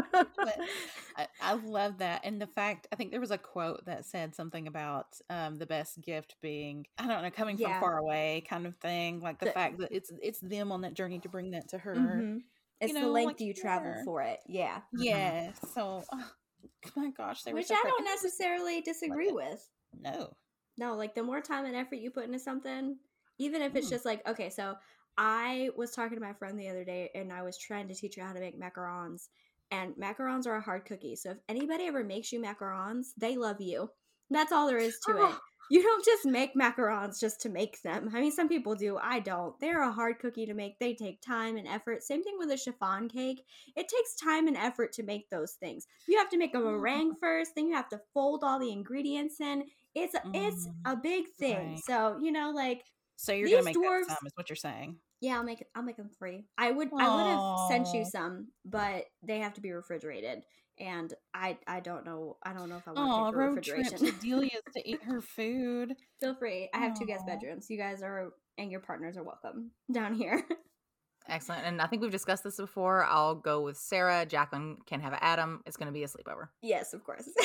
I, 1.17 1.28
I 1.41 1.54
love 1.54 2.00
that, 2.00 2.22
and 2.24 2.41
the 2.41 2.48
fact 2.48 2.88
I 2.91 2.96
think 2.96 3.12
there 3.12 3.19
was 3.19 3.32
a 3.32 3.38
quote 3.38 3.86
that 3.86 4.06
said 4.06 4.34
something 4.36 4.67
about 4.67 5.06
um, 5.30 5.56
the 5.58 5.65
best 5.65 6.02
gift 6.02 6.36
being 6.41 6.86
I 6.98 7.08
don't 7.08 7.22
know 7.22 7.30
coming 7.32 7.58
Yeah. 7.58 7.74
from 7.74 7.82
far 7.82 7.98
away 7.98 8.43
kind 8.50 8.65
of 8.65 8.76
thing, 8.78 9.19
like 9.19 9.39
the, 9.39 9.46
The- 9.46 9.52
fact 9.52 9.78
that 9.80 9.91
it's 9.91 10.12
it's 10.22 10.39
them 10.39 10.72
on 10.72 10.82
that 10.82 10.93
journey 10.93 11.19
to 11.19 11.30
bring 11.30 11.52
that 11.52 11.69
to 11.69 11.78
her. 11.78 11.96
Mhm. 11.96 12.41
It's 12.81 12.93
the 12.93 13.01
know, 13.01 13.12
length 13.12 13.39
like, 13.39 13.41
you 13.41 13.53
travel 13.53 13.93
yeah. 13.95 14.03
for 14.03 14.21
it. 14.21 14.39
Yeah. 14.47 14.81
Yeah. 14.93 15.51
So, 15.73 16.03
oh, 16.12 16.31
my 16.95 17.12
gosh, 17.12 17.43
they 17.43 17.53
Which 17.53 17.67
so 17.67 17.75
I 17.75 17.81
don't 17.83 18.05
necessarily 18.05 18.81
disagree 18.81 19.27
it. 19.29 19.36
with. 19.36 19.67
No. 19.99 20.33
No, 20.77 20.95
like 20.95 21.15
the 21.15 21.23
more 21.23 21.39
time 21.41 21.65
and 21.65 21.75
effort 21.75 21.95
you 21.95 22.09
put 22.12 22.25
into 22.25 22.39
something, 22.39 22.97
even 23.39 23.62
if 23.62 23.75
it's 23.75 23.88
Mm. 23.88 23.91
just 23.91 24.05
like, 24.05 24.27
okay, 24.27 24.49
so 24.49 24.75
I 25.17 25.69
was 25.77 25.91
talking 25.91 26.17
to 26.17 26.23
my 26.23 26.33
friend 26.33 26.59
the 26.59 26.69
other 26.69 26.83
day 26.83 27.12
and 27.13 27.31
I 27.31 27.43
was 27.43 27.57
trying 27.57 27.88
to 27.89 27.95
teach 27.95 28.15
her 28.15 28.23
how 28.23 28.33
to 28.33 28.39
make 28.39 28.59
macarons. 28.59 29.27
And 29.71 29.93
macarons 29.95 30.45
are 30.47 30.55
a 30.55 30.62
hard 30.62 30.86
cookie. 30.86 31.15
So 31.15 31.31
if 31.31 31.38
anybody 31.47 31.86
ever 31.86 32.03
makes 32.03 32.31
you 32.31 32.39
macarons, 32.41 33.07
they 33.17 33.38
love 33.38 33.62
you. 33.62 33.89
That's 34.29 34.51
all 34.51 34.67
there 34.67 34.77
is 34.79 34.97
to 35.07 35.12
it. 35.29 35.36
You 35.69 35.82
don't 35.82 36.06
just 36.06 36.26
make 36.26 36.54
macarons 36.56 37.19
just 37.19 37.41
to 37.41 37.49
make 37.49 37.82
them. 37.82 38.10
I 38.13 38.19
mean, 38.19 38.32
some 38.32 38.47
people 38.49 38.76
do. 38.76 38.97
I 39.02 39.19
don't. 39.19 39.60
They're 39.60 39.82
a 39.82 39.91
hard 39.91 40.19
cookie 40.19 40.45
to 40.45 40.54
make. 40.54 40.78
They 40.80 40.93
take 40.93 41.21
time 41.21 41.58
and 41.58 41.67
effort. 41.67 42.04
Same 42.04 42.23
thing 42.23 42.36
with 42.38 42.52
a 42.52 42.58
chiffon 42.58 43.08
cake. 43.10 43.43
It 43.76 43.88
takes 43.88 44.15
time 44.15 44.47
and 44.47 44.58
effort 44.58 44.91
to 44.93 45.04
make 45.04 45.30
those 45.30 45.54
things. 45.54 45.88
You 46.08 46.17
have 46.19 46.30
to 46.30 46.38
make 46.38 46.54
a 46.54 46.60
meringue 46.60 47.15
first, 47.19 47.52
then 47.56 47.67
you 47.67 47.76
have 47.76 47.89
to 47.89 48.02
fold 48.13 48.43
all 48.43 48.60
the 48.60 48.71
ingredients 48.71 49.39
in. 49.39 49.63
It's 49.95 50.13
a, 50.15 50.21
it's 50.34 50.67
Mm, 50.67 50.73
a 50.86 50.95
big 50.97 51.26
thing. 51.39 51.71
right. 51.71 51.80
So 51.86 52.17
you 52.21 52.32
know, 52.32 52.52
like 52.52 52.84
So 53.15 53.32
you're 53.32 53.49
gonna 53.49 53.63
make 53.63 53.76
dwarves- 53.78 54.08
some, 54.08 54.17
is 54.26 54.34
what 54.36 54.49
you're 54.49 54.56
saying. 54.56 54.97
yeah, 55.21 55.38
I'll 55.38 55.43
make. 55.43 55.63
I'll 55.76 55.84
make 55.84 55.97
them 55.97 56.10
free. 56.19 56.45
I 56.58 56.71
would. 56.71 56.89
I 56.99 57.15
would 57.15 57.26
have 57.26 57.69
sent 57.69 57.93
you 57.95 58.06
some, 58.06 58.47
but 58.65 59.06
they 59.23 59.39
have 59.39 59.54
to 59.56 59.62
be 59.62 59.71
refrigerated, 59.71 60.43
and 60.79 61.13
I 61.33 61.57
I 61.67 61.79
don't 61.79 62.05
know. 62.05 62.38
I 62.43 62.53
don't 62.53 62.69
know 62.69 62.77
if 62.77 62.88
I 62.88 62.91
want 62.91 63.09
to 63.09 63.31
pay 63.31 63.31
for 63.31 63.38
road 63.38 63.63
trip 63.63 63.77
refrigeration. 63.77 64.19
to 64.19 64.25
Delia's 64.27 64.62
to 64.75 64.89
eat 64.89 65.03
her 65.03 65.21
food. 65.21 65.93
Feel 66.19 66.36
free. 66.36 66.69
I 66.73 66.79
have 66.79 66.97
two 66.97 67.05
guest 67.05 67.25
bedrooms. 67.25 67.67
You 67.69 67.77
guys 67.77 68.01
are 68.01 68.31
and 68.57 68.71
your 68.71 68.79
partners 68.81 69.17
are 69.17 69.23
welcome 69.23 69.71
down 69.91 70.13
here. 70.13 70.43
excellent. 71.29 71.65
And 71.65 71.81
I 71.81 71.88
think 71.88 72.01
we've 72.01 72.12
discussed 72.12 72.43
this 72.43 72.57
before. 72.57 73.03
I'll 73.05 73.36
go 73.36 73.62
with 73.62 73.77
Sarah. 73.77 74.25
Jacqueline 74.25 74.77
can 74.86 74.99
have 75.01 75.17
Adam. 75.21 75.62
It's 75.65 75.77
going 75.77 75.88
to 75.88 75.93
be 75.93 76.03
a 76.03 76.07
sleepover. 76.07 76.49
yes, 76.62 76.93
of 76.93 77.03
course. 77.03 77.27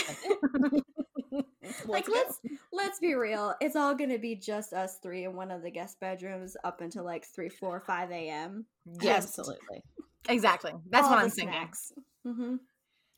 Let's 1.62 1.86
like 1.86 2.06
go. 2.06 2.12
let's 2.14 2.40
let's 2.72 2.98
be 2.98 3.14
real. 3.14 3.54
It's 3.60 3.76
all 3.76 3.94
gonna 3.94 4.18
be 4.18 4.34
just 4.36 4.72
us 4.72 4.96
three 5.02 5.24
in 5.24 5.36
one 5.36 5.50
of 5.50 5.62
the 5.62 5.70
guest 5.70 6.00
bedrooms 6.00 6.56
up 6.64 6.80
until 6.80 7.04
like 7.04 7.26
three, 7.26 7.50
four, 7.50 7.78
five 7.80 8.10
a.m. 8.10 8.64
Yes, 9.02 9.24
absolutely. 9.38 9.82
exactly. 10.30 10.72
That's 10.88 11.04
All 11.04 11.10
what 11.10 11.22
I'm 11.22 11.28
thinking. 11.30 11.52
snacks. 11.52 11.92
Mm-hmm. 12.26 12.56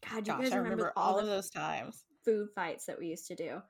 God, 0.09 0.27
you 0.27 0.33
Gosh, 0.33 0.41
guys 0.43 0.53
I 0.53 0.57
remember, 0.57 0.63
remember 0.63 0.93
all 0.97 1.15
all 1.15 1.19
of 1.19 1.27
those 1.27 1.51
times. 1.51 2.05
food 2.25 2.49
fights 2.55 2.87
that 2.87 2.99
we 2.99 3.09
used 3.09 3.27
to 3.29 3.35
do? 3.35 3.61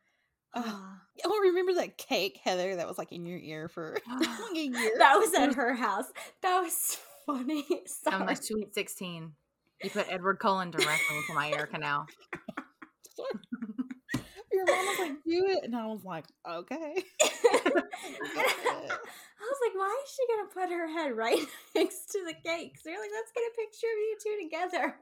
Ugh. 0.55 0.65
Ah. 0.67 1.01
Oh, 1.25 1.39
remember 1.41 1.75
that 1.75 1.97
cake, 1.97 2.41
Heather, 2.43 2.75
that 2.77 2.89
was 2.89 2.99
like 2.99 3.13
in 3.13 3.25
your 3.27 3.39
ear 3.39 3.69
for 3.69 3.97
like 4.21 4.29
a 4.57 4.59
year? 4.61 4.93
that 4.99 5.15
was 5.17 5.33
at 5.35 5.55
her 5.61 5.75
house. 5.75 6.07
That 6.43 6.61
was 6.61 6.99
funny. 7.27 7.65
I'm 8.07 8.21
Sorry. 8.21 8.33
a 8.33 8.37
sweet 8.37 8.75
16. 8.75 9.33
You 9.83 9.91
put 9.91 10.07
Edward 10.11 10.39
Cullen 10.41 10.71
directly 10.71 11.17
into 11.17 11.33
my 11.35 11.51
ear 11.51 11.67
canal. 11.67 12.07
Your 14.53 14.67
mom 14.67 14.87
was 14.87 14.99
like, 14.99 15.13
do 15.25 15.47
it. 15.47 15.65
And 15.65 15.75
I 15.77 15.87
was 15.87 16.03
like, 16.05 16.27
okay. 16.49 17.05
I 17.23 17.29
was 19.41 19.61
like, 19.63 19.75
why 19.75 20.03
is 20.05 20.11
she 20.13 20.27
gonna 20.29 20.49
put 20.53 20.71
her 20.77 20.89
head 20.89 21.17
right 21.17 21.39
next 21.75 22.11
to 22.13 22.19
the 22.27 22.35
cake? 22.45 22.77
So 22.83 22.91
you're 22.91 23.01
like, 23.01 23.11
let's 23.13 23.33
get 23.33 23.45
a 23.45 23.55
picture 23.57 23.87
of 23.87 23.99
you 23.99 24.17
two 24.23 24.37
together. 24.45 24.97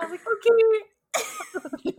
I 0.00 0.06
was 0.06 0.10
like, 0.10 0.20
okay. 0.26 1.92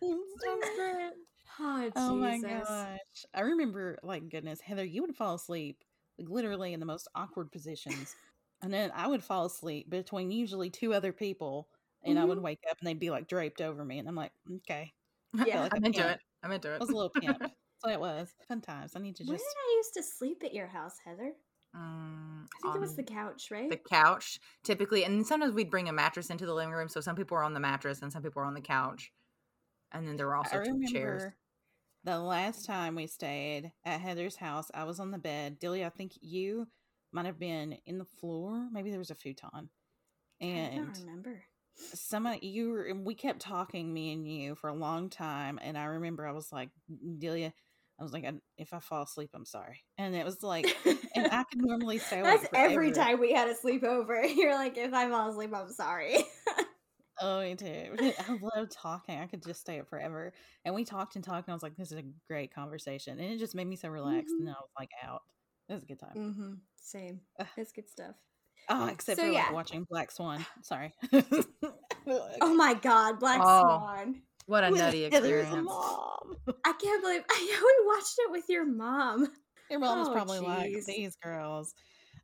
Sounds 0.44 0.66
great. 0.76 1.12
Oh, 1.58 1.80
Jesus. 1.80 1.92
Oh 1.96 2.16
my 2.16 2.38
gosh. 2.38 3.24
I 3.34 3.40
remember, 3.40 3.98
like, 4.02 4.28
goodness, 4.28 4.60
Heather, 4.60 4.84
you 4.84 5.02
would 5.02 5.16
fall 5.16 5.34
asleep, 5.34 5.82
like, 6.18 6.28
literally 6.28 6.72
in 6.72 6.80
the 6.80 6.86
most 6.86 7.08
awkward 7.14 7.50
positions. 7.50 8.14
And 8.62 8.72
then 8.72 8.90
I 8.94 9.06
would 9.06 9.22
fall 9.22 9.46
asleep 9.46 9.90
between 9.90 10.30
usually 10.30 10.70
two 10.70 10.94
other 10.94 11.12
people. 11.12 11.68
And 12.04 12.18
I 12.18 12.24
would 12.24 12.36
mm-hmm. 12.36 12.44
wake 12.44 12.60
up 12.70 12.78
and 12.78 12.86
they'd 12.86 13.00
be 13.00 13.10
like 13.10 13.26
draped 13.26 13.60
over 13.60 13.84
me. 13.84 13.98
And 13.98 14.08
I'm 14.08 14.14
like, 14.14 14.32
okay. 14.58 14.92
Yeah. 15.44 15.62
like 15.62 15.74
I'm 15.74 15.82
a 15.82 15.86
into 15.86 16.02
pimp. 16.02 16.14
it. 16.14 16.20
I'm 16.42 16.52
into 16.52 16.68
I 16.68 16.72
it. 16.72 16.74
It 16.76 16.80
was 16.80 16.90
a 16.90 16.94
little 16.94 17.10
pimp. 17.10 17.38
That's 17.40 17.52
what 17.82 17.92
it 17.92 18.00
was. 18.00 18.32
Fun 18.48 18.60
times. 18.60 18.92
I 18.94 19.00
need 19.00 19.16
to 19.16 19.24
Where 19.24 19.36
just. 19.36 19.44
did 19.44 19.58
I 19.58 19.76
used 19.76 19.94
to 19.94 20.02
sleep 20.02 20.42
at 20.44 20.54
your 20.54 20.68
house, 20.68 20.94
Heather? 21.04 21.32
Mm, 21.76 22.44
I 22.44 22.62
think 22.62 22.74
it 22.76 22.80
was 22.80 22.94
the 22.96 23.02
couch, 23.02 23.48
right? 23.50 23.68
the 23.70 23.76
couch 23.76 24.38
typically, 24.64 25.04
and 25.04 25.26
sometimes 25.26 25.54
we'd 25.54 25.70
bring 25.70 25.88
a 25.88 25.92
mattress 25.92 26.30
into 26.30 26.46
the 26.46 26.54
living 26.54 26.72
room. 26.72 26.88
So 26.88 27.00
some 27.00 27.16
people 27.16 27.36
were 27.36 27.44
on 27.44 27.54
the 27.54 27.60
mattress 27.60 28.02
and 28.02 28.12
some 28.12 28.22
people 28.22 28.40
were 28.40 28.46
on 28.46 28.54
the 28.54 28.60
couch, 28.60 29.12
and 29.92 30.06
then 30.06 30.16
there 30.16 30.26
were 30.26 30.36
also 30.36 30.60
I 30.60 30.64
two 30.64 30.84
chairs. 30.86 31.24
the 32.04 32.18
last 32.18 32.64
time 32.64 32.94
we 32.94 33.06
stayed 33.06 33.72
at 33.84 34.00
Heather's 34.00 34.36
house, 34.36 34.70
I 34.74 34.84
was 34.84 35.00
on 35.00 35.10
the 35.10 35.18
bed. 35.18 35.58
Delia, 35.58 35.86
I 35.86 35.90
think 35.90 36.12
you 36.20 36.68
might 37.12 37.26
have 37.26 37.38
been 37.38 37.78
in 37.86 37.98
the 37.98 38.04
floor. 38.04 38.68
Maybe 38.72 38.90
there 38.90 38.98
was 38.98 39.10
a 39.10 39.14
futon. 39.14 39.70
I 40.40 40.44
And 40.46 40.76
don't 40.86 40.98
remember. 41.00 41.42
some 41.74 42.26
of 42.26 42.42
you 42.42 42.70
were, 42.70 42.84
and 42.84 43.04
we 43.04 43.14
kept 43.14 43.40
talking, 43.40 43.92
me 43.92 44.12
and 44.12 44.26
you, 44.28 44.54
for 44.54 44.68
a 44.68 44.74
long 44.74 45.10
time. 45.10 45.58
And 45.62 45.76
I 45.78 45.84
remember 45.84 46.26
I 46.26 46.32
was 46.32 46.52
like, 46.52 46.70
Delia, 47.18 47.52
I 47.98 48.02
was 48.02 48.12
like, 48.12 48.24
"I- 48.24 48.40
if 48.58 48.74
I 48.74 48.78
fall 48.80 49.02
asleep, 49.04 49.30
I'm 49.34 49.46
sorry. 49.46 49.82
And 49.98 50.14
it 50.14 50.24
was 50.24 50.42
like, 50.42 50.76
and 51.14 51.28
I 51.32 51.44
could 51.44 51.60
normally 51.62 51.98
stay 51.98 52.20
awake. 52.20 52.40
That's 52.42 52.52
every 52.54 52.92
time 52.92 53.18
we 53.20 53.32
had 53.32 53.48
a 53.48 53.54
sleepover. 53.54 54.22
You're 54.36 54.54
like, 54.54 54.76
if 54.76 54.92
I 54.92 55.08
fall 55.08 55.30
asleep, 55.30 55.50
I'm 55.54 55.70
sorry. 55.72 56.16
Oh, 57.18 57.40
me 57.40 57.54
too. 57.54 57.96
I 57.98 58.38
love 58.54 58.68
talking. 58.70 59.18
I 59.18 59.24
could 59.26 59.42
just 59.42 59.62
stay 59.62 59.80
up 59.80 59.88
forever. 59.88 60.34
And 60.66 60.74
we 60.74 60.84
talked 60.84 61.14
and 61.16 61.24
talked, 61.24 61.48
and 61.48 61.52
I 61.52 61.56
was 61.56 61.62
like, 61.62 61.74
this 61.74 61.90
is 61.90 61.96
a 61.98 62.04
great 62.28 62.54
conversation. 62.54 63.18
And 63.18 63.32
it 63.32 63.38
just 63.38 63.54
made 63.54 63.66
me 63.66 63.74
so 63.76 63.88
relaxed. 63.88 64.34
Mhm. 64.34 64.40
And 64.40 64.48
I 64.50 64.60
was 64.60 64.68
like, 64.78 64.90
out. 65.02 65.22
It 65.70 65.72
was 65.72 65.82
a 65.82 65.86
good 65.86 65.98
time. 65.98 66.12
mm-hmm. 66.14 66.52
Same. 66.78 67.22
Ugh. 67.40 67.46
It's 67.56 67.72
good 67.72 67.88
stuff. 67.88 68.16
Oh, 68.68 68.88
except 68.88 69.18
So, 69.18 69.24
for 69.24 69.32
yeah. 69.32 69.44
like 69.44 69.52
watching 69.54 69.86
Black 69.88 70.10
Swan. 70.10 70.44
Sorry. 70.62 70.92
Oh 72.40 72.54
my 72.54 72.74
God, 72.74 73.18
Black 73.18 73.40
Oh. 73.42 73.60
Swan. 73.62 74.22
What 74.46 74.64
a 74.64 74.70
With 74.70 74.80
nutty 74.80 75.02
Heather's 75.10 75.42
experience! 75.44 75.64
mom. 75.66 76.36
I 76.64 76.72
can't 76.80 77.02
believe 77.02 77.22
I 77.30 77.40
know 77.52 77.66
we 77.66 77.94
watched 77.96 78.14
it 78.18 78.30
with 78.30 78.44
your 78.48 78.64
mom. 78.64 79.28
Your 79.70 79.80
mom 79.80 79.98
was 79.98 80.08
Oh, 80.08 80.12
probably 80.12 80.38
like, 80.40 80.72
these 80.86 81.16
girls. 81.16 81.74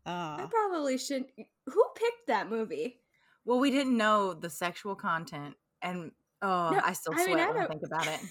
I 0.06 0.42
Uh, 0.42 0.46
probably 0.48 0.98
shouldn't. 0.98 1.30
Who 1.66 1.84
picked 1.96 2.26
that 2.28 2.48
movie? 2.48 3.00
Well, 3.44 3.58
we 3.58 3.70
didn't 3.70 3.96
know 3.96 4.34
the 4.34 4.48
sexual 4.50 4.94
content, 4.94 5.56
and 5.82 6.12
oh, 6.42 6.70
No, 6.70 6.80
I 6.84 6.92
still 6.92 7.14
I 7.14 7.24
sweat 7.24 7.28
mean, 7.28 7.38
I 7.40 7.46
when 7.48 7.56
I 7.56 7.60
don't- 7.60 7.68
think 7.68 7.82
about 7.86 8.06
it. 8.06 8.20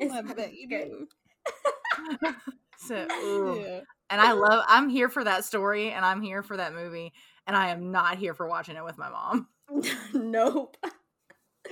It's 0.00 0.14
I 0.14 0.20
not 0.20 0.36
bet 0.36 0.52
you 0.54 0.68
good. 0.68 0.88
do. 2.20 2.34
So. 2.76 2.94
Yeah. 3.56 3.80
and 4.10 4.20
I 4.20 4.30
love. 4.32 4.64
I'm 4.68 4.88
here 4.88 5.08
for 5.08 5.24
that 5.24 5.44
story, 5.44 5.90
and 5.90 6.04
I'm 6.04 6.22
here 6.22 6.44
for 6.44 6.56
that 6.56 6.72
movie, 6.72 7.12
and 7.48 7.56
I 7.56 7.70
am 7.70 7.90
not 7.90 8.16
here 8.18 8.32
for 8.34 8.46
watching 8.46 8.76
it 8.76 8.84
with 8.84 8.96
my 8.96 9.10
mom. 9.10 9.48
nope. 10.14 10.76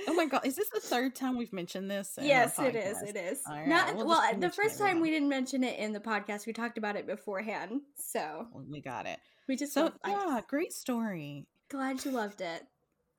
Oh 0.07 0.13
my 0.13 0.25
god, 0.25 0.45
is 0.45 0.55
this 0.55 0.69
the 0.69 0.79
third 0.79 1.15
time 1.15 1.37
we've 1.37 1.53
mentioned 1.53 1.89
this? 1.89 2.17
Yes, 2.21 2.57
it 2.59 2.75
is. 2.75 3.01
It 3.01 3.15
is. 3.15 3.41
Right, 3.49 3.67
Not 3.67 3.95
we'll 3.95 4.07
well. 4.07 4.33
The 4.37 4.49
first 4.49 4.77
time 4.79 4.99
we 5.01 5.09
didn't 5.09 5.29
mention 5.29 5.63
it 5.63 5.79
in 5.79 5.93
the 5.93 5.99
podcast. 5.99 6.45
We 6.45 6.53
talked 6.53 6.77
about 6.77 6.95
it 6.95 7.07
beforehand, 7.07 7.81
so 7.95 8.47
We 8.53 8.81
got 8.81 9.05
it. 9.05 9.19
we 9.47 9.55
just. 9.55 9.73
So 9.73 9.91
yeah, 10.05 10.23
just- 10.37 10.47
great 10.47 10.73
story. 10.73 11.47
glad 11.69 12.03
you 12.05 12.11
loved 12.11 12.41
it. 12.41 12.63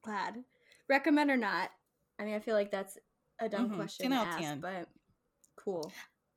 Glad. 0.04 0.44
Recommend 0.88 1.30
or 1.30 1.36
not? 1.36 1.70
I 2.18 2.24
mean, 2.24 2.34
I 2.34 2.40
feel 2.40 2.54
like 2.54 2.70
that's 2.70 2.96
a 3.40 3.48
dumb 3.48 3.70
Mhm. 3.70 3.76
question 3.76 4.10
10 4.10 4.10
to 4.10 4.16
out 4.16 4.26
ask, 4.28 4.38
10. 4.38 4.60
but 4.60 4.88
cool. 5.56 5.92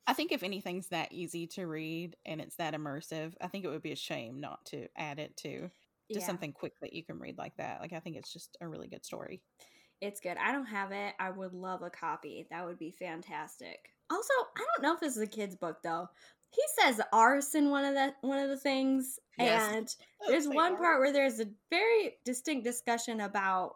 I 0.07 0.13
think 0.13 0.31
if 0.31 0.43
anything's 0.43 0.87
that 0.89 1.11
easy 1.13 1.47
to 1.47 1.65
read 1.67 2.17
and 2.25 2.41
it's 2.41 2.55
that 2.57 2.73
immersive, 2.73 3.33
I 3.39 3.47
think 3.47 3.63
it 3.65 3.69
would 3.69 3.81
be 3.81 3.91
a 3.93 3.95
shame 3.95 4.39
not 4.41 4.65
to 4.67 4.87
add 4.97 5.19
it 5.19 5.37
to 5.37 5.69
just 6.11 6.21
yeah, 6.21 6.25
something 6.25 6.51
quick 6.51 6.73
that 6.81 6.91
you 6.93 7.03
can 7.03 7.17
read 7.19 7.37
like 7.37 7.55
that. 7.57 7.79
Like 7.79 7.93
I 7.93 7.99
think 8.01 8.17
it's 8.17 8.33
just 8.33 8.57
a 8.59 8.67
really 8.67 8.87
good 8.87 9.05
story. 9.05 9.41
It's 10.01 10.19
good. 10.19 10.37
I 10.37 10.51
don't 10.51 10.65
have 10.65 10.91
it. 10.91 11.13
I 11.19 11.29
would 11.29 11.53
love 11.53 11.83
a 11.83 11.89
copy. 11.89 12.47
That 12.49 12.65
would 12.65 12.79
be 12.79 12.91
fantastic. 12.91 13.91
Also, 14.09 14.33
I 14.57 14.59
don't 14.59 14.83
know 14.83 14.93
if 14.93 14.99
this 14.99 15.15
is 15.15 15.21
a 15.21 15.27
kid's 15.27 15.55
book 15.55 15.77
though. 15.83 16.09
He 16.49 16.61
says 16.79 16.99
arse 17.13 17.55
in 17.55 17.69
one 17.69 17.85
of 17.85 17.93
the 17.93 18.13
one 18.21 18.39
of 18.39 18.49
the 18.49 18.57
things, 18.57 19.19
Yes. 19.37 19.71
and 19.73 19.95
oh, 20.21 20.31
there's 20.31 20.47
one 20.47 20.75
part 20.75 20.99
where 20.99 21.13
there's 21.13 21.39
a 21.39 21.45
very 21.69 22.17
distinct 22.25 22.65
discussion 22.65 23.21
about 23.21 23.75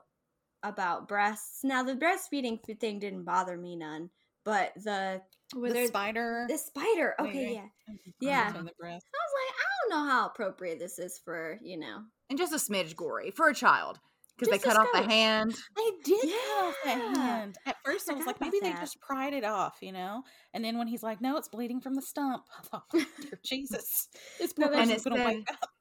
about 0.62 1.08
breasts. 1.08 1.64
Now 1.64 1.84
the 1.84 1.96
breastfeeding 1.96 2.60
thing 2.80 3.00
didn't 3.00 3.24
bother 3.24 3.56
me 3.56 3.78
none, 3.78 4.10
but 4.44 4.74
the 4.76 5.22
where 5.54 5.72
the 5.72 5.88
spider. 5.88 6.48
the 6.50 6.58
spider. 6.58 7.16
Okay, 7.20 7.54
yeah. 7.54 7.94
yeah. 8.20 8.30
yeah. 8.30 8.52
the 8.52 8.72
breast. 8.78 9.06
I 9.14 9.20
was 9.22 9.34
like, 9.40 9.56
I 9.56 9.66
don't 9.80 9.90
know 9.92 10.12
how 10.12 10.26
appropriate 10.28 10.80
this 10.80 11.00
is 11.00 11.22
for 11.24 11.60
you 11.64 11.78
know. 11.78 12.00
and 12.30 12.38
just 12.38 12.52
a 12.52 12.58
smidge 12.58 12.96
gory 12.96 13.32
for 13.32 13.48
a 13.48 13.54
child 13.56 14.00
because 14.38 14.52
they 14.52 14.60
cut 14.60 14.78
off 14.78 14.88
the 14.94 15.02
hand. 15.02 15.56
They 15.76 15.92
did 16.04 16.22
cut 16.22 16.66
off 16.66 16.76
the 16.84 16.90
hand. 16.90 17.58
At 17.66 17.78
first, 17.84 18.10
I, 18.10 18.14
was 18.14 18.26
like, 18.26 18.42
maybe 18.42 18.60
they 18.62 18.72
that. 18.72 18.82
just 18.82 19.00
pried 19.00 19.34
it 19.34 19.44
off, 19.44 19.78
you 19.82 19.92
know. 19.92 20.24
And 20.54 20.64
then 20.64 20.78
when 20.78 20.88
he's 20.88 21.04
like, 21.04 21.22
"No, 21.22 21.38
it's 21.38 21.48
bleeding 21.48 21.82
from 21.82 21.96
the 21.96 22.02
stump," 22.02 22.44
I 22.58 22.68
thought, 22.68 22.84
"Oh, 22.94 23.06
dear 23.22 23.40
Jesus, 23.44 24.10
this 24.40 24.54
poor 24.54 24.66
No, 24.66 24.72
but- 24.72 24.80
And 24.80 24.90
person's 24.90 25.06
it 25.06 25.10
gonna 25.10 25.26
wake 25.26 25.52
up. 25.52 25.70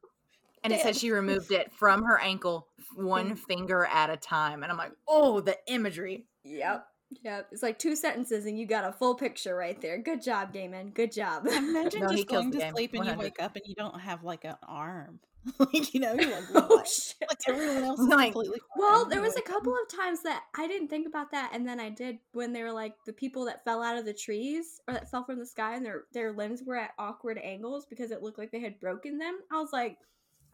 And 0.65 0.73
it 0.73 0.83
Dead. 0.83 0.97
she 0.97 1.11
removed 1.11 1.53
it 1.53 1.71
from 1.73 2.05
her 2.05 2.19
ankle, 2.19 2.69
one 2.97 3.27
mm-hmm. 3.27 3.35
finger 3.35 3.85
at 3.85 4.09
a 4.09 4.17
time. 4.17 4.63
And 4.63 4.73
I'm 4.73 4.79
like, 4.79 4.93
oh, 5.07 5.41
the 5.41 5.59
imagery. 5.67 6.25
Yep. 6.43 6.87
Yep. 7.23 7.49
It's 7.53 7.63
like 7.63 7.79
two 7.79 7.95
sentences 7.95 8.47
and 8.47 8.59
you 8.59 8.67
got 8.67 8.85
a 8.85 8.93
full 8.93 9.15
picture 9.15 9.55
right 9.55 9.79
there. 9.81 9.99
Good 9.99 10.23
job, 10.23 10.55
Damon. 10.55 10.89
Good 10.89 11.13
job. 11.13 11.47
Imagine 11.53 12.01
No, 12.01 12.09
just 12.09 12.29
going 12.29 12.51
to 12.51 12.59
game, 12.59 12.73
sleep 12.73 12.95
and 12.95 13.05
you 13.05 13.15
wake 13.15 13.43
up 13.43 13.57
and 13.57 13.65
you 13.67 13.75
don't 13.75 14.01
have 14.01 14.25
like 14.25 14.45
an 14.45 14.55
arm. 14.67 15.21
like 15.59 15.95
you 15.95 16.01
know, 16.01 16.15
you're 16.15 16.31
like, 16.31 16.45
oh, 16.55 16.83
shit. 16.85 17.29
like 17.29 17.39
everyone 17.49 17.85
else 17.85 18.01
is 18.01 18.07
Like- 18.07 18.33
completely. 18.33 18.61
Well, 18.77 19.05
there 19.07 19.21
was 19.21 19.37
a 19.37 19.43
couple 19.43 19.73
mm. 19.73 19.83
of 19.83 19.97
times 19.97 20.23
that 20.23 20.43
I 20.57 20.67
didn't 20.67 20.89
think 20.89 21.07
about 21.07 21.31
that, 21.33 21.51
and 21.53 21.67
then 21.67 21.81
I 21.81 21.91
did 21.91 22.19
when 22.33 22.53
they 22.53 22.63
were 22.63 22.73
like 22.73 22.95
the 23.07 23.13
people 23.13 23.45
that 23.47 23.65
fell 23.65 23.83
out 23.83 23.97
of 23.97 24.05
the 24.05 24.15
trees 24.15 24.81
or 24.89 24.95
that 24.95 25.11
fell 25.11 25.25
from 25.25 25.39
the 25.39 25.47
sky, 25.47 25.75
and 25.77 25.85
their 25.85 26.05
their 26.13 26.33
limbs 26.33 26.63
were 26.65 26.77
at 26.77 26.93
awkward 26.99 27.39
angles 27.39 27.87
because 27.87 28.11
it 28.11 28.23
looked 28.23 28.39
like 28.39 28.51
they 28.51 28.61
had 28.61 28.81
broken 28.81 29.19
them. 29.19 29.39
I 29.53 29.61
was 29.61 29.73
like, 29.73 29.99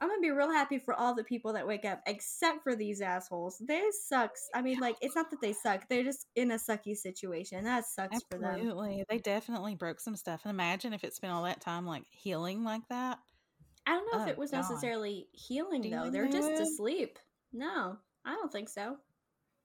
I'm 0.01 0.09
gonna 0.09 0.21
be 0.21 0.31
real 0.31 0.51
happy 0.51 0.79
for 0.79 0.95
all 0.95 1.15
the 1.15 1.25
people 1.25 1.53
that 1.53 1.67
wake 1.67 1.85
up, 1.85 2.01
except 2.07 2.63
for 2.63 2.75
these 2.75 3.03
assholes. 3.03 3.59
They 3.59 3.83
sucks. 4.09 4.49
I 4.55 4.63
mean, 4.63 4.81
like 4.81 4.97
it's 5.03 5.15
not 5.15 5.31
that 5.31 5.43
they 5.43 5.53
suck; 5.53 5.89
they're 5.89 6.05
just 6.05 6.27
in 6.37 6.53
a 6.53 6.57
sucky 6.57 6.97
situation. 6.97 7.65
That 7.65 7.85
sucks 7.87 8.19
for 8.31 8.39
them. 8.39 8.55
Absolutely, 8.55 9.05
they 9.11 9.19
definitely 9.19 9.75
broke 9.75 10.01
some 10.01 10.17
stuff. 10.17 10.41
And 10.45 10.51
imagine 10.51 10.95
if 10.95 11.05
it 11.05 11.13
spent 11.13 11.35
all 11.35 11.45
that 11.45 11.61
time 11.61 11.87
like 11.87 12.05
healing 12.11 12.65
like 12.65 12.89
that. 12.89 13.19
I 13.91 13.95
don't 13.95 14.07
know 14.07 14.19
if 14.19 14.27
Oh, 14.27 14.29
it 14.29 14.39
was 14.39 14.53
God. 14.53 14.53
necessarily 14.53 15.29
healing 15.33 15.91
though. 15.91 16.11
They're 16.11 16.29
just 16.29 16.61
fluid? 16.61 16.61
asleep. 16.61 17.19
No, 17.53 17.99
I 18.25 18.35
don't 18.35 18.53
think 18.53 18.69
so. 18.71 19.01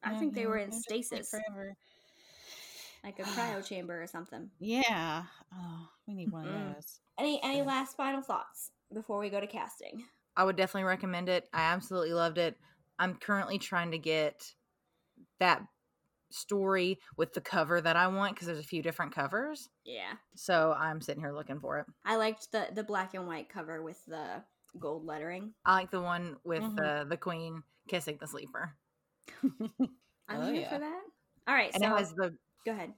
I 0.04 0.14
No, 0.14 0.16
think 0.16 0.36
they 0.36 0.46
no, 0.46 0.48
were 0.48 0.58
in 0.58 0.72
they're 0.72 0.80
just 0.86 0.98
like 1.12 1.24
stasis, 1.24 1.30
forever. 1.30 1.76
like 3.04 3.20
a 3.20 3.26
cryo 3.26 3.64
chamber 3.66 4.02
or 4.02 4.08
something. 4.08 4.52
Yeah. 4.60 5.28
Oh, 5.54 5.90
we 6.08 6.14
need 6.14 6.32
one 6.32 6.46
Mm-mm. 6.46 6.54
of 6.54 6.76
those. 6.76 7.02
Any 7.18 7.42
any 7.44 7.62
Yeah. 7.62 7.64
last 7.64 7.96
final 7.98 8.22
thoughts 8.22 8.72
before 8.94 9.20
we 9.20 9.30
go 9.30 9.40
to 9.40 9.48
casting? 9.48 10.08
I 10.36 10.44
would 10.44 10.56
definitely 10.56 10.84
recommend 10.86 11.30
it. 11.30 11.50
I 11.54 11.62
absolutely 11.74 12.14
loved 12.14 12.38
it. 12.38 12.58
I'm 13.00 13.16
currently 13.18 13.58
trying 13.60 13.92
to 13.92 13.98
get 13.98 14.54
that 15.40 15.68
story 16.36 17.00
with 17.18 17.34
the 17.34 17.42
cover 17.42 17.82
that 17.82 17.96
I 17.96 18.08
want 18.08 18.36
because 18.36 18.48
there's 18.48 18.60
a 18.60 18.64
few 18.64 18.82
different 18.84 19.14
covers. 19.16 19.70
Yeah, 19.86 20.14
So 20.36 20.76
I'm 20.78 21.02
sitting 21.02 21.22
here 21.22 21.32
looking 21.34 21.60
for 21.60 21.80
it. 21.80 21.86
I 22.06 22.16
liked 22.18 22.52
the 22.52 22.68
the 22.74 22.84
black 22.84 23.14
and 23.14 23.26
white 23.28 23.50
cover 23.50 23.82
with 23.82 24.04
the 24.06 24.44
gold 24.80 25.06
lettering. 25.06 25.54
I 25.66 25.74
like 25.76 25.92
the 25.92 26.02
one 26.02 26.38
with 26.44 26.62
Mhm. 26.64 26.76
the 26.76 27.06
the 27.10 27.18
queen 27.18 27.64
kissing 27.88 28.18
the 28.20 28.28
sleeper, 28.28 28.76
I'm 29.44 29.62
Oh, 30.30 30.46
here 30.52 30.62
yeah. 30.62 30.70
for 30.70 30.80
that. 30.80 31.02
All 31.48 31.54
right, 31.56 31.72
and 31.74 31.84
so 31.84 31.94
it 31.96 31.98
has 32.00 32.14
the 32.14 32.36
go 32.66 32.72
ahead. 32.72 32.94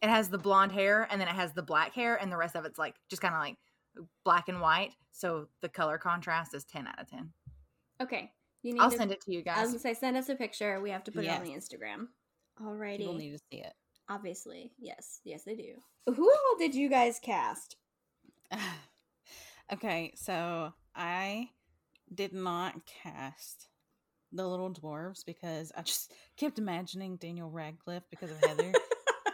it 0.00 0.08
has 0.08 0.28
the 0.30 0.38
blonde 0.38 0.72
hair, 0.72 1.06
and 1.10 1.20
then 1.20 1.28
it 1.28 1.34
has 1.34 1.52
the 1.52 1.62
black 1.62 1.92
hair, 1.92 2.16
and 2.16 2.30
the 2.30 2.36
rest 2.36 2.54
of 2.56 2.64
it's 2.64 2.78
like 2.78 2.94
just 3.10 3.20
kind 3.22 3.34
of 3.34 3.40
like 3.40 3.56
black 4.24 4.48
and 4.48 4.60
white. 4.60 4.92
So 5.12 5.48
the 5.60 5.68
color 5.68 5.98
contrast 5.98 6.54
is 6.54 6.64
ten 6.64 6.86
out 6.86 7.00
of 7.00 7.08
ten. 7.08 7.32
Okay, 8.00 8.30
you 8.62 8.72
need. 8.74 8.80
I'll 8.80 8.90
to, 8.92 8.96
send 8.96 9.10
it 9.10 9.20
to 9.22 9.32
you 9.32 9.38
I 9.38 9.40
was 9.40 9.44
guys. 9.44 9.66
gonna 9.68 9.78
say 9.80 9.94
send 9.94 10.16
us 10.16 10.28
a 10.28 10.36
picture. 10.36 10.80
We 10.80 10.90
have 10.90 11.02
to 11.04 11.10
put 11.12 11.24
it 11.24 11.30
on 11.30 11.42
the 11.42 11.50
Instagram. 11.50 12.06
Alrighty. 12.62 12.98
People 12.98 13.14
need 13.14 13.32
to 13.32 13.38
see 13.50 13.58
it. 13.60 13.72
Obviously, 14.08 14.72
yes, 14.78 15.20
yes, 15.24 15.44
they 15.44 15.54
do. 15.54 15.74
Who 16.06 16.30
all 16.30 16.58
did 16.58 16.74
you 16.74 16.88
guys 16.88 17.18
cast? 17.20 17.76
okay, 19.72 20.12
so 20.16 20.72
I 20.94 21.50
did 22.14 22.32
not 22.32 22.74
cast 23.02 23.68
the 24.32 24.46
little 24.46 24.72
dwarves 24.72 25.24
because 25.24 25.72
I 25.76 25.82
just 25.82 26.12
kept 26.36 26.58
imagining 26.58 27.16
Daniel 27.16 27.50
Radcliffe 27.50 28.04
because 28.10 28.30
of 28.30 28.38
Heather. 28.40 28.72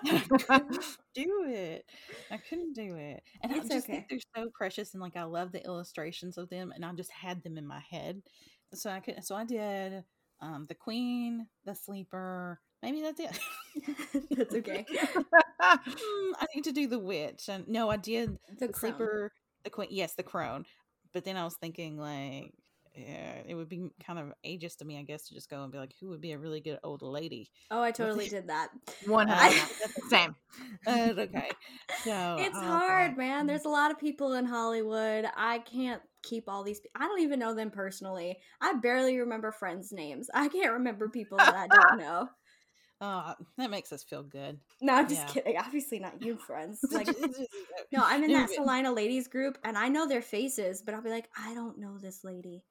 I 0.07 0.19
couldn't 0.29 0.85
do 1.15 1.45
it. 1.49 1.85
I 2.31 2.37
couldn't 2.37 2.75
do 2.75 2.97
it. 2.97 3.23
And 3.43 3.53
It's 3.53 3.71
I 3.71 3.75
just 3.75 3.89
okay. 3.89 3.93
think 3.95 4.07
they're 4.09 4.45
so 4.45 4.51
precious 4.55 4.95
and 4.95 5.03
like 5.03 5.17
I 5.17 5.25
love 5.25 5.53
the 5.53 5.65
illustrations 5.65 6.37
of 6.37 6.49
them 6.51 6.73
and 6.75 6.85
I 6.85 6.93
just 6.93 7.11
had 7.11 7.43
them 7.43 7.57
in 7.57 7.67
my 7.67 7.81
head. 7.91 8.23
So 8.75 8.91
I 8.91 9.01
could 9.01 9.25
so 9.25 9.35
I 9.35 9.45
did 9.45 10.05
um 10.41 10.67
the 10.69 10.75
queen, 10.75 11.47
the 11.65 11.75
sleeper, 11.75 12.61
maybe 12.85 13.03
that's 13.03 13.21
it. 13.21 13.39
That's 14.31 14.55
okay. 14.55 14.87
Mm, 15.61 16.33
I 16.39 16.47
need 16.55 16.65
to 16.65 16.73
do 16.73 16.87
the 16.87 16.99
witch. 16.99 17.49
And 17.49 17.67
no, 17.67 17.91
I 17.91 17.97
did 17.97 18.39
The 18.59 18.69
the 18.69 18.73
sleeper, 18.73 19.33
the 19.65 19.71
queen. 19.71 19.89
Yes, 19.91 20.15
the 20.15 20.23
crone. 20.23 20.65
But 21.13 21.25
then 21.25 21.37
I 21.37 21.45
was 21.45 21.55
thinking 21.55 21.99
like 21.99 22.53
yeah, 22.97 23.43
it 23.47 23.55
would 23.55 23.69
be 23.69 23.89
kind 24.07 24.19
of 24.19 24.33
ageist 24.47 24.77
to 24.79 24.85
me, 24.85 24.99
I 24.99 25.03
guess, 25.03 25.27
to 25.29 25.35
just 25.35 25.51
go 25.51 25.63
and 25.63 25.73
be 25.73 25.79
like, 25.79 25.95
who 26.01 26.11
would 26.11 26.21
be 26.21 26.33
a 26.33 26.39
really 26.39 26.61
good 26.61 26.79
old 26.85 27.03
lady? 27.03 27.51
Oh, 27.71 27.83
I 27.83 27.91
totally 27.91 28.29
did 28.29 28.49
that. 28.49 28.69
One 29.07 29.27
hundred. 29.27 29.61
Same. 30.09 30.37
Uh, 30.87 31.13
okay, 31.19 31.51
so 32.05 32.37
It's 32.39 32.57
oh, 32.57 32.61
hard, 32.61 33.17
man. 33.17 33.47
There's 33.47 33.65
a 33.65 33.71
lot 33.71 33.91
of 33.91 33.99
people 33.99 34.35
in 34.35 34.45
Hollywood. 34.45 35.27
I 35.37 35.59
can't 35.59 36.03
keep 36.23 36.49
all 36.49 36.63
these. 36.63 36.81
pe- 36.81 36.89
I 36.95 37.01
don't 37.07 37.21
even 37.21 37.41
know 37.41 37.55
them 37.55 37.71
personally. 37.71 38.39
I 38.61 38.75
barely 38.75 39.19
remember 39.19 39.51
friends' 39.51 39.93
names. 39.93 40.31
I 40.33 40.49
can't 40.49 40.75
remember 40.75 41.09
people 41.09 41.39
that 41.39 41.57
I 41.57 41.67
don't 41.67 41.99
know. 41.99 42.29
Oh, 43.01 43.35
that 43.59 43.71
makes 43.71 43.93
us 43.93 44.03
feel 44.03 44.23
good. 44.23 44.59
No, 44.81 44.95
I'm 44.95 45.09
just 45.09 45.27
Yeah. 45.27 45.33
kidding. 45.35 45.57
Obviously 45.59 45.99
not 45.99 46.23
you, 46.23 46.37
friends. 46.47 46.81
Like, 46.91 47.09
uh, 47.09 47.13
no, 47.93 48.03
I'm 48.05 48.25
in 48.25 48.33
that. 48.33 48.51
Salina 48.51 48.93
ladies 48.93 49.29
group, 49.29 49.59
and 49.65 49.77
I 49.77 49.89
know 49.89 50.07
their 50.07 50.23
faces, 50.23 50.83
but 50.83 50.95
I'll 50.95 51.03
be 51.03 51.11
like, 51.11 51.29
I 51.37 51.55
don't 51.55 51.79
know 51.79 51.99
this 51.99 52.25
lady. 52.25 52.63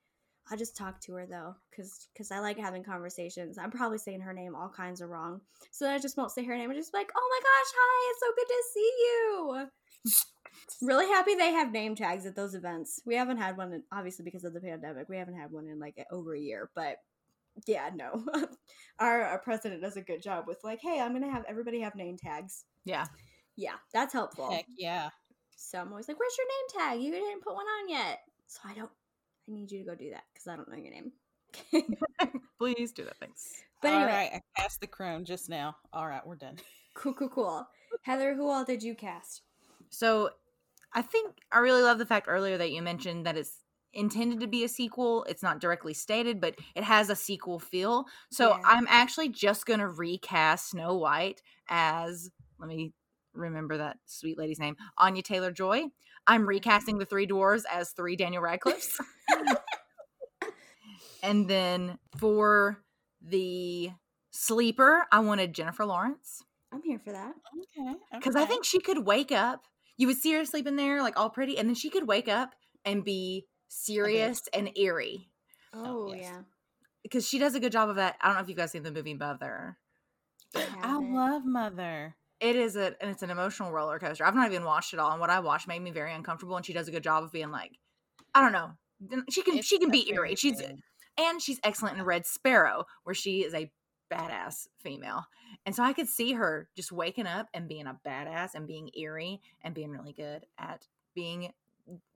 I'll 0.51 0.57
just 0.57 0.75
talk 0.75 0.99
to 1.01 1.13
her 1.13 1.25
though, 1.25 1.55
because 1.71 2.09
because 2.13 2.29
I 2.31 2.39
like 2.39 2.57
having 2.57 2.83
conversations. 2.83 3.57
I'm 3.57 3.71
probably 3.71 3.97
saying 3.97 4.19
her 4.21 4.33
name 4.33 4.55
all 4.55 4.69
kinds 4.69 4.99
of 4.99 5.09
wrong, 5.09 5.39
so 5.71 5.89
I 5.89 5.99
just 5.99 6.17
won't 6.17 6.31
say 6.31 6.43
her 6.43 6.57
name. 6.57 6.69
I'm 6.69 6.75
just 6.75 6.91
be 6.91 6.97
like, 6.97 7.11
oh 7.15 7.29
my 7.29 7.39
gosh, 7.39 7.71
hi, 7.77 8.11
it's 8.11 8.19
so 8.19 8.33
good 8.35 8.47
to 8.47 8.63
see 8.73 8.93
you. 9.03 9.67
Really 10.81 11.07
happy 11.07 11.35
they 11.35 11.51
have 11.51 11.71
name 11.71 11.95
tags 11.95 12.25
at 12.25 12.35
those 12.35 12.55
events. 12.55 13.01
We 13.05 13.15
haven't 13.15 13.37
had 13.37 13.55
one, 13.55 13.71
in, 13.73 13.83
obviously 13.91 14.25
because 14.25 14.43
of 14.43 14.53
the 14.53 14.59
pandemic. 14.59 15.07
We 15.07 15.17
haven't 15.17 15.37
had 15.39 15.51
one 15.51 15.67
in 15.67 15.79
like 15.79 15.95
over 16.11 16.35
a 16.35 16.39
year, 16.39 16.69
but 16.75 16.97
yeah, 17.67 17.89
no. 17.93 18.23
our, 18.99 19.23
our 19.23 19.39
president 19.39 19.81
does 19.81 19.97
a 19.97 20.01
good 20.01 20.21
job 20.21 20.45
with 20.47 20.63
like, 20.63 20.79
hey, 20.81 20.99
I'm 20.99 21.13
gonna 21.13 21.31
have 21.31 21.45
everybody 21.47 21.79
have 21.81 21.95
name 21.95 22.17
tags. 22.17 22.65
Yeah. 22.85 23.05
Yeah, 23.55 23.75
that's 23.93 24.13
helpful. 24.13 24.51
Heck 24.51 24.65
yeah. 24.77 25.09
So 25.55 25.79
I'm 25.79 25.89
always 25.89 26.07
like, 26.07 26.19
"Where's 26.19 26.35
your 26.37 26.47
name 26.47 26.89
tag? 26.89 27.03
You 27.03 27.11
didn't 27.11 27.43
put 27.43 27.53
one 27.53 27.65
on 27.65 27.89
yet." 27.89 28.19
So 28.47 28.61
I 28.65 28.73
don't. 28.73 28.89
I 29.47 29.51
need 29.51 29.71
you 29.71 29.79
to 29.79 29.85
go 29.85 29.95
do 29.95 30.09
that 30.11 30.23
because 30.33 30.47
I 30.47 30.55
don't 30.55 30.69
know 30.69 30.77
your 30.77 30.91
name. 30.91 31.11
Please 32.59 32.91
do 32.91 33.03
that. 33.03 33.17
Thanks. 33.17 33.63
but 33.81 33.93
anyway, 33.93 34.11
right, 34.11 34.31
I 34.33 34.61
cast 34.61 34.81
the 34.81 34.87
crone 34.87 35.25
just 35.25 35.49
now. 35.49 35.75
All 35.91 36.07
right, 36.07 36.25
we're 36.25 36.35
done. 36.35 36.57
cool, 36.95 37.13
cool, 37.13 37.29
cool. 37.29 37.67
Heather, 38.01 38.33
who 38.35 38.49
all 38.49 38.63
did 38.63 38.81
you 38.81 38.95
cast? 38.95 39.41
So 39.89 40.31
I 40.93 41.01
think 41.01 41.35
I 41.51 41.59
really 41.59 41.83
love 41.83 41.99
the 41.99 42.05
fact 42.05 42.27
earlier 42.27 42.57
that 42.57 42.71
you 42.71 42.81
mentioned 42.81 43.25
that 43.25 43.37
it's 43.37 43.62
intended 43.93 44.39
to 44.41 44.47
be 44.47 44.63
a 44.63 44.67
sequel. 44.67 45.23
It's 45.25 45.43
not 45.43 45.59
directly 45.59 45.93
stated, 45.93 46.41
but 46.41 46.55
it 46.75 46.83
has 46.83 47.09
a 47.09 47.15
sequel 47.15 47.59
feel. 47.59 48.05
So 48.31 48.49
Yeah. 48.49 48.61
I'm 48.65 48.87
actually 48.89 49.29
just 49.29 49.65
going 49.65 49.79
to 49.79 49.87
recast 49.87 50.71
Snow 50.71 50.95
White 50.95 51.41
as, 51.69 52.29
let 52.59 52.67
me 52.67 52.93
remember 53.33 53.77
that 53.77 53.97
sweet 54.05 54.37
lady's 54.37 54.59
name, 54.59 54.75
Anya 54.97 55.21
Taylor 55.21 55.51
Joy. 55.51 55.85
I'm 56.27 56.47
recasting 56.47 56.97
the 56.97 57.05
three 57.05 57.27
dwarves 57.27 57.63
as 57.71 57.91
three 57.91 58.15
Daniel 58.15 58.41
Radcliffes. 58.41 58.99
and 61.23 61.47
then 61.47 61.97
for 62.17 62.81
the 63.21 63.91
sleeper, 64.31 65.05
I 65.11 65.19
wanted 65.19 65.53
Jennifer 65.53 65.85
Lawrence 65.85 66.43
I'm 66.73 66.81
here 66.81 66.99
for 66.99 67.11
that. 67.11 67.33
Okay. 67.77 67.93
because 68.13 68.35
I 68.35 68.45
think 68.45 68.65
she 68.65 68.79
could 68.79 69.05
wake 69.05 69.31
up. 69.31 69.65
You 69.97 70.07
would 70.07 70.17
see 70.17 70.33
her 70.33 70.43
sleeping 70.43 70.75
there, 70.75 71.03
like 71.03 71.19
all 71.19 71.29
pretty, 71.29 71.57
and 71.57 71.67
then 71.67 71.75
she 71.75 71.91
could 71.91 72.07
wake 72.07 72.27
up 72.27 72.55
and 72.83 73.03
be 73.03 73.45
serious 73.73 74.43
and 74.53 74.77
eerie 74.77 75.29
oh, 75.73 76.09
oh, 76.09 76.13
yes. 76.13 76.23
yeah. 76.23 76.41
because 77.01 77.27
she 77.27 77.39
does 77.39 77.55
a 77.55 77.59
good 77.59 77.71
job 77.71 77.89
of 77.89 77.95
that. 77.97 78.15
I 78.21 78.27
don't 78.27 78.35
know 78.35 78.41
if 78.41 78.49
you 78.49 78.55
guys 78.55 78.71
seen 78.71 78.83
the 78.83 78.91
movie 78.91 79.13
Mother. 79.13 79.77
I 80.55 80.65
I 80.81 80.97
love 80.97 81.45
Mother. 81.45 82.15
It 82.39 82.55
is 82.55 82.75
a 82.75 82.95
and 83.01 83.09
it's 83.09 83.23
an 83.23 83.29
emotional 83.29 83.71
roller 83.71 83.99
coaster. 83.99 84.25
I've 84.25 84.35
not 84.35 84.51
even 84.51 84.65
watched 84.65 84.93
it 84.93 84.99
all, 84.99 85.11
and 85.11 85.19
what 85.19 85.29
I 85.29 85.39
watched 85.39 85.67
made 85.67 85.81
me 85.81 85.91
very 85.91 86.13
uncomfortable. 86.13 86.55
And 86.55 86.65
she 86.65 86.73
does 86.73 86.87
a 86.87 86.91
good 86.91 87.03
job 87.03 87.23
of 87.23 87.31
being 87.31 87.51
like, 87.51 87.71
I 88.35 88.41
don't 88.41 88.51
know, 88.51 88.71
she 89.29 89.41
can 89.41 89.57
It's 89.57 89.67
she 89.67 89.79
can 89.79 89.89
be 89.89 90.05
very 90.05 90.29
eerie. 90.29 90.35
She's 90.35 90.59
good. 90.59 90.81
and 91.17 91.41
she's 91.41 91.59
excellent 91.63 91.97
in 91.97 92.03
Red 92.03 92.25
Sparrow, 92.25 92.85
where 93.03 93.15
she 93.15 93.43
is 93.43 93.53
a 93.53 93.71
badass 94.11 94.67
female. 94.79 95.23
And 95.65 95.75
so 95.75 95.83
I 95.83 95.93
could 95.93 96.07
see 96.07 96.33
her 96.33 96.69
just 96.75 96.91
waking 96.91 97.27
up 97.27 97.47
and 97.53 97.67
being 97.67 97.87
a 97.87 97.99
badass 98.05 98.55
and 98.55 98.67
being 98.67 98.89
eerie 98.95 99.41
and 99.61 99.73
being 99.73 99.91
really 99.91 100.13
good 100.13 100.45
at 100.57 100.87
being 101.15 101.53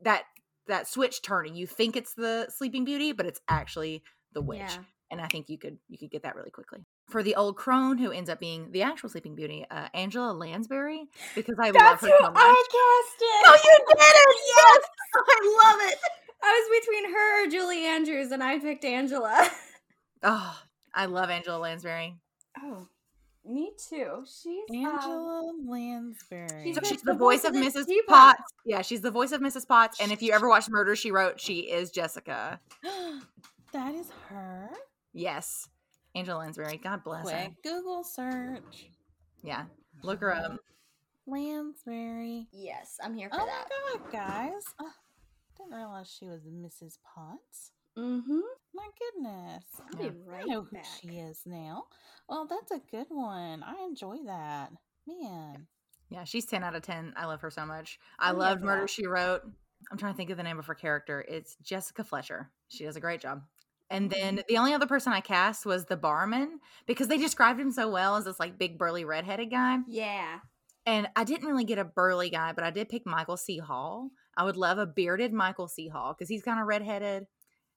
that 0.01 0.23
that 0.67 0.87
switch 0.87 1.21
turning. 1.21 1.55
You 1.55 1.67
think 1.67 1.95
it's 1.95 2.13
the 2.13 2.47
Sleeping 2.49 2.85
Beauty, 2.85 3.11
but 3.11 3.25
it's 3.25 3.41
actually 3.47 4.03
the 4.33 4.41
witch. 4.41 4.59
Yeah. 4.59 4.77
And 5.09 5.21
I 5.21 5.27
think 5.27 5.49
you 5.49 5.57
could 5.57 5.77
you 5.87 5.97
could 5.97 6.11
get 6.11 6.23
that 6.23 6.35
really 6.35 6.51
quickly. 6.51 6.79
For 7.07 7.23
the 7.23 7.35
old 7.35 7.55
crone 7.55 7.97
who 7.97 8.11
ends 8.11 8.29
up 8.29 8.39
being 8.39 8.71
the 8.71 8.81
actual 8.81 9.07
Sleeping 9.07 9.35
Beauty, 9.35 9.65
uh, 9.71 9.87
Angela 9.93 10.33
Lansbury, 10.33 11.05
because 11.33 11.55
I 11.57 11.67
love 11.67 11.73
That's 11.75 12.01
her 12.01 12.09
who 12.09 12.17
so 12.19 12.31
much. 12.31 12.35
I 12.35 12.63
cast 12.67 13.21
it. 13.21 13.45
Oh, 13.47 13.59
you 13.63 13.85
did 13.87 13.97
it! 13.99 14.37
Yes, 14.47 14.83
I 15.15 15.69
love 15.69 15.91
it. 15.91 15.99
I 16.43 16.69
was 16.69 16.79
between 16.81 17.13
her 17.13 17.45
or 17.45 17.49
Julie 17.49 17.85
Andrews, 17.85 18.31
and 18.31 18.43
I 18.43 18.59
picked 18.59 18.83
Angela. 18.85 19.49
Oh, 20.23 20.59
I 20.93 21.05
love 21.05 21.29
Angela 21.29 21.57
Lansbury. 21.57 22.15
Oh, 22.61 22.87
me 23.47 23.71
too. 23.77 24.23
She's 24.25 24.63
um, 24.69 24.75
Angela 24.85 25.53
Lansbury. 25.65 26.63
she's 26.65 26.75
So 26.75 26.81
the- 26.81 26.87
she's 26.87 27.01
the 27.01 27.13
the, 27.13 27.17
voice 27.17 27.41
voice 27.41 27.49
of 27.49 27.55
of 27.55 27.61
the 27.61 27.67
Mrs. 27.79 27.85
teapot. 27.87 28.37
Potts. 28.37 28.53
Yeah, 28.65 28.81
she's 28.81 29.01
the 29.01 29.11
voice 29.11 29.31
of 29.31 29.41
Mrs. 29.41 29.67
Potts. 29.67 29.99
And 30.01 30.11
if 30.11 30.21
you 30.21 30.33
ever 30.33 30.47
watch 30.49 30.69
Murder, 30.69 30.95
She 30.95 31.11
Wrote, 31.11 31.39
she 31.39 31.59
is 31.61 31.91
Jessica. 31.91 32.59
that 33.71 33.95
is 33.95 34.09
her. 34.29 34.69
Yes, 35.13 35.67
Angela 36.15 36.39
Lansbury. 36.39 36.77
God 36.83 37.03
bless 37.03 37.29
her. 37.29 37.49
Google 37.63 38.03
search. 38.03 38.89
Yeah, 39.43 39.65
look 40.03 40.19
her 40.21 40.35
up. 40.35 40.59
Lansbury. 41.25 42.47
yes, 42.51 42.97
I'm 43.03 43.13
here 43.13 43.29
for 43.29 43.39
Oh 43.41 43.45
that. 43.45 43.67
my 43.69 43.99
god, 43.99 44.11
guys! 44.11 44.63
Oh, 44.79 44.91
didn't 45.57 45.73
realize 45.75 46.07
she 46.09 46.27
was 46.27 46.41
Mrs. 46.43 46.97
Potts. 47.03 47.71
Mm-hmm. 47.97 48.39
My 48.73 48.87
goodness. 48.99 49.63
I'll 49.79 49.99
be 49.99 50.15
right 50.25 50.43
I 50.43 50.45
know 50.45 50.61
who 50.61 50.75
back. 50.75 50.85
she 51.01 51.17
is 51.17 51.41
now. 51.45 51.85
Well, 52.29 52.47
that's 52.47 52.71
a 52.71 52.81
good 52.91 53.07
one. 53.09 53.63
I 53.63 53.83
enjoy 53.87 54.17
that. 54.25 54.71
Man. 55.07 55.67
Yeah, 56.09 56.23
she's 56.23 56.45
ten 56.45 56.63
out 56.63 56.75
of 56.75 56.83
ten. 56.83 57.13
I 57.17 57.25
love 57.25 57.41
her 57.41 57.49
so 57.49 57.65
much. 57.65 57.99
I 58.19 58.27
yeah, 58.27 58.33
loved 58.33 58.61
Murder, 58.61 58.81
that. 58.81 58.89
She 58.89 59.07
Wrote. 59.07 59.41
I'm 59.91 59.97
trying 59.97 60.13
to 60.13 60.17
think 60.17 60.29
of 60.29 60.37
the 60.37 60.43
name 60.43 60.59
of 60.59 60.65
her 60.65 60.75
character. 60.75 61.23
It's 61.27 61.55
Jessica 61.61 62.03
Fletcher. 62.03 62.49
She 62.67 62.83
does 62.83 62.95
a 62.95 63.01
great 63.01 63.21
job. 63.21 63.41
And 63.89 64.09
then 64.09 64.41
the 64.49 64.57
only 64.57 64.73
other 64.73 64.85
person 64.85 65.13
I 65.13 65.21
cast 65.21 65.65
was 65.65 65.85
the 65.85 65.95
barman 65.95 66.59
because 66.87 67.07
they 67.07 67.17
described 67.17 67.59
him 67.59 67.71
so 67.71 67.89
well 67.89 68.17
as 68.17 68.25
this 68.25 68.39
like 68.39 68.57
big 68.57 68.77
burly 68.77 69.05
redheaded 69.05 69.49
guy. 69.49 69.77
Yeah. 69.87 70.39
And 70.85 71.07
I 71.15 71.23
didn't 71.23 71.47
really 71.47 71.63
get 71.63 71.77
a 71.77 71.85
burly 71.85 72.29
guy, 72.29 72.51
but 72.53 72.63
I 72.63 72.71
did 72.71 72.89
pick 72.89 73.05
Michael 73.05 73.37
C. 73.37 73.59
Hall. 73.59 74.09
I 74.35 74.43
would 74.43 74.57
love 74.57 74.77
a 74.77 74.85
bearded 74.85 75.31
Michael 75.31 75.67
C. 75.67 75.87
Hall 75.87 76.13
because 76.13 76.29
he's 76.29 76.43
kind 76.43 76.59
of 76.59 76.67
redheaded 76.67 77.27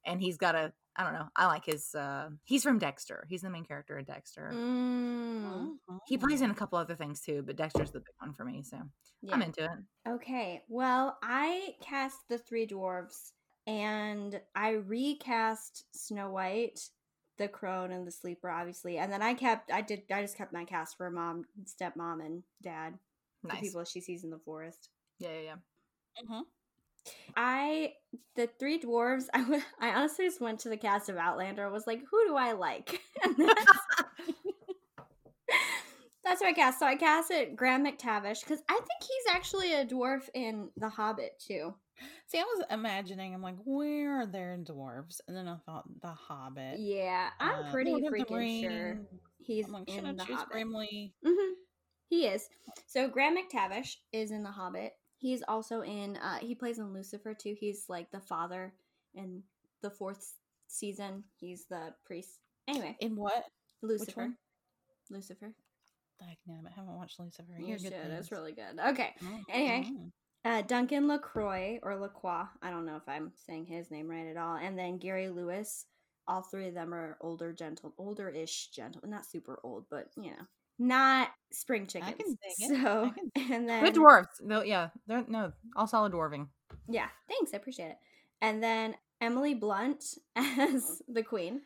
and 0.04 0.20
he's 0.20 0.36
got 0.36 0.54
a 0.54 0.72
I 0.96 1.04
don't 1.04 1.12
know. 1.14 1.28
I 1.36 1.46
like 1.46 1.64
his 1.64 1.94
uh 1.94 2.30
he's 2.44 2.62
from 2.62 2.78
Dexter. 2.78 3.26
He's 3.28 3.42
the 3.42 3.50
main 3.50 3.64
character 3.64 3.98
in 3.98 4.04
Dexter. 4.04 4.50
Mm. 4.52 5.76
He 6.06 6.18
plays 6.18 6.40
in 6.42 6.50
a 6.50 6.54
couple 6.54 6.78
other 6.78 6.96
things 6.96 7.20
too, 7.20 7.42
but 7.46 7.56
Dexter's 7.56 7.92
the 7.92 8.00
big 8.00 8.14
one 8.18 8.34
for 8.34 8.44
me, 8.44 8.62
so 8.62 8.78
Yeah. 9.22 9.34
I'm 9.34 9.42
into 9.42 9.64
it. 9.64 9.70
Okay. 10.08 10.62
Well, 10.68 11.18
I 11.22 11.74
cast 11.80 12.16
the 12.28 12.38
three 12.38 12.66
dwarves 12.66 13.32
and 13.66 14.40
I 14.54 14.70
recast 14.70 15.84
Snow 15.94 16.30
White, 16.30 16.80
the 17.38 17.48
crone, 17.48 17.92
and 17.92 18.06
the 18.06 18.10
sleeper, 18.12 18.50
obviously. 18.50 18.98
And 18.98 19.12
then 19.12 19.22
I 19.22 19.34
kept 19.34 19.70
I 19.70 19.82
did 19.82 20.02
I 20.12 20.22
just 20.22 20.36
kept 20.36 20.52
my 20.52 20.64
cast 20.64 20.96
for 20.96 21.08
mom, 21.10 21.44
stepmom, 21.64 22.24
and 22.24 22.42
dad. 22.62 22.98
The 23.44 23.54
people 23.56 23.84
she 23.84 24.00
sees 24.00 24.24
in 24.24 24.30
the 24.30 24.38
forest. 24.38 24.90
Yeah, 25.18 25.30
yeah, 25.30 25.40
yeah. 25.42 26.24
Mhm. 26.24 26.42
I 27.36 27.92
the 28.36 28.48
three 28.58 28.80
dwarves. 28.80 29.24
I 29.34 29.62
I 29.80 29.90
honestly 29.90 30.26
just 30.26 30.40
went 30.40 30.60
to 30.60 30.68
the 30.68 30.76
cast 30.76 31.08
of 31.08 31.16
Outlander. 31.16 31.64
and 31.64 31.72
was 31.72 31.86
like, 31.86 32.00
who 32.10 32.26
do 32.26 32.36
I 32.36 32.52
like? 32.52 33.00
That's, 33.36 33.72
that's 36.22 36.40
what 36.42 36.50
I 36.50 36.52
cast. 36.52 36.78
So 36.78 36.86
I 36.86 36.96
casted 36.96 37.56
Graham 37.56 37.84
McTavish 37.84 38.40
because 38.44 38.62
I 38.68 38.74
think 38.74 39.00
he's 39.00 39.34
actually 39.34 39.74
a 39.74 39.84
dwarf 39.84 40.28
in 40.34 40.68
The 40.76 40.88
Hobbit 40.88 41.42
too. 41.44 41.74
See, 42.28 42.38
I 42.38 42.42
was 42.42 42.64
imagining, 42.70 43.34
I'm 43.34 43.42
like, 43.42 43.56
where 43.64 44.20
are 44.20 44.26
there 44.26 44.56
dwarves? 44.62 45.20
And 45.26 45.36
then 45.36 45.48
I 45.48 45.56
thought, 45.66 45.84
The 46.00 46.12
Hobbit. 46.12 46.78
Yeah, 46.78 47.30
I'm 47.40 47.64
uh, 47.64 47.70
pretty 47.70 47.90
Lord 47.92 48.14
freaking 48.14 48.60
sure 48.60 49.00
he's 49.38 49.66
I'm 49.66 49.72
like, 49.72 49.88
in 49.88 50.16
The 50.16 50.24
Hobbit. 50.24 50.50
Grimly? 50.50 51.14
hmm 51.24 51.52
He 52.08 52.26
is. 52.26 52.48
So 52.86 53.08
Graham 53.08 53.36
McTavish 53.36 53.96
is 54.12 54.30
in 54.30 54.42
The 54.42 54.50
Hobbit. 54.50 54.92
He's 55.20 55.42
also 55.46 55.82
in. 55.82 56.16
uh 56.16 56.38
He 56.40 56.54
plays 56.54 56.78
in 56.78 56.92
Lucifer 56.92 57.34
too. 57.34 57.54
He's 57.58 57.84
like 57.88 58.10
the 58.10 58.20
father 58.20 58.72
in 59.14 59.42
the 59.82 59.90
fourth 59.90 60.34
season. 60.66 61.24
He's 61.36 61.66
the 61.66 61.94
priest. 62.04 62.38
Anyway, 62.66 62.96
In 63.00 63.14
what? 63.16 63.44
Lucifer. 63.82 64.30
Lucifer. 65.10 65.52
Like, 66.20 66.38
no, 66.46 66.54
I 66.66 66.70
haven't 66.74 66.96
watched 66.96 67.18
Lucifer. 67.18 67.52
You 67.58 67.78
should. 67.78 67.92
good 67.92 68.10
It's 68.12 68.30
really 68.32 68.52
good. 68.52 68.78
Okay. 68.88 69.14
Oh, 69.24 69.40
Anyway. 69.50 69.88
mm. 69.90 70.10
Uh, 70.44 70.62
Duncan 70.62 71.06
LaCroix 71.08 71.78
or 71.82 71.96
Lacroix. 71.96 72.44
I 72.62 72.70
don't 72.70 72.86
know 72.86 72.96
if 72.96 73.08
I'm 73.08 73.32
saying 73.46 73.66
his 73.66 73.90
name 73.90 74.08
right 74.08 74.26
at 74.26 74.36
all. 74.36 74.56
And 74.56 74.78
then 74.78 74.98
Gary 74.98 75.28
Lewis. 75.28 75.86
All 76.28 76.42
three 76.42 76.68
of 76.68 76.74
them 76.74 76.94
are 76.94 77.16
older, 77.20 77.52
gentle, 77.52 77.92
older-ish, 77.98 78.68
gentle, 78.68 79.02
not 79.06 79.26
super 79.26 79.58
old, 79.64 79.86
but 79.90 80.08
you 80.16 80.30
know, 80.30 80.44
not 80.80 81.28
spring 81.52 81.86
chickens. 81.86 82.14
can 82.16 82.26
dig 82.58 82.70
it. 82.70 82.78
I 82.78 82.82
So, 82.82 83.12
can- 83.36 83.52
and 83.52 83.68
then 83.68 83.84
Good 83.84 83.94
dwarves. 83.94 84.40
No, 84.42 84.62
yeah, 84.62 84.88
they're 85.06 85.24
no 85.28 85.52
all 85.76 85.86
solid 85.86 86.12
dwarving. 86.12 86.48
Yeah, 86.88 87.08
thanks. 87.28 87.52
I 87.54 87.58
appreciate 87.58 87.90
it. 87.90 87.98
And 88.40 88.62
then 88.62 88.96
Emily 89.20 89.54
Blunt 89.54 90.02
as 90.36 91.02
the 91.06 91.22
queen. 91.22 91.60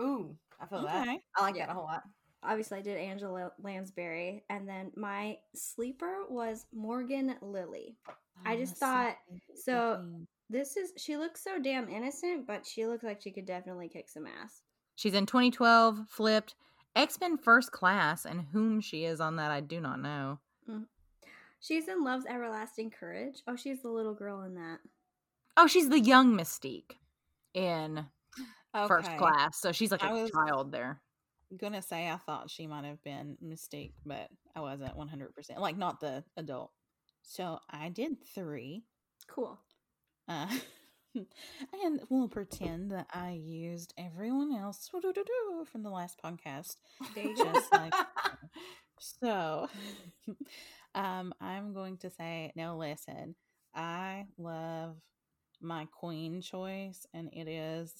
Ooh, 0.00 0.34
I 0.60 0.66
feel 0.66 0.82
that. 0.82 1.06
I 1.36 1.42
like 1.42 1.54
Yeah. 1.56 1.66
that 1.66 1.72
a 1.72 1.74
whole 1.74 1.84
lot. 1.84 2.02
Obviously, 2.42 2.78
I 2.78 2.82
did 2.82 2.96
Angela 2.96 3.50
Lansbury, 3.62 4.44
and 4.48 4.68
then 4.68 4.92
my 4.96 5.36
sleeper 5.54 6.24
was 6.30 6.64
Morgan 6.72 7.34
Lily. 7.42 7.96
I 8.44 8.54
Oh, 8.54 8.58
just 8.58 8.76
thought- 8.76 9.16
second 9.28 9.40
so- 9.64 9.96
queen. 9.96 10.26
This 10.48 10.76
is 10.76 10.92
she 10.96 11.16
looks 11.16 11.42
so 11.42 11.58
damn 11.58 11.88
innocent, 11.88 12.46
but 12.46 12.64
she 12.64 12.86
looks 12.86 13.02
like 13.02 13.20
she 13.20 13.32
could 13.32 13.46
definitely 13.46 13.88
kick 13.88 14.08
some 14.08 14.26
ass. 14.28 14.62
She's 14.94 15.12
in 15.14 15.26
2012, 15.26 16.08
flipped, 16.08 16.54
X 16.96 17.20
Men 17.20 17.36
First 17.36 17.70
Class, 17.72 18.24
and 18.24 18.40
whom 18.52 18.80
she 18.80 19.04
is 19.04 19.20
on 19.20 19.36
that, 19.36 19.50
I 19.50 19.60
do 19.60 19.80
not 19.80 20.00
know. 20.00 20.38
She's 21.60 21.88
in 21.88 22.04
Love's 22.04 22.26
Everlasting 22.26 22.90
Courage. 22.90 23.42
Oh, 23.46 23.56
she's 23.56 23.82
the 23.82 23.88
little 23.88 24.14
girl 24.14 24.42
in 24.42 24.54
that. 24.54 24.78
Oh, 25.56 25.66
she's 25.66 25.88
the 25.88 25.98
young 26.00 26.36
Mystique 26.36 26.92
in 27.54 28.04
First 28.86 29.16
Class. 29.16 29.60
So 29.60 29.72
she's 29.72 29.90
like 29.90 30.02
a 30.02 30.06
I 30.06 30.12
was- 30.12 30.30
child 30.30 30.72
there. 30.72 31.00
Gonna 31.56 31.80
say 31.80 32.10
I 32.10 32.16
thought 32.16 32.50
she 32.50 32.66
might 32.66 32.84
have 32.84 33.02
been 33.04 33.36
Mystique, 33.44 33.92
but 34.04 34.28
I 34.56 34.60
wasn't 34.60 34.96
100%. 34.96 35.58
Like, 35.58 35.76
not 35.76 36.00
the 36.00 36.24
adult. 36.36 36.72
So 37.22 37.60
I 37.70 37.88
did 37.88 38.16
three. 38.34 38.82
Cool. 39.28 39.58
Uh, 40.28 40.48
and 41.84 42.00
we'll 42.08 42.28
pretend 42.28 42.90
that 42.90 43.06
I 43.12 43.32
used 43.32 43.94
everyone 43.98 44.54
else 44.54 44.88
from 44.88 45.82
the 45.82 45.90
last 45.90 46.20
podcast. 46.22 46.76
Just 47.14 47.72
like 47.72 47.94
so. 48.98 49.68
um, 50.94 51.34
I'm 51.40 51.72
going 51.72 51.98
to 51.98 52.10
say, 52.10 52.52
no, 52.56 52.76
listen, 52.76 53.34
I 53.74 54.26
love 54.38 54.96
my 55.60 55.86
queen 55.86 56.40
choice, 56.40 57.06
and 57.14 57.30
it 57.32 57.48
is 57.48 57.94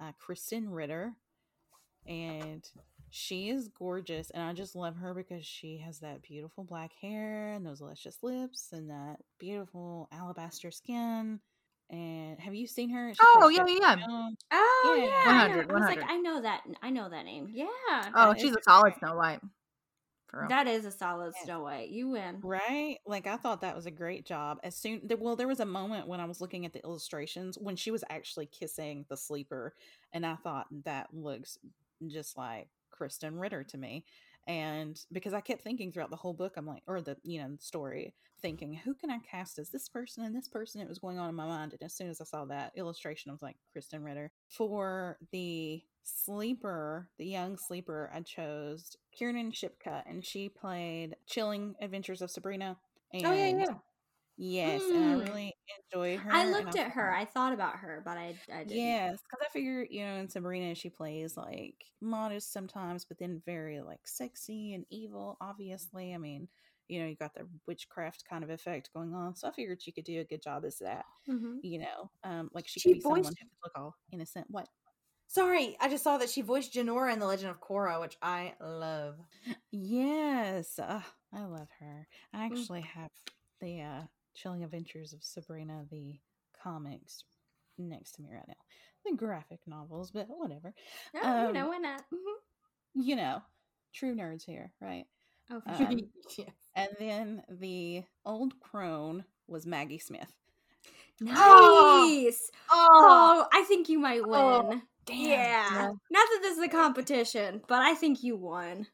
uh, 0.00 0.12
Krysten 0.20 0.66
Ritter. 0.68 1.12
And 2.06 2.68
she 3.10 3.50
is 3.50 3.68
gorgeous, 3.68 4.30
and 4.30 4.42
I 4.42 4.52
just 4.54 4.74
love 4.74 4.96
her 4.96 5.14
because 5.14 5.46
she 5.46 5.78
has 5.78 6.00
that 6.00 6.22
beautiful 6.22 6.64
black 6.64 6.92
hair 7.00 7.52
and 7.52 7.64
those 7.64 7.80
luscious 7.80 8.18
lips 8.22 8.70
and 8.72 8.90
that 8.90 9.18
beautiful 9.38 10.08
alabaster 10.10 10.70
skin. 10.70 11.40
And 11.92 12.40
have 12.40 12.54
you 12.54 12.66
seen 12.66 12.88
her? 12.90 13.12
Oh, 13.20 13.50
plays 13.54 13.58
yeah, 13.58 13.66
yeah, 13.68 13.96
yeah. 13.98 14.30
Oh 14.50 14.94
Yeah. 14.98 15.04
yeah, 15.04 15.22
I, 15.26 15.46
100, 15.48 15.70
I 15.70 15.74
was 15.74 15.82
like, 15.82 16.10
I 16.10 16.16
know 16.16 16.40
that. 16.40 16.62
I 16.82 16.90
know 16.90 17.08
that 17.10 17.24
name. 17.26 17.48
Yeah. 17.52 17.66
Oh, 18.14 18.34
she's 18.36 18.52
a 18.56 18.62
solid. 18.62 18.94
Snow 18.98 19.14
White. 19.16 19.40
That 20.48 20.66
is 20.66 20.86
a 20.86 20.90
solid 20.90 21.34
Yes. 21.36 21.44
Snow 21.44 21.62
White. 21.62 21.90
You 21.90 22.08
win. 22.08 22.38
Right? 22.42 22.96
Like 23.06 23.26
I 23.26 23.36
thought 23.36 23.60
that 23.60 23.76
was 23.76 23.84
a 23.84 23.90
great 23.90 24.24
job. 24.24 24.58
As 24.64 24.74
soon 24.74 25.02
well, 25.18 25.36
there 25.36 25.46
was 25.46 25.60
a 25.60 25.66
moment 25.66 26.08
when 26.08 26.20
I 26.20 26.24
was 26.24 26.40
looking 26.40 26.64
at 26.64 26.72
the 26.72 26.82
illustrations 26.82 27.58
when 27.58 27.76
she 27.76 27.90
was 27.90 28.02
actually 28.08 28.46
kissing 28.46 29.04
the 29.10 29.16
sleeper, 29.16 29.74
and 30.14 30.24
I 30.24 30.36
thought 30.36 30.66
that 30.84 31.08
looks 31.12 31.58
just 32.06 32.38
like 32.38 32.68
Krysten 32.98 33.38
Ritter 33.38 33.62
to 33.64 33.76
me. 33.78 34.06
And 34.46 34.98
because 35.12 35.32
I 35.32 35.40
kept 35.40 35.62
thinking 35.62 35.92
throughout 35.92 36.10
the 36.10 36.16
whole 36.16 36.34
book, 36.34 36.54
I'm 36.56 36.66
like, 36.66 36.82
or 36.86 37.00
the 37.00 37.16
you 37.22 37.40
know 37.40 37.56
story, 37.60 38.14
thinking, 38.40 38.74
who 38.74 38.94
can 38.94 39.10
I 39.10 39.18
cast 39.18 39.58
as 39.58 39.70
this 39.70 39.88
person 39.88 40.24
and 40.24 40.34
this 40.34 40.48
person? 40.48 40.80
It 40.80 40.88
was 40.88 40.98
going 40.98 41.18
on 41.18 41.28
in 41.28 41.34
my 41.34 41.46
mind, 41.46 41.72
and 41.72 41.82
as 41.82 41.94
soon 41.94 42.10
as 42.10 42.20
I 42.20 42.24
saw 42.24 42.44
that 42.46 42.72
illustration, 42.76 43.30
I 43.30 43.32
was 43.32 43.42
like, 43.42 43.56
Krysten 43.74 44.04
Ritter. 44.04 44.32
For 44.48 45.18
the 45.30 45.82
sleeper, 46.02 47.08
the 47.18 47.26
young 47.26 47.56
sleeper, 47.56 48.10
I 48.12 48.20
chose 48.20 48.96
Kiernan 49.16 49.52
Shipka, 49.52 50.02
and 50.06 50.24
she 50.24 50.48
played 50.48 51.16
Chilling 51.26 51.74
Adventures 51.80 52.22
of 52.22 52.30
Sabrina. 52.30 52.76
And 53.12 53.26
oh, 53.26 53.32
yeah, 53.32 53.46
yeah. 53.58 53.74
Yes, 54.44 54.90
and 54.92 55.04
I 55.04 55.12
Mm. 55.12 55.24
really 55.24 55.54
enjoyed 55.92 56.20
her. 56.22 56.32
I 56.32 56.50
looked 56.50 56.76
at 56.76 56.92
her. 56.92 57.12
I 57.12 57.24
thought 57.24 57.52
about 57.52 57.76
her, 57.80 58.02
but 58.04 58.18
I, 58.18 58.40
I 58.52 58.64
didn't. 58.64 59.00
Yes, 59.04 59.20
because 59.22 59.44
I 59.44 59.52
figure, 59.52 59.84
you 59.90 60.04
know, 60.04 60.16
in 60.16 60.28
Sabrina, 60.28 60.74
she 60.74 60.88
plays 60.88 61.36
like 61.36 61.84
modest 62.00 62.52
sometimes, 62.52 63.04
but 63.04 63.18
then 63.18 63.42
very 63.44 63.80
like 63.80 64.06
sexy 64.06 64.74
and 64.74 64.86
evil, 64.90 65.36
obviously. 65.40 66.14
I 66.14 66.18
mean, 66.18 66.48
you 66.88 67.00
know, 67.00 67.08
you 67.08 67.16
got 67.16 67.34
the 67.34 67.48
witchcraft 67.66 68.24
kind 68.28 68.44
of 68.44 68.50
effect 68.50 68.92
going 68.92 69.14
on. 69.14 69.34
So 69.34 69.48
I 69.48 69.52
figured 69.52 69.82
she 69.82 69.90
could 69.92 70.04
do 70.04 70.20
a 70.20 70.24
good 70.24 70.42
job 70.42 70.64
as 70.64 70.78
that, 70.78 71.06
Mhm. 71.26 71.62
you 71.62 71.80
know, 71.80 72.10
um, 72.24 72.50
like 72.54 72.68
she, 72.68 72.78
She 72.78 72.90
could 72.90 72.92
be 72.92 73.00
someone 73.00 73.34
who 73.34 73.46
could 73.46 73.58
look 73.64 73.72
all 73.76 73.96
innocent. 74.12 74.46
What? 74.50 74.68
Sorry, 75.26 75.76
I 75.80 75.88
just 75.88 76.04
saw 76.04 76.18
that 76.18 76.30
she 76.30 76.42
voiced 76.42 76.72
Jinora 76.74 77.12
in 77.12 77.18
The 77.18 77.26
Legend 77.26 77.50
of 77.50 77.60
Korra, 77.60 78.00
which 78.00 78.16
I 78.22 78.54
love. 78.60 79.18
Yes, 79.70 80.78
uh, 80.78 81.02
I 81.32 81.44
love 81.44 81.68
her. 81.80 82.06
I 82.32 82.44
Mm. 82.50 82.66
actually 82.72 82.82
have 82.82 83.10
the 83.60 83.80
uh, 83.80 84.02
Chilling 84.34 84.64
Adventures 84.64 85.12
of 85.12 85.22
Sabrina, 85.22 85.84
the 85.90 86.18
comics, 86.62 87.24
next 87.78 88.12
to 88.12 88.22
me 88.22 88.28
right 88.32 88.46
now. 88.48 88.54
The 89.04 89.16
graphic 89.16 89.60
novels, 89.66 90.10
but 90.10 90.26
whatever. 90.28 90.72
Oh, 91.16 91.46
you 91.48 91.52
know 91.52 91.62
Um, 91.64 91.68
why 91.68 91.78
not? 91.78 92.04
Mhm. 92.12 92.34
You 92.94 93.16
know, 93.16 93.42
true 93.92 94.14
nerds 94.14 94.44
here, 94.44 94.72
right? 94.80 95.06
Oh, 95.50 95.60
for 95.60 95.70
um, 95.70 95.76
sure. 96.28 96.46
yeah. 96.46 96.52
And 96.74 96.88
then 96.98 97.42
the 97.48 98.04
old 98.24 98.58
crone 98.60 99.24
was 99.46 99.66
Maggie 99.66 99.98
Smith. 99.98 100.32
Nice. 101.20 102.50
Oh, 102.70 103.04
Oh, 103.04 103.46
I 103.52 103.62
think 103.64 103.88
you 103.88 103.98
might 103.98 104.26
win. 104.26 104.32
Oh, 104.34 104.80
damn. 105.04 105.18
Yeah. 105.18 105.88
Not 106.10 106.28
that 106.28 106.38
this 106.42 106.56
is 106.58 106.64
a 106.64 106.68
competition, 106.68 107.62
but 107.68 107.80
I 107.82 107.94
think 107.94 108.22
you 108.22 108.36
won. 108.36 108.86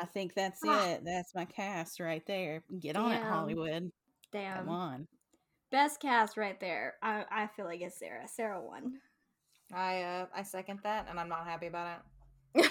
I 0.00 0.04
think 0.06 0.34
that's 0.34 0.60
Ah. 0.64 0.94
it. 0.94 1.04
That's 1.04 1.34
my 1.34 1.44
cast 1.44 2.00
right 2.00 2.24
there. 2.26 2.64
Get 2.80 2.96
on 2.96 3.12
it, 3.12 3.22
Hollywood. 3.22 3.90
Damn. 4.34 4.58
Come 4.58 4.68
on. 4.68 5.06
Best 5.70 6.00
cast 6.00 6.36
right 6.36 6.60
there. 6.60 6.94
I, 7.02 7.24
I 7.30 7.46
feel 7.56 7.64
like 7.64 7.80
it's 7.80 7.98
Sarah. 7.98 8.28
Sarah 8.28 8.60
won. 8.60 8.98
I 9.72 10.02
uh, 10.02 10.26
I 10.36 10.42
second 10.42 10.80
that, 10.82 11.06
and 11.08 11.18
I'm 11.18 11.28
not 11.30 11.46
happy 11.46 11.66
about 11.68 12.02
it. 12.54 12.70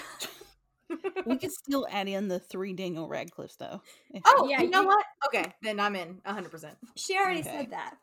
We 1.26 1.36
could 1.38 1.50
still 1.66 1.86
add 1.90 2.06
in 2.08 2.28
the 2.28 2.38
three 2.38 2.72
Daniel 2.72 3.08
Radcliffes, 3.08 3.56
though. 3.56 3.80
oh, 4.26 4.46
Yeah, 4.48 4.62
you 4.62 4.70
know 4.70 4.82
you- 4.82 4.86
what? 4.88 5.04
Okay, 5.26 5.52
then 5.62 5.80
I'm 5.80 5.96
in 5.96 6.20
100. 6.24 6.50
percent 6.50 6.76
She 6.96 7.16
already 7.16 7.40
Okay. 7.40 7.50
said 7.50 7.70
that. 7.70 7.94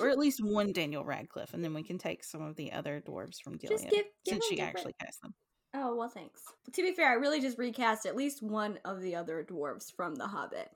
or 0.00 0.08
at 0.08 0.18
least 0.24 0.42
one 0.42 0.72
Daniel 0.72 1.04
Radcliffe, 1.04 1.52
and 1.52 1.62
then 1.62 1.74
we 1.74 1.82
can 1.82 1.98
take 1.98 2.24
some 2.24 2.40
of 2.42 2.56
the 2.56 2.72
other 2.72 3.02
dwarves 3.06 3.40
from 3.42 3.56
Gilead 3.58 3.78
Just 3.78 3.90
give, 3.90 4.04
give 4.24 4.34
since 4.34 4.46
she 4.46 4.56
different- 4.56 4.76
actually 4.78 4.94
cast 5.00 5.20
them. 5.20 5.34
Oh 5.74 5.94
well, 5.96 6.08
thanks. 6.08 6.40
To 6.72 6.82
be 6.82 6.92
fair, 6.92 7.08
I 7.10 7.14
really 7.14 7.40
just 7.40 7.58
recast 7.58 8.04
at 8.06 8.14
least 8.16 8.42
one 8.42 8.78
of 8.84 9.00
the 9.00 9.14
other 9.16 9.42
dwarves 9.48 9.92
from 9.94 10.14
The 10.14 10.26
Hobbit, 10.26 10.68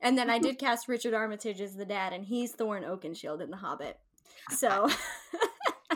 and 0.00 0.16
then 0.18 0.30
I 0.30 0.38
did 0.46 0.58
cast 0.58 0.88
Richard 0.88 1.14
Armitage 1.14 1.60
as 1.60 1.74
the 1.74 1.84
dad, 1.84 2.12
and 2.12 2.24
he's 2.24 2.54
Thorin 2.54 2.84
Oakenshield 2.88 3.40
in 3.42 3.50
The 3.50 3.56
Hobbit. 3.56 3.98
So 4.56 4.88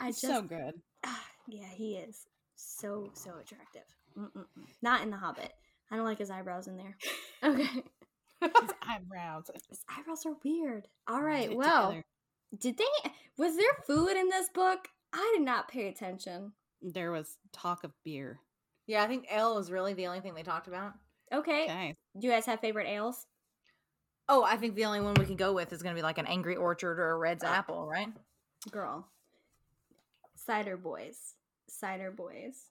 I 0.00 0.08
just, 0.08 0.20
so 0.20 0.42
good. 0.42 0.74
ah, 1.04 1.24
yeah, 1.48 1.68
he 1.74 1.96
is 1.96 2.26
so 2.56 3.10
so 3.14 3.30
attractive. 3.40 3.82
Mm-mm-mm. 4.18 4.44
Not 4.82 5.02
in 5.02 5.10
The 5.10 5.16
Hobbit. 5.16 5.52
I 5.90 5.96
don't 5.96 6.04
like 6.04 6.18
his 6.18 6.30
eyebrows 6.30 6.66
in 6.68 6.76
there. 6.76 6.96
Okay, 7.42 7.62
His 8.42 8.50
eyebrows. 8.86 9.50
his 9.68 9.80
eyebrows 9.88 10.26
are 10.26 10.36
weird. 10.44 10.86
All 11.08 11.22
right, 11.22 11.54
well, 11.56 11.88
together. 11.90 12.04
did 12.58 12.78
they? 12.78 13.10
Was 13.38 13.56
there 13.56 13.72
food 13.86 14.16
in 14.16 14.28
this 14.28 14.48
book? 14.54 14.88
I 15.12 15.34
did 15.36 15.44
not 15.44 15.68
pay 15.68 15.88
attention. 15.88 16.52
there 16.82 17.10
was 17.10 17.38
talk 17.52 17.82
of 17.84 17.92
beer. 18.04 18.40
Yeah, 18.86 19.02
I 19.02 19.06
think 19.06 19.26
ale 19.32 19.54
was 19.56 19.70
really 19.70 19.94
the 19.94 20.06
only 20.06 20.20
thing 20.20 20.34
they 20.34 20.42
talked 20.42 20.68
about. 20.68 20.92
Okay, 21.32 21.64
Okay. 21.64 21.94
Do 22.18 22.26
you 22.26 22.32
guys 22.32 22.46
have 22.46 22.60
favorite 22.60 22.88
ales? 22.88 23.26
Oh, 24.28 24.44
I 24.44 24.56
think 24.56 24.74
the 24.74 24.84
only 24.84 25.00
one 25.00 25.14
we 25.14 25.24
can 25.24 25.36
go 25.36 25.52
with 25.54 25.72
is 25.72 25.82
going 25.82 25.94
to 25.94 25.98
be 25.98 26.02
like 26.02 26.18
an 26.18 26.26
Angry 26.26 26.56
Orchard 26.56 26.98
or 26.98 27.12
a 27.12 27.16
Red's 27.16 27.42
Uh, 27.44 27.48
Apple, 27.48 27.86
right? 27.86 28.08
girl. 28.70 29.08
Cider 30.34 30.76
Boys. 30.76 31.34
Cider 31.68 32.10
Boys 32.10 32.66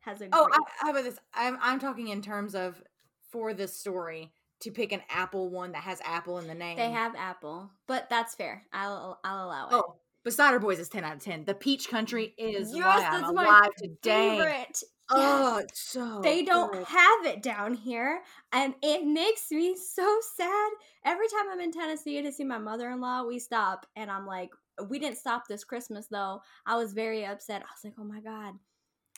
has 0.00 0.20
a 0.20 0.28
Oh, 0.32 0.44
great. 0.46 0.54
I, 0.54 0.58
how 0.84 0.90
about 0.90 1.04
this? 1.04 1.18
I'm 1.34 1.58
I'm 1.60 1.78
talking 1.78 2.08
in 2.08 2.22
terms 2.22 2.54
of 2.54 2.82
for 3.30 3.54
this 3.54 3.76
story 3.76 4.32
to 4.60 4.70
pick 4.70 4.92
an 4.92 5.02
apple 5.10 5.48
one 5.50 5.72
that 5.72 5.82
has 5.82 6.00
apple 6.04 6.38
in 6.38 6.46
the 6.46 6.54
name. 6.54 6.76
they 6.76 6.90
have 6.90 7.14
apple, 7.16 7.70
but 7.86 8.08
that's 8.10 8.34
fair. 8.34 8.62
I'll 8.72 9.18
I'll 9.24 9.46
allow 9.46 9.68
it. 9.68 9.72
Oh, 9.74 9.96
but 10.24 10.32
Cider 10.32 10.58
Boys 10.58 10.78
is 10.78 10.88
10 10.88 11.04
out 11.04 11.16
of 11.16 11.22
10. 11.22 11.44
The 11.44 11.54
Peach 11.54 11.88
Country 11.88 12.34
is 12.38 12.74
Yes, 12.74 12.84
why 12.84 13.08
I'm 13.08 13.34
my 13.34 13.44
alive 13.44 13.70
today. 13.76 14.38
favorite. 14.38 14.82
Oh, 15.10 15.58
Yes. 15.58 15.66
so 15.74 16.20
They 16.22 16.44
don't 16.44 16.72
good. 16.72 16.84
have 16.86 17.26
it 17.26 17.42
down 17.42 17.74
here, 17.74 18.22
and 18.52 18.74
it 18.82 19.04
makes 19.04 19.50
me 19.50 19.76
so 19.76 20.20
sad. 20.36 20.70
Every 21.04 21.28
time 21.28 21.50
I'm 21.50 21.60
in 21.60 21.72
Tennessee 21.72 22.22
to 22.22 22.32
see 22.32 22.44
my 22.44 22.58
mother 22.58 22.90
in 22.90 23.00
law, 23.00 23.24
we 23.24 23.38
stop, 23.38 23.86
and 23.96 24.10
I'm 24.10 24.26
like, 24.26 24.50
we 24.88 24.98
didn't 24.98 25.18
stop 25.18 25.46
this 25.48 25.64
Christmas 25.64 26.06
though. 26.08 26.40
I 26.66 26.76
was 26.76 26.92
very 26.94 27.26
upset. 27.26 27.62
I 27.62 27.64
was 27.64 27.84
like, 27.84 27.94
oh 27.98 28.04
my 28.04 28.20
god, 28.20 28.54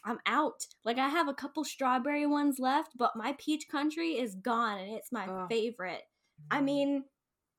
I'm 0.05 0.18
out. 0.26 0.66
Like 0.84 0.98
I 0.98 1.09
have 1.09 1.28
a 1.28 1.34
couple 1.34 1.64
strawberry 1.64 2.26
ones 2.26 2.59
left, 2.59 2.96
but 2.96 3.16
my 3.16 3.34
peach 3.38 3.68
country 3.68 4.18
is 4.18 4.34
gone, 4.34 4.78
and 4.78 4.92
it's 4.92 5.12
my 5.12 5.26
Ugh. 5.26 5.48
favorite. 5.48 6.02
I 6.50 6.61
mm. 6.61 6.64
mean, 6.64 7.05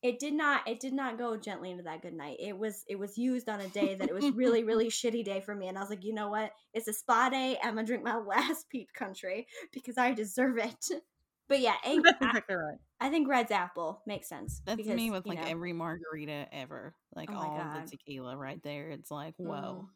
it 0.05 0.19
did 0.19 0.33
not 0.33 0.67
it 0.67 0.79
did 0.79 0.93
not 0.93 1.17
go 1.17 1.35
gently 1.37 1.71
into 1.71 1.83
that 1.83 2.01
good 2.01 2.13
night. 2.13 2.37
It 2.39 2.57
was 2.57 2.83
it 2.87 2.97
was 2.99 3.17
used 3.17 3.49
on 3.49 3.59
a 3.59 3.67
day 3.69 3.95
that 3.95 4.07
it 4.09 4.13
was 4.13 4.29
really 4.31 4.63
really 4.69 4.87
shitty 4.89 5.25
day 5.25 5.41
for 5.41 5.55
me, 5.55 5.67
and 5.67 5.77
I 5.77 5.81
was 5.81 5.89
like, 5.89 6.03
you 6.03 6.13
know 6.13 6.29
what? 6.29 6.51
It's 6.73 6.87
a 6.87 6.93
spa 6.93 7.29
day. 7.29 7.57
I'm 7.63 7.75
gonna 7.75 7.87
drink 7.87 8.03
my 8.03 8.17
last 8.17 8.69
peach 8.69 8.89
country 8.93 9.47
because 9.73 9.97
I 9.97 10.13
deserve 10.13 10.57
it. 10.57 10.85
But 11.47 11.59
yeah, 11.59 11.75
a- 11.85 11.99
That's 12.01 12.17
I, 12.21 12.27
exactly 12.27 12.55
right. 12.55 12.77
I 12.99 13.09
think 13.09 13.27
red's 13.29 13.51
apple 13.51 14.01
makes 14.07 14.27
sense. 14.27 14.61
That's 14.65 14.77
because, 14.77 14.95
me 14.95 15.11
with 15.11 15.27
like 15.27 15.39
know, 15.39 15.47
every 15.47 15.73
margarita 15.73 16.47
ever. 16.51 16.95
Like 17.15 17.29
Oh 17.31 17.35
all 17.35 17.57
God. 17.57 17.85
the 17.85 17.89
tequila 17.91 18.35
right 18.35 18.59
there. 18.63 18.89
It's 18.89 19.11
like, 19.11 19.35
whoa, 19.37 19.87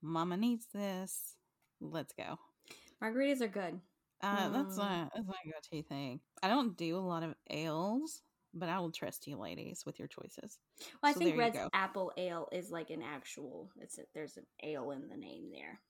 mama 0.00 0.36
needs 0.36 0.66
this. 0.72 1.34
Let's 1.80 2.12
go. 2.12 2.38
margaritas 3.02 3.40
are 3.40 3.48
good. 3.48 3.80
Uh, 4.22 4.48
that's 4.50 4.76
Mm. 4.76 4.78
my 4.78 5.08
that's 5.14 5.26
my 5.26 5.34
go-to 5.44 5.82
thing. 5.88 6.20
I 6.42 6.48
don't 6.48 6.76
do 6.76 6.96
a 6.96 7.00
lot 7.00 7.22
of 7.24 7.34
ales, 7.50 8.22
but 8.54 8.68
I 8.68 8.78
will 8.80 8.92
trust 8.92 9.26
you, 9.26 9.36
ladies, 9.36 9.84
with 9.86 9.98
your 9.98 10.08
choices. 10.08 10.58
Well, 11.02 11.10
I 11.10 11.12
So 11.12 11.18
think 11.20 11.36
there 11.36 11.38
Red's 11.38 11.58
apple 11.72 12.12
ale 12.16 12.48
is 12.52 12.70
like 12.70 12.90
an 12.90 13.02
actual. 13.02 13.70
It's 13.80 13.98
a, 13.98 14.02
there's 14.14 14.36
an 14.36 14.46
ale 14.62 14.90
in 14.92 15.08
the 15.08 15.16
name 15.16 15.50
there, 15.52 15.80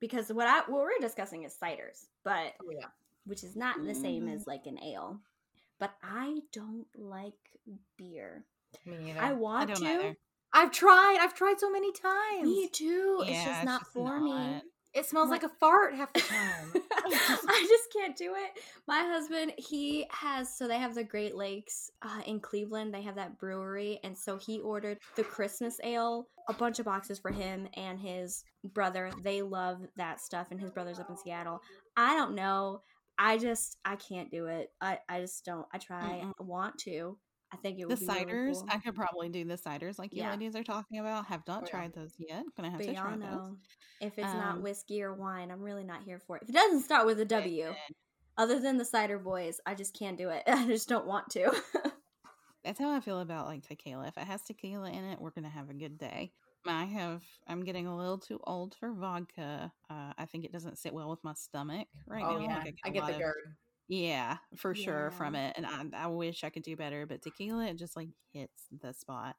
because 0.00 0.32
what 0.32 0.46
I 0.46 0.60
what 0.60 0.82
we're 0.82 0.98
discussing 1.00 1.44
is 1.44 1.56
ciders, 1.62 2.06
but 2.24 2.54
Oh, 2.60 2.70
yeah. 2.70 2.88
which 3.24 3.44
is 3.44 3.56
not 3.56 3.84
the 3.84 3.94
same 3.94 4.24
Mm. 4.24 4.34
as 4.34 4.46
like 4.46 4.66
an 4.66 4.82
ale. 4.82 5.20
But 5.80 5.94
I 6.02 6.40
don't 6.52 6.86
like 6.96 7.34
beer. 7.96 8.44
Me 8.84 8.96
neither. 8.98 9.20
I 9.20 9.30
I 9.30 9.32
want 9.32 9.68
don't 9.68 9.76
to. 9.76 9.86
either. 9.86 10.16
I've 10.52 10.72
tried. 10.72 11.18
I've 11.20 11.34
tried 11.34 11.60
so 11.60 11.70
many 11.70 11.92
times. 11.92 12.46
Me 12.46 12.68
too. 12.68 13.24
it's 13.28 13.44
just 13.44 13.46
it's 13.58 13.64
not 13.64 13.80
just 13.80 13.92
for 13.92 14.18
me. 14.20 14.62
It 14.94 15.06
smells 15.06 15.28
Like- 15.30 15.42
like 15.42 15.52
a 15.52 15.54
fart 15.60 15.94
half 15.94 16.12
the 16.12 16.20
time. 16.20 16.72
I 16.90 17.66
just 17.68 17.92
can't 17.92 18.16
do 18.16 18.34
it. 18.34 18.62
My 18.86 19.00
husband, 19.00 19.52
he 19.58 20.06
has 20.10 20.56
so 20.56 20.66
they 20.66 20.78
have 20.78 20.94
the 20.94 21.04
Great 21.04 21.34
Lakes 21.36 21.90
uh, 22.02 22.20
in 22.26 22.40
Cleveland. 22.40 22.92
They 22.94 23.02
have 23.02 23.14
that 23.16 23.38
brewery, 23.38 24.00
and 24.02 24.16
so 24.16 24.38
he 24.38 24.60
ordered 24.60 24.98
the 25.16 25.24
Christmas 25.24 25.78
ale, 25.84 26.26
a 26.48 26.52
bunch 26.54 26.78
of 26.78 26.84
boxes 26.86 27.18
for 27.18 27.30
him 27.30 27.68
and 27.74 27.98
his 28.00 28.44
brother. 28.64 29.10
They 29.22 29.42
love 29.42 29.80
that 29.96 30.20
stuff, 30.20 30.48
and 30.50 30.60
his 30.60 30.70
brother's 30.70 30.98
up 30.98 31.10
in 31.10 31.16
Seattle. 31.16 31.60
I 31.96 32.16
don't 32.16 32.34
know. 32.34 32.82
I 33.18 33.36
just 33.38 33.76
I 33.84 33.96
can't 33.96 34.30
do 34.30 34.46
it. 34.46 34.70
I 34.80 34.98
I 35.08 35.20
just 35.20 35.44
don't. 35.44 35.66
I 35.72 35.78
try. 35.78 36.20
Mm-mm. 36.22 36.32
I 36.40 36.42
want 36.42 36.78
to. 36.84 37.18
I 37.52 37.56
think 37.56 37.78
it 37.78 37.82
The 37.82 37.88
would 37.88 38.00
be 38.00 38.06
really 38.06 38.24
ciders, 38.24 38.52
cool. 38.54 38.66
I 38.70 38.78
could 38.78 38.94
probably 38.94 39.28
do 39.30 39.44
the 39.44 39.54
ciders 39.56 39.98
like 39.98 40.12
you 40.14 40.22
Yeah. 40.22 40.32
ladies 40.32 40.54
are 40.54 40.62
talking 40.64 40.98
about. 40.98 41.26
Have 41.26 41.42
not 41.48 41.62
Oh, 41.62 41.64
yeah. 41.64 41.70
tried 41.70 41.94
those 41.94 42.12
yet. 42.18 42.44
Gonna 42.56 42.70
have 42.70 42.78
but 42.78 42.86
to 42.86 42.94
try 42.94 43.16
those. 43.16 43.56
if 44.00 44.18
it's 44.18 44.34
not 44.34 44.56
Um, 44.56 44.62
whiskey 44.62 45.02
or 45.02 45.14
wine, 45.14 45.50
I'm 45.50 45.60
really 45.62 45.84
not 45.84 46.02
here 46.02 46.18
for 46.18 46.36
it. 46.36 46.42
If 46.42 46.50
it 46.50 46.52
doesn't 46.52 46.82
start 46.82 47.06
with 47.06 47.18
a 47.20 47.24
W, 47.24 47.74
other 48.36 48.58
than 48.60 48.76
the 48.76 48.84
cider 48.84 49.18
boys, 49.18 49.60
I 49.64 49.74
just 49.74 49.94
can't 49.98 50.18
do 50.18 50.28
it. 50.28 50.42
I 50.46 50.66
just 50.66 50.88
don't 50.88 51.06
want 51.06 51.30
to. 51.30 51.50
That's 52.64 52.78
how 52.78 52.90
I 52.90 53.00
feel 53.00 53.20
about 53.20 53.46
like 53.46 53.62
tequila. 53.66 54.08
If 54.08 54.18
it 54.18 54.24
has 54.24 54.42
tequila 54.42 54.90
in 54.90 55.04
it, 55.04 55.18
we're 55.20 55.30
gonna 55.30 55.48
have 55.48 55.70
a 55.70 55.74
good 55.74 55.96
day. 55.96 56.32
I 56.66 56.84
have. 56.84 57.22
I'm 57.46 57.64
getting 57.64 57.86
a 57.86 57.96
little 57.96 58.18
too 58.18 58.40
old 58.44 58.74
for 58.74 58.92
vodka. 58.92 59.72
Uh, 59.88 60.12
I 60.18 60.26
think 60.26 60.44
it 60.44 60.52
doesn't 60.52 60.76
sit 60.76 60.92
well 60.92 61.08
with 61.08 61.22
my 61.24 61.32
stomach 61.34 61.88
right 62.06 62.22
oh 62.22 62.36
now. 62.38 62.44
yeah, 62.44 62.58
Like, 62.58 62.78
I 62.84 62.90
get 62.90 63.02
lot 63.04 63.08
the 63.08 63.14
of- 63.14 63.20
GERD. 63.20 63.56
Yeah, 63.88 64.36
for 64.56 64.74
sure 64.74 65.10
from 65.12 65.34
it, 65.34 65.54
and 65.56 65.66
I, 65.66 66.04
I 66.04 66.06
wish 66.08 66.44
I 66.44 66.50
could 66.50 66.62
do 66.62 66.76
better. 66.76 67.06
But 67.06 67.22
tequila, 67.22 67.66
it 67.66 67.78
just 67.78 67.96
like 67.96 68.08
hits 68.32 68.64
the 68.82 68.92
spot 68.92 69.36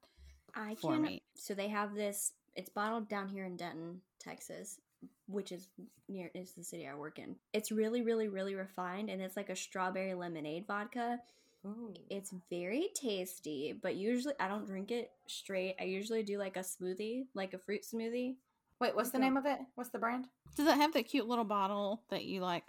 I 0.56 0.76
for 0.76 0.94
can. 0.94 1.04
me. 1.04 1.22
So 1.36 1.54
they 1.54 1.68
have 1.68 1.94
this. 1.94 2.34
It's 2.56 2.70
bottled 2.70 3.08
down 3.08 3.30
here 3.30 3.46
in 3.46 3.56
Denton, 3.56 4.02
Texas, 4.20 4.80
which 5.28 5.52
is 5.52 5.70
near 6.08 6.32
is 6.34 6.54
the 6.54 6.64
city 6.64 6.88
I 6.88 6.96
work 6.96 7.20
in. 7.20 7.36
It's 7.54 7.72
really, 7.72 8.02
really, 8.02 8.28
really 8.28 8.56
refined, 8.56 9.10
and 9.10 9.22
it's 9.22 9.38
like 9.38 9.50
a 9.50 9.56
strawberry 9.56 10.16
lemonade 10.16 10.66
vodka. 10.68 11.20
Ooh. 11.66 11.94
It's 12.10 12.34
very 12.50 12.90
tasty, 12.96 13.78
but 13.80 13.96
usually 13.96 14.34
I 14.40 14.48
don't 14.48 14.66
drink 14.66 14.92
it 14.92 15.12
straight. 15.28 15.76
I 15.80 15.84
usually 15.84 16.24
do 16.24 16.40
like 16.40 16.58
a 16.58 16.62
smoothie, 16.62 17.26
like 17.36 17.54
a 17.54 17.60
fruit 17.60 17.82
smoothie. 17.84 18.38
Wait, 18.80 18.96
what's 18.96 19.12
the 19.12 19.20
name 19.20 19.36
of 19.36 19.46
it? 19.46 19.60
What's 19.76 19.90
the 19.90 20.00
brand? 20.00 20.28
Does 20.56 20.68
it 20.68 20.78
have 20.78 20.94
the 20.94 21.04
cute 21.04 21.28
little 21.28 21.44
bottle 21.44 22.02
that 22.10 22.24
you 22.24 22.42
like 22.42 22.64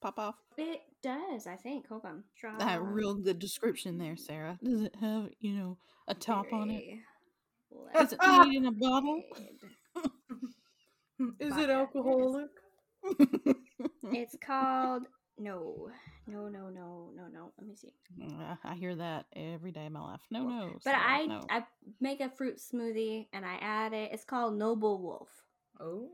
pop 0.00 0.18
off? 0.18 0.34
It 0.56 0.80
does, 1.02 1.46
I 1.46 1.56
think. 1.56 1.88
Hold 1.88 2.04
on. 2.04 2.24
That 2.58 2.82
real 2.82 3.14
good 3.14 3.38
description 3.38 3.98
there, 3.98 4.16
Sarah. 4.16 4.58
Does 4.62 4.82
it 4.82 4.94
have 5.00 5.28
you 5.40 5.52
know 5.52 5.78
a 6.08 6.14
top 6.14 6.52
on 6.52 6.70
it? 6.70 6.84
Is 7.98 8.12
it 8.12 8.20
Strawberry 8.20 8.48
made 8.48 8.56
in 8.56 8.66
a 8.66 8.72
bottle? 8.72 9.22
Is 11.40 11.50
Vodka. 11.50 11.64
it 11.64 11.70
alcoholic? 11.70 12.50
It's 14.12 14.36
called 14.44 15.04
no, 15.38 15.90
no, 16.26 16.48
no, 16.48 16.68
no, 16.68 17.10
no, 17.14 17.28
no. 17.32 17.52
Let 17.58 17.66
me 17.66 17.74
see. 17.74 17.92
Uh, 18.22 18.56
I 18.64 18.74
hear 18.74 18.94
that 18.94 19.26
every 19.34 19.72
day 19.72 19.86
of 19.86 19.92
my 19.92 20.00
life. 20.00 20.20
No, 20.30 20.48
no. 20.48 20.70
But 20.72 20.82
Sarah, 20.82 20.98
I 20.98 21.26
no. 21.26 21.40
I 21.50 21.64
make 22.00 22.20
a 22.20 22.30
fruit 22.30 22.58
smoothie 22.58 23.26
and 23.32 23.44
I 23.44 23.56
add 23.60 23.92
it. 23.92 24.10
It's 24.12 24.24
called 24.24 24.56
Noble 24.56 25.02
Wolf 25.02 25.28
Oh. 25.80 26.08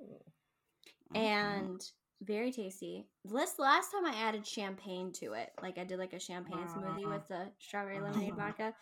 And 1.14 1.80
very 2.22 2.52
tasty. 2.52 3.06
This 3.24 3.58
last 3.58 3.90
time 3.92 4.06
I 4.06 4.14
added 4.14 4.46
champagne 4.46 5.12
to 5.14 5.32
it, 5.34 5.50
like 5.62 5.78
I 5.78 5.84
did 5.84 5.98
like 5.98 6.12
a 6.12 6.18
champagne 6.20 6.66
smoothie 6.66 7.08
with 7.08 7.26
the 7.28 7.50
strawberry 7.58 8.00
lemonade 8.00 8.36
vodka. 8.36 8.74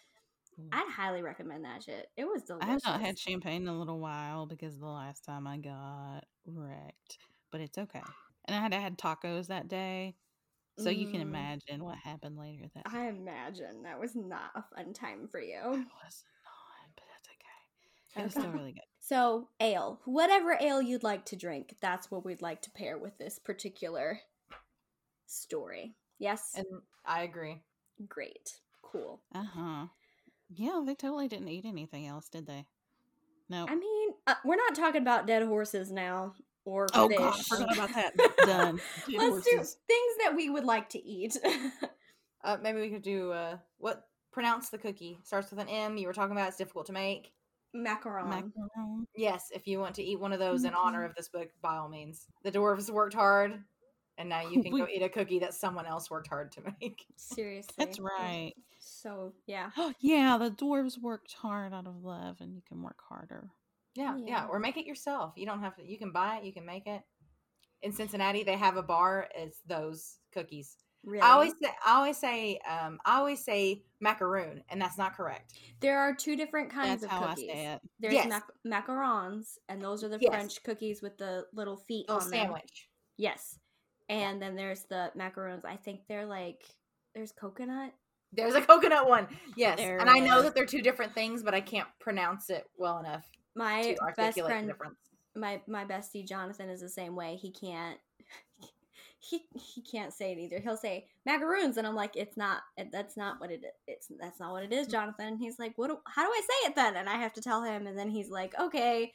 I'd 0.73 0.89
highly 0.89 1.23
recommend 1.23 1.65
that 1.65 1.83
shit. 1.83 2.09
It 2.17 2.25
was 2.25 2.43
delicious. 2.43 2.69
I 2.69 2.73
have 2.73 2.83
not 2.85 3.01
had 3.01 3.19
champagne 3.19 3.63
in 3.63 3.69
a 3.69 3.79
little 3.79 3.99
while 4.01 4.47
because 4.47 4.79
the 4.79 4.87
last 4.87 5.25
time 5.25 5.47
I 5.47 5.57
got 5.59 6.25
wrecked, 6.47 7.19
but 7.51 7.61
it's 7.61 7.79
okay. 7.79 8.03
And 8.47 8.57
I 8.57 8.61
had 8.61 8.73
had 8.75 8.99
tacos 8.99 9.47
that 9.49 9.69
day, 9.69 10.15
so 10.77 10.91
you 10.91 11.07
can 11.07 11.21
Mm. 11.21 11.23
imagine 11.23 11.85
what 11.85 11.99
happened 11.99 12.37
later 12.39 12.67
that 12.75 12.87
I 12.87 13.09
imagine 13.09 13.83
that 13.83 13.99
was 14.01 14.15
not 14.17 14.51
a 14.55 14.63
fun 14.63 14.93
time 14.93 15.29
for 15.29 15.41
you. 15.41 15.57
It 15.57 15.89
was 16.05 16.25
not, 16.45 16.91
but 16.97 17.05
that's 17.11 17.29
okay. 17.29 18.21
It 18.21 18.25
was 18.25 18.35
still 18.35 18.51
really 18.53 18.73
good. 18.73 18.83
So, 19.01 19.49
ale. 19.59 20.01
Whatever 20.05 20.57
ale 20.61 20.83
you'd 20.83 21.03
like 21.03 21.25
to 21.27 21.37
drink, 21.37 21.77
that's 21.81 22.11
what 22.11 22.25
we'd 22.25 22.43
like 22.43 22.63
to 22.63 22.71
pair 22.71 22.99
with 22.99 23.17
this 23.19 23.39
particular 23.39 24.21
story. 25.27 25.95
Yes? 26.19 26.53
And 26.55 26.67
I 27.05 27.23
agree. 27.23 27.63
Great. 28.09 28.59
Cool. 28.83 29.21
Uh 29.35 29.45
huh. 29.55 29.87
Yeah, 30.49 30.83
they 30.85 30.95
totally 30.95 31.29
didn't 31.29 31.49
eat 31.49 31.65
anything 31.65 32.07
else, 32.07 32.29
did 32.29 32.47
they? 32.47 32.67
No. 33.49 33.67
I 33.69 33.75
mean, 33.75 34.11
uh, 34.27 34.35
we're 34.45 34.57
not 34.57 34.75
talking 34.75 35.03
about 35.03 35.27
dead 35.27 35.45
horses 35.45 35.91
now 35.91 36.35
or 36.65 36.87
oh 36.95 37.09
fish. 37.09 37.19
god, 37.19 37.35
I 37.35 37.43
forgot 37.43 37.73
about 37.73 37.95
that. 37.95 38.17
Done. 38.39 38.81
Dead 39.09 39.19
Let's 39.19 39.45
do 39.45 39.57
things 39.57 40.15
that 40.23 40.35
we 40.37 40.51
would 40.51 40.65
like 40.65 40.89
to 40.91 41.05
eat. 41.05 41.37
Uh, 42.43 42.57
maybe 42.63 42.81
we 42.81 42.89
could 42.89 43.03
do 43.03 43.33
uh, 43.33 43.59
what? 43.77 44.07
Pronounce 44.33 44.71
the 44.71 44.79
cookie. 44.79 45.19
Starts 45.25 45.51
with 45.51 45.61
an 45.61 45.69
M. 45.69 45.99
You 45.99 46.07
were 46.07 46.15
talking 46.15 46.33
about 46.33 46.49
it's 46.49 46.57
difficult 46.57 46.87
to 46.87 46.93
make. 46.95 47.33
Macaron. 47.75 48.53
Macaron. 48.53 49.05
Yes, 49.17 49.51
if 49.55 49.67
you 49.67 49.79
want 49.81 49.95
to 49.97 50.03
eat 50.03 50.19
one 50.21 50.33
of 50.33 50.39
those 50.39 50.65
in 50.65 50.73
Mm-hmm. 50.73 50.87
honor 50.87 51.05
of 51.05 51.15
this 51.15 51.29
book, 51.29 51.49
by 51.63 51.77
all 51.77 51.89
means. 51.89 52.27
The 52.43 52.53
dwarves 52.53 52.91
worked 52.91 53.15
hard, 53.15 53.63
and 54.19 54.29
now 54.29 54.41
you 54.43 54.63
can 54.63 54.77
go 54.77 54.87
eat 54.87 55.03
a 55.03 55.09
cookie 55.09 55.39
that 55.41 55.55
someone 55.55 55.87
else 55.87 56.11
worked 56.11 56.29
hard 56.29 56.53
to 56.53 56.63
make. 56.81 57.05
Seriously. 57.17 57.73
That's 57.79 57.99
right. 58.01 58.53
So, 58.81 59.35
yeah. 59.47 59.71
yeah, 60.01 60.39
the 60.39 60.51
dwarves 60.51 61.01
worked 61.01 61.33
hard 61.35 61.73
out 61.73 61.87
of 61.87 62.03
love, 62.03 62.37
and 62.41 62.55
you 62.55 62.63
can 62.67 62.83
work 62.83 62.99
harder. 63.09 63.51
Yeah, 63.95 64.17
yeah, 64.19 64.25
Yeah. 64.27 64.47
Or 64.47 64.59
make 64.61 64.77
it 64.77 64.87
yourself. 64.87 65.35
You 65.37 65.47
don't 65.47 65.61
have 65.61 65.77
to. 65.77 65.85
You 65.85 65.99
can 65.99 66.13
buy 66.13 66.37
it. 66.39 66.45
You 66.45 66.53
can 66.53 66.65
make 66.65 66.87
it. 66.87 67.03
In 67.83 67.93
Cincinnati, 67.93 68.43
they 68.45 68.57
have 68.57 68.77
a 68.77 68.83
bar. 68.83 69.29
It's 69.35 69.61
those 69.67 70.17
cookies. 70.33 70.77
Really. 71.05 71.23
I 71.23 71.31
always 71.31 71.53
say, 71.63 71.71
I 71.87 71.95
always 71.97 72.17
say, 72.19 72.61
um, 72.69 72.99
I 73.07 73.17
always 73.19 73.43
say 73.43 73.83
macaroon, 74.01 74.63
and 74.69 74.81
that's 74.81 74.99
not 74.99 75.17
correct. 75.17 75.55
there 75.81 75.99
are 75.99 76.15
two 76.15 76.37
different 76.37 76.71
kinds 76.71 77.01
That's 77.01 77.05
of 77.05 77.11
how 77.11 77.27
cookies. 77.29 77.49
I 77.51 77.53
say 77.55 77.67
it. 77.75 77.81
There's 78.01 78.15
Yes. 78.15 78.29
mac- 78.29 78.51
macarons, 78.87 79.57
and 79.71 79.81
those 79.81 80.05
are 80.05 80.09
the 80.09 80.19
Yes. 80.21 80.31
French 80.31 80.63
cookies 80.63 81.01
with 81.03 81.17
the 81.17 81.47
little 81.55 81.77
feet 81.79 82.07
Little 82.09 82.23
on 82.25 82.31
them. 82.31 82.41
sandwich. 82.41 82.89
Yes. 83.17 83.59
And 84.11 84.43
then 84.43 84.57
there's 84.57 84.85
the 84.85 85.11
macarons. 85.17 85.65
I 85.65 85.77
think 85.77 86.07
they're 86.07 86.27
like 86.27 86.63
there's 87.15 87.33
coconut. 87.33 87.93
There's 88.33 88.55
a 88.55 88.61
coconut 88.61 89.09
one. 89.09 89.27
Yes, 89.57 89.79
There 89.79 89.99
and 89.99 90.09
I 90.11 90.19
know 90.21 90.43
that 90.43 90.55
they're 90.55 90.65
two 90.67 90.83
different 90.83 91.13
things, 91.15 91.43
but 91.43 91.55
I 91.55 91.61
can't 91.61 91.89
pronounce 91.99 92.51
it 92.51 92.65
well 92.77 92.99
enough 92.99 93.29
My 93.57 93.83
to 93.83 93.89
best 93.89 94.01
articulate 94.01 94.35
the 94.37 94.43
friend, 94.45 94.67
difference. 94.69 94.99
my 95.35 95.61
my 95.67 95.85
bestie 95.85 96.27
Jonathan 96.29 96.69
is 96.69 96.81
the 96.81 96.89
same 96.89 97.17
way. 97.17 97.37
He 97.37 97.51
can't. 97.53 97.99
He, 99.21 99.43
he 99.55 99.83
can't 99.83 100.15
say 100.15 100.33
it 100.33 100.39
either. 100.39 100.61
He'll 100.61 100.79
say 100.79 101.07
macaroons, 101.27 101.77
and 101.77 101.87
I'm 101.87 101.95
like, 101.95 102.17
it's 102.17 102.37
not. 102.39 102.63
That's 102.93 103.17
not 103.17 103.41
what 103.41 103.51
it. 103.53 103.63
It's 103.87 104.09
that's 104.21 104.41
not 104.41 104.53
what 104.53 104.65
it 104.65 104.73
is, 104.73 104.89
Jonathan. 104.89 105.29
And 105.29 105.39
he's 105.39 105.59
like, 105.59 105.75
what? 105.77 105.89
Do, 105.91 105.99
how 106.07 106.25
do 106.25 106.31
I 106.31 106.41
say 106.41 106.69
it 106.71 106.77
then? 106.77 106.97
And 106.97 107.09
I 107.09 107.17
have 107.19 107.35
to 107.35 107.43
tell 107.43 107.63
him, 107.63 107.87
and 107.87 107.99
then 107.99 108.11
he's 108.11 108.31
like, 108.31 108.55
okay. 108.59 109.13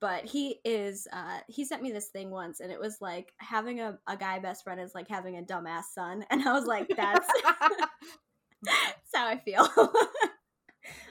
But 0.00 0.26
he 0.26 0.60
is. 0.64 1.08
uh 1.12 1.40
He 1.48 1.64
sent 1.64 1.82
me 1.82 1.92
this 1.92 2.08
thing 2.08 2.30
once, 2.30 2.60
and 2.60 2.72
it 2.72 2.80
was 2.80 2.98
like 3.00 3.32
having 3.38 3.80
a, 3.80 3.98
a 4.08 4.16
guy 4.16 4.38
best 4.40 4.64
friend 4.64 4.80
is 4.80 4.94
like 4.94 5.08
having 5.08 5.38
a 5.38 5.42
dumbass 5.42 5.84
son, 5.94 6.24
and 6.30 6.42
I 6.48 6.52
was 6.54 6.66
like, 6.66 6.88
that's 6.96 7.28
that's 8.62 9.14
how 9.14 9.26
I 9.28 9.38
feel. 9.38 9.68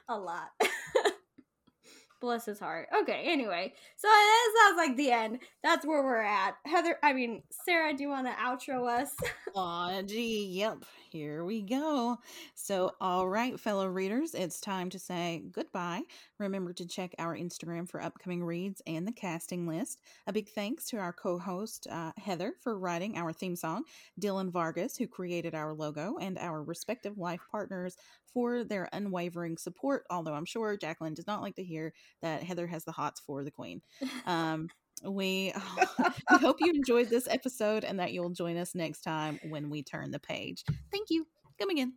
a 0.09 0.17
lot. 0.17 0.49
Bless 2.23 2.45
his 2.45 2.57
heart. 2.57 2.87
Okay, 3.01 3.23
anyway. 3.25 3.73
So 3.97 4.07
that 4.07 4.53
sounds 4.57 4.77
like 4.77 4.95
the 4.95 5.11
end. 5.11 5.39
That's 5.61 5.85
where 5.85 6.01
we're 6.01 6.21
at. 6.21 6.55
Heather, 6.65 6.95
I 7.03 7.11
mean, 7.11 7.43
Sarah, 7.65 7.93
do 7.93 8.01
you 8.01 8.07
want 8.07 8.27
to 8.27 8.33
outro 8.33 8.87
us? 8.87 9.11
Aw, 9.57 10.01
gee, 10.03 10.45
yep. 10.45 10.85
Here 11.13 11.45
we 11.45 11.61
go. 11.61 12.17
So, 12.55 12.95
all 12.99 13.29
right, 13.29 13.59
fellow 13.59 13.85
readers, 13.85 14.33
it's 14.33 14.59
time 14.59 14.89
to 14.89 14.97
say 14.97 15.43
goodbye. 15.51 16.01
Remember 16.39 16.73
to 16.73 16.87
check 16.87 17.13
our 17.19 17.37
Instagram 17.37 17.87
for 17.87 18.01
upcoming 18.01 18.43
reads 18.43 18.81
and 18.87 19.07
the 19.07 19.11
casting 19.11 19.67
list. 19.67 20.01
A 20.25 20.33
big 20.33 20.49
thanks 20.49 20.87
to 20.87 20.97
our 20.97 21.13
co 21.13 21.37
host, 21.37 21.85
uh, 21.91 22.13
Heather, 22.17 22.55
for 22.61 22.79
writing 22.79 23.15
our 23.15 23.31
theme 23.31 23.55
song, 23.55 23.83
Dylan 24.19 24.49
Vargas, 24.49 24.97
who 24.97 25.05
created 25.05 25.53
our 25.53 25.75
logo, 25.75 26.17
and 26.19 26.39
our 26.39 26.63
respective 26.63 27.19
life 27.19 27.41
partners 27.51 27.95
for 28.33 28.63
their 28.63 28.89
unwavering 28.91 29.57
support. 29.57 30.05
Although 30.09 30.33
I'm 30.33 30.45
sure 30.45 30.75
Jacqueline 30.77 31.13
does 31.13 31.27
not 31.27 31.43
like 31.43 31.57
to 31.57 31.63
hear 31.63 31.93
that 32.23 32.41
Heather 32.41 32.65
has 32.65 32.85
the 32.85 32.91
hots 32.91 33.21
for 33.23 33.43
the 33.43 33.51
queen. 33.51 33.83
Um, 34.25 34.69
we, 35.03 35.53
we 36.31 36.37
hope 36.37 36.57
you 36.59 36.71
enjoyed 36.71 37.09
this 37.09 37.27
episode 37.29 37.83
and 37.83 37.99
that 37.99 38.13
you'll 38.13 38.29
join 38.29 38.57
us 38.57 38.75
next 38.75 39.01
time 39.01 39.39
when 39.49 39.69
we 39.69 39.83
turn 39.83 40.11
the 40.11 40.19
page. 40.19 40.63
Thank 40.91 41.09
you. 41.09 41.25
Come 41.59 41.69
again. 41.69 41.93